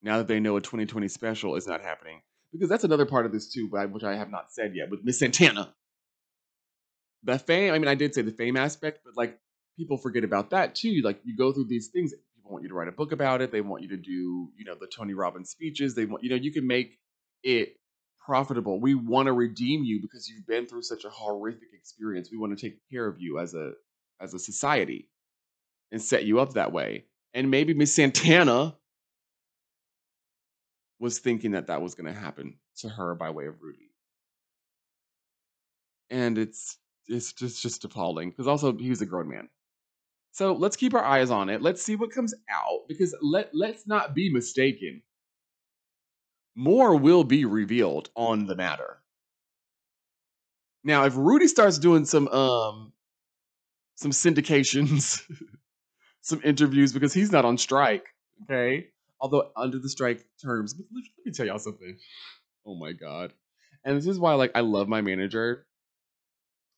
now 0.00 0.18
that 0.18 0.28
they 0.28 0.38
know 0.38 0.56
a 0.56 0.60
20/20 0.60 1.10
special 1.10 1.56
is 1.56 1.66
not 1.66 1.80
happening, 1.80 2.20
because 2.52 2.68
that's 2.68 2.84
another 2.84 3.06
part 3.06 3.26
of 3.26 3.32
this 3.32 3.50
too, 3.50 3.66
which 3.90 4.04
I 4.04 4.14
have 4.14 4.30
not 4.30 4.52
said 4.52 4.76
yet 4.76 4.88
with 4.88 5.02
Miss 5.02 5.18
Santana. 5.18 5.74
The 7.24 7.40
fame, 7.40 7.72
I 7.72 7.78
mean, 7.80 7.88
I 7.88 7.96
did 7.96 8.14
say 8.14 8.22
the 8.22 8.30
fame 8.30 8.56
aspect, 8.56 9.00
but 9.04 9.16
like 9.16 9.40
people 9.76 9.96
forget 9.98 10.24
about 10.24 10.50
that 10.50 10.74
too. 10.74 11.00
Like 11.04 11.20
you 11.24 11.36
go 11.36 11.52
through 11.52 11.66
these 11.66 11.88
things, 11.88 12.12
people 12.36 12.52
want 12.52 12.62
you 12.62 12.68
to 12.68 12.74
write 12.74 12.88
a 12.88 12.92
book 12.92 13.12
about 13.12 13.40
it. 13.40 13.52
They 13.52 13.60
want 13.60 13.82
you 13.82 13.88
to 13.90 13.96
do, 13.96 14.50
you 14.56 14.64
know, 14.64 14.74
the 14.78 14.86
Tony 14.86 15.14
Robbins 15.14 15.50
speeches. 15.50 15.94
They 15.94 16.04
want, 16.04 16.22
you 16.22 16.30
know, 16.30 16.36
you 16.36 16.52
can 16.52 16.66
make 16.66 16.98
it 17.42 17.76
profitable. 18.24 18.80
We 18.80 18.94
want 18.94 19.26
to 19.26 19.32
redeem 19.32 19.84
you 19.84 20.00
because 20.00 20.28
you've 20.28 20.46
been 20.46 20.66
through 20.66 20.82
such 20.82 21.04
a 21.04 21.10
horrific 21.10 21.68
experience. 21.72 22.30
We 22.30 22.38
want 22.38 22.56
to 22.56 22.68
take 22.70 22.78
care 22.90 23.06
of 23.06 23.20
you 23.20 23.38
as 23.38 23.54
a 23.54 23.72
as 24.20 24.34
a 24.34 24.38
society 24.38 25.08
and 25.92 26.00
set 26.00 26.24
you 26.24 26.40
up 26.40 26.54
that 26.54 26.72
way. 26.72 27.04
And 27.34 27.50
maybe 27.50 27.74
Miss 27.74 27.94
Santana 27.94 28.76
was 30.98 31.18
thinking 31.18 31.52
that 31.52 31.66
that 31.66 31.82
was 31.82 31.94
going 31.94 32.12
to 32.12 32.18
happen 32.18 32.56
to 32.78 32.88
her 32.88 33.14
by 33.14 33.30
way 33.30 33.46
of 33.46 33.60
Rudy. 33.60 33.90
And 36.10 36.38
it's 36.38 36.78
it's 37.06 37.32
just 37.32 37.60
just 37.62 37.84
appalling 37.84 38.30
because 38.30 38.46
also 38.46 38.76
he 38.76 38.90
was 38.90 39.02
a 39.02 39.06
grown 39.06 39.28
man. 39.28 39.48
So 40.34 40.52
let's 40.52 40.74
keep 40.74 40.94
our 40.94 41.04
eyes 41.04 41.30
on 41.30 41.48
it. 41.48 41.62
Let's 41.62 41.80
see 41.80 41.94
what 41.94 42.10
comes 42.10 42.34
out 42.50 42.88
because 42.88 43.14
let 43.22 43.50
let's 43.54 43.86
not 43.86 44.16
be 44.16 44.32
mistaken. 44.32 45.00
More 46.56 46.96
will 46.96 47.22
be 47.22 47.44
revealed 47.44 48.10
on 48.16 48.46
the 48.46 48.56
matter. 48.56 48.98
Now, 50.82 51.04
if 51.04 51.16
Rudy 51.16 51.46
starts 51.46 51.78
doing 51.78 52.04
some 52.04 52.26
um 52.26 52.92
some 53.94 54.10
syndications, 54.10 55.22
some 56.20 56.40
interviews 56.42 56.92
because 56.92 57.14
he's 57.14 57.30
not 57.30 57.44
on 57.44 57.56
strike, 57.56 58.06
okay? 58.42 58.88
Although 59.20 59.52
under 59.56 59.78
the 59.78 59.88
strike 59.88 60.26
terms, 60.42 60.74
let 60.76 61.04
me 61.24 61.30
tell 61.30 61.46
y'all 61.46 61.60
something. 61.60 61.96
Oh 62.66 62.74
my 62.74 62.90
god. 62.90 63.32
And 63.84 63.96
this 63.96 64.08
is 64.08 64.18
why 64.18 64.34
like 64.34 64.50
I 64.56 64.62
love 64.62 64.88
my 64.88 65.00
manager 65.00 65.64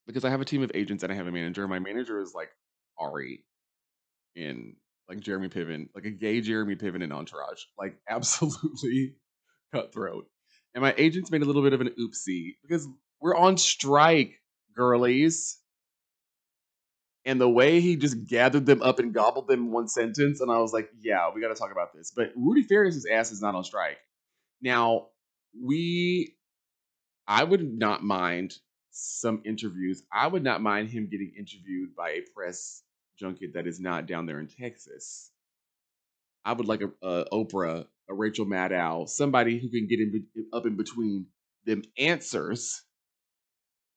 because 0.05 0.23
I 0.23 0.29
have 0.29 0.41
a 0.41 0.45
team 0.45 0.61
of 0.61 0.71
agents 0.75 1.01
and 1.01 1.11
I 1.11 1.15
have 1.15 1.25
a 1.25 1.31
manager. 1.31 1.67
My 1.67 1.79
manager 1.79 2.21
is 2.21 2.35
like 2.35 2.51
Ari 2.99 3.43
in 4.35 4.75
like 5.09 5.19
Jeremy 5.19 5.49
Piven, 5.49 5.89
like 5.95 6.05
a 6.05 6.11
gay 6.11 6.41
Jeremy 6.41 6.75
Piven 6.75 7.01
in 7.01 7.11
Entourage, 7.11 7.63
like 7.77 7.97
absolutely 8.09 9.15
cutthroat. 9.73 10.27
And 10.73 10.81
my 10.81 10.93
agents 10.97 11.31
made 11.31 11.41
a 11.41 11.45
little 11.45 11.63
bit 11.63 11.73
of 11.73 11.81
an 11.81 11.93
oopsie 11.99 12.55
because 12.61 12.87
we're 13.19 13.35
on 13.35 13.57
strike, 13.57 14.39
girlies. 14.75 15.59
And 17.25 17.41
the 17.41 17.49
way 17.49 17.81
he 17.81 17.97
just 17.97 18.25
gathered 18.25 18.65
them 18.65 18.81
up 18.81 18.99
and 18.99 19.13
gobbled 19.13 19.47
them 19.47 19.65
in 19.65 19.71
one 19.71 19.89
sentence, 19.89 20.39
and 20.39 20.49
I 20.49 20.59
was 20.59 20.71
like, 20.71 20.89
yeah, 21.01 21.29
we 21.33 21.41
got 21.41 21.49
to 21.49 21.55
talk 21.55 21.73
about 21.73 21.93
this. 21.93 22.11
But 22.15 22.31
Rudy 22.37 22.63
Farias' 22.63 23.05
ass 23.05 23.31
is 23.31 23.41
not 23.41 23.53
on 23.53 23.65
strike. 23.65 23.97
Now, 24.61 25.07
we, 25.61 26.35
I 27.27 27.43
would 27.43 27.77
not 27.77 28.01
mind 28.01 28.55
some 28.91 29.41
interviews. 29.45 30.03
I 30.11 30.27
would 30.27 30.43
not 30.43 30.61
mind 30.61 30.89
him 30.89 31.09
getting 31.11 31.33
interviewed 31.37 31.95
by 31.97 32.11
a 32.11 32.21
press 32.33 32.83
junket 33.17 33.53
that 33.53 33.67
is 33.67 33.79
not 33.79 34.05
down 34.07 34.25
there 34.25 34.39
in 34.39 34.47
Texas. 34.47 35.31
I 36.45 36.53
would 36.53 36.67
like 36.67 36.81
a, 36.81 36.91
a 37.05 37.25
Oprah, 37.31 37.85
a 38.09 38.13
Rachel 38.13 38.45
Maddow, 38.45 39.07
somebody 39.09 39.59
who 39.59 39.69
can 39.69 39.87
get 39.87 39.99
in, 39.99 40.25
up 40.53 40.65
in 40.65 40.77
between 40.77 41.27
them 41.65 41.83
answers 41.97 42.81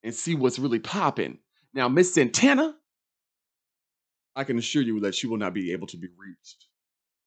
and 0.03 0.14
see 0.14 0.35
what's 0.35 0.59
really 0.59 0.81
popping. 0.81 1.39
Now, 1.73 1.89
Miss 1.89 2.12
Santana, 2.12 2.75
I 4.35 4.45
can 4.45 4.59
assure 4.59 4.83
you 4.83 5.01
that 5.01 5.14
she 5.14 5.27
will 5.27 5.37
not 5.37 5.55
be 5.55 5.73
able 5.73 5.87
to 5.89 5.97
be 5.97 6.09
reached 6.18 6.66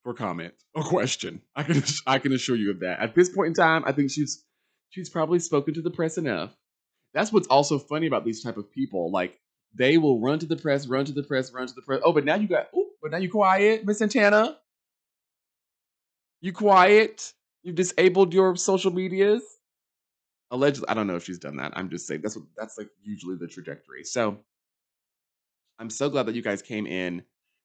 for 0.04 0.14
comment 0.14 0.54
or 0.76 0.84
question. 0.84 1.42
I 1.56 1.64
can 1.64 1.82
I 2.06 2.20
can 2.20 2.34
assure 2.34 2.56
you 2.56 2.72
of 2.72 2.82
that. 2.82 3.00
At 3.00 3.16
this 3.16 3.30
point 3.30 3.50
in 3.50 3.54
time, 3.54 3.84
I 3.86 3.92
think 3.92 4.12
she's 4.12 4.44
she's 4.90 5.10
probably 5.10 5.40
spoken 5.40 5.74
to 5.76 5.82
the 5.82 5.92
press 5.92 6.18
enough. 6.18 6.56
That's 7.14 7.32
what's 7.32 7.48
also 7.48 7.80
funny 7.80 8.08
about 8.08 8.26
these 8.26 8.44
type 8.44 8.58
of 8.58 8.72
people. 8.72 9.12
Like 9.12 9.40
they 9.74 9.98
will 9.98 10.20
run 10.20 10.40
to 10.40 10.46
the 10.46 10.56
press, 10.56 10.88
run 10.88 11.06
to 11.06 11.12
the 11.12 11.24
press, 11.24 11.52
run 11.52 11.68
to 11.68 11.74
the 11.74 11.82
press. 11.82 12.02
Oh, 12.04 12.14
but 12.14 12.26
now 12.26 12.36
you 12.36 12.48
got, 12.48 12.70
oh, 12.76 12.88
but 13.02 13.12
now 13.12 13.18
you 13.18 13.30
quiet, 13.30 13.86
Miss 13.86 14.00
Santana. 14.00 14.58
You 16.42 16.54
quiet. 16.54 17.34
You've 17.64 17.76
disabled 17.76 18.34
your 18.34 18.56
social 18.56 18.92
medias. 18.92 19.42
Allegedly, 20.52 20.90
I 20.90 20.94
don't 20.94 21.08
know 21.08 21.16
if 21.16 21.24
she's 21.24 21.40
done 21.40 21.58
that. 21.58 21.74
I'm 21.76 21.90
just 21.90 22.06
saying 22.06 22.22
that's 22.22 22.36
what 22.36 22.46
that's 22.58 22.78
like 22.78 22.90
usually 23.02 23.38
the 23.38 23.48
trajectory. 23.48 24.04
So 24.04 24.38
I'm 25.80 25.90
so 25.90 26.10
glad 26.10 26.28
that 26.28 26.36
you 26.36 26.44
guys 26.44 26.62
came 26.62 26.86
in 26.86 27.24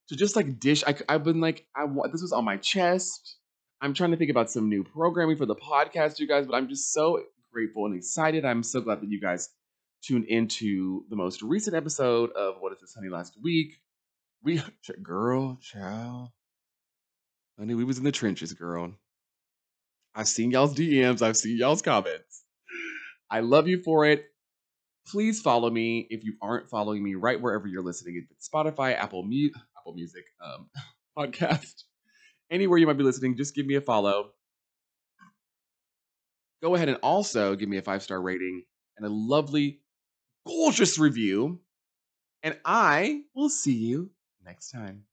to 0.08 0.16
just 0.16 0.36
like 0.36 0.58
dish. 0.58 0.82
I, 0.86 0.94
have 1.08 1.24
been 1.24 1.40
like, 1.40 1.66
I 1.76 1.86
this 2.10 2.22
was 2.22 2.32
on 2.32 2.44
my 2.44 2.56
chest. 2.56 3.36
I'm 3.80 3.94
trying 3.94 4.12
to 4.12 4.16
think 4.16 4.30
about 4.30 4.50
some 4.50 4.68
new 4.68 4.84
programming 4.84 5.36
for 5.36 5.46
the 5.46 5.54
podcast, 5.54 6.18
you 6.18 6.26
guys, 6.26 6.46
but 6.46 6.54
I'm 6.54 6.68
just 6.68 6.92
so 6.92 7.22
grateful 7.52 7.86
and 7.86 7.94
excited. 7.94 8.44
I'm 8.44 8.62
so 8.62 8.80
glad 8.80 9.00
that 9.00 9.10
you 9.10 9.20
guys 9.20 9.50
tuned 10.02 10.26
into 10.26 11.04
the 11.10 11.16
most 11.16 11.42
recent 11.42 11.76
episode 11.76 12.30
of 12.32 12.56
What 12.60 12.72
is 12.72 12.80
This 12.80 12.94
Honey 12.94 13.08
last 13.08 13.34
week. 13.42 13.74
We, 14.42 14.62
girl, 15.02 15.58
child, 15.60 16.30
honey, 17.58 17.74
we 17.74 17.84
was 17.84 17.98
in 17.98 18.04
the 18.04 18.12
trenches, 18.12 18.52
girl. 18.52 18.92
I've 20.14 20.28
seen 20.28 20.50
y'all's 20.50 20.74
DMs. 20.74 21.22
I've 21.22 21.36
seen 21.36 21.58
y'all's 21.58 21.82
comments. 21.82 22.44
I 23.30 23.40
love 23.40 23.68
you 23.68 23.82
for 23.82 24.06
it 24.06 24.24
please 25.10 25.40
follow 25.40 25.70
me 25.70 26.06
if 26.10 26.24
you 26.24 26.34
aren't 26.42 26.68
following 26.68 27.02
me 27.02 27.14
right 27.14 27.40
wherever 27.40 27.66
you're 27.66 27.82
listening. 27.82 28.16
If 28.22 28.30
it's 28.30 28.48
Spotify, 28.48 28.96
Apple, 28.96 29.24
Mu- 29.24 29.50
Apple 29.78 29.94
Music, 29.94 30.24
um, 30.44 30.68
podcast, 31.18 31.84
anywhere 32.50 32.78
you 32.78 32.86
might 32.86 32.98
be 32.98 33.04
listening, 33.04 33.36
just 33.36 33.54
give 33.54 33.66
me 33.66 33.76
a 33.76 33.80
follow. 33.80 34.30
Go 36.62 36.74
ahead 36.74 36.88
and 36.88 36.98
also 37.02 37.54
give 37.54 37.68
me 37.68 37.78
a 37.78 37.82
five 37.82 38.02
star 38.02 38.20
rating 38.20 38.64
and 38.96 39.06
a 39.06 39.10
lovely, 39.10 39.80
gorgeous 40.48 40.98
review. 40.98 41.60
And 42.42 42.58
I 42.64 43.22
will 43.34 43.50
see 43.50 43.74
you 43.74 44.10
next 44.44 44.70
time. 44.70 45.04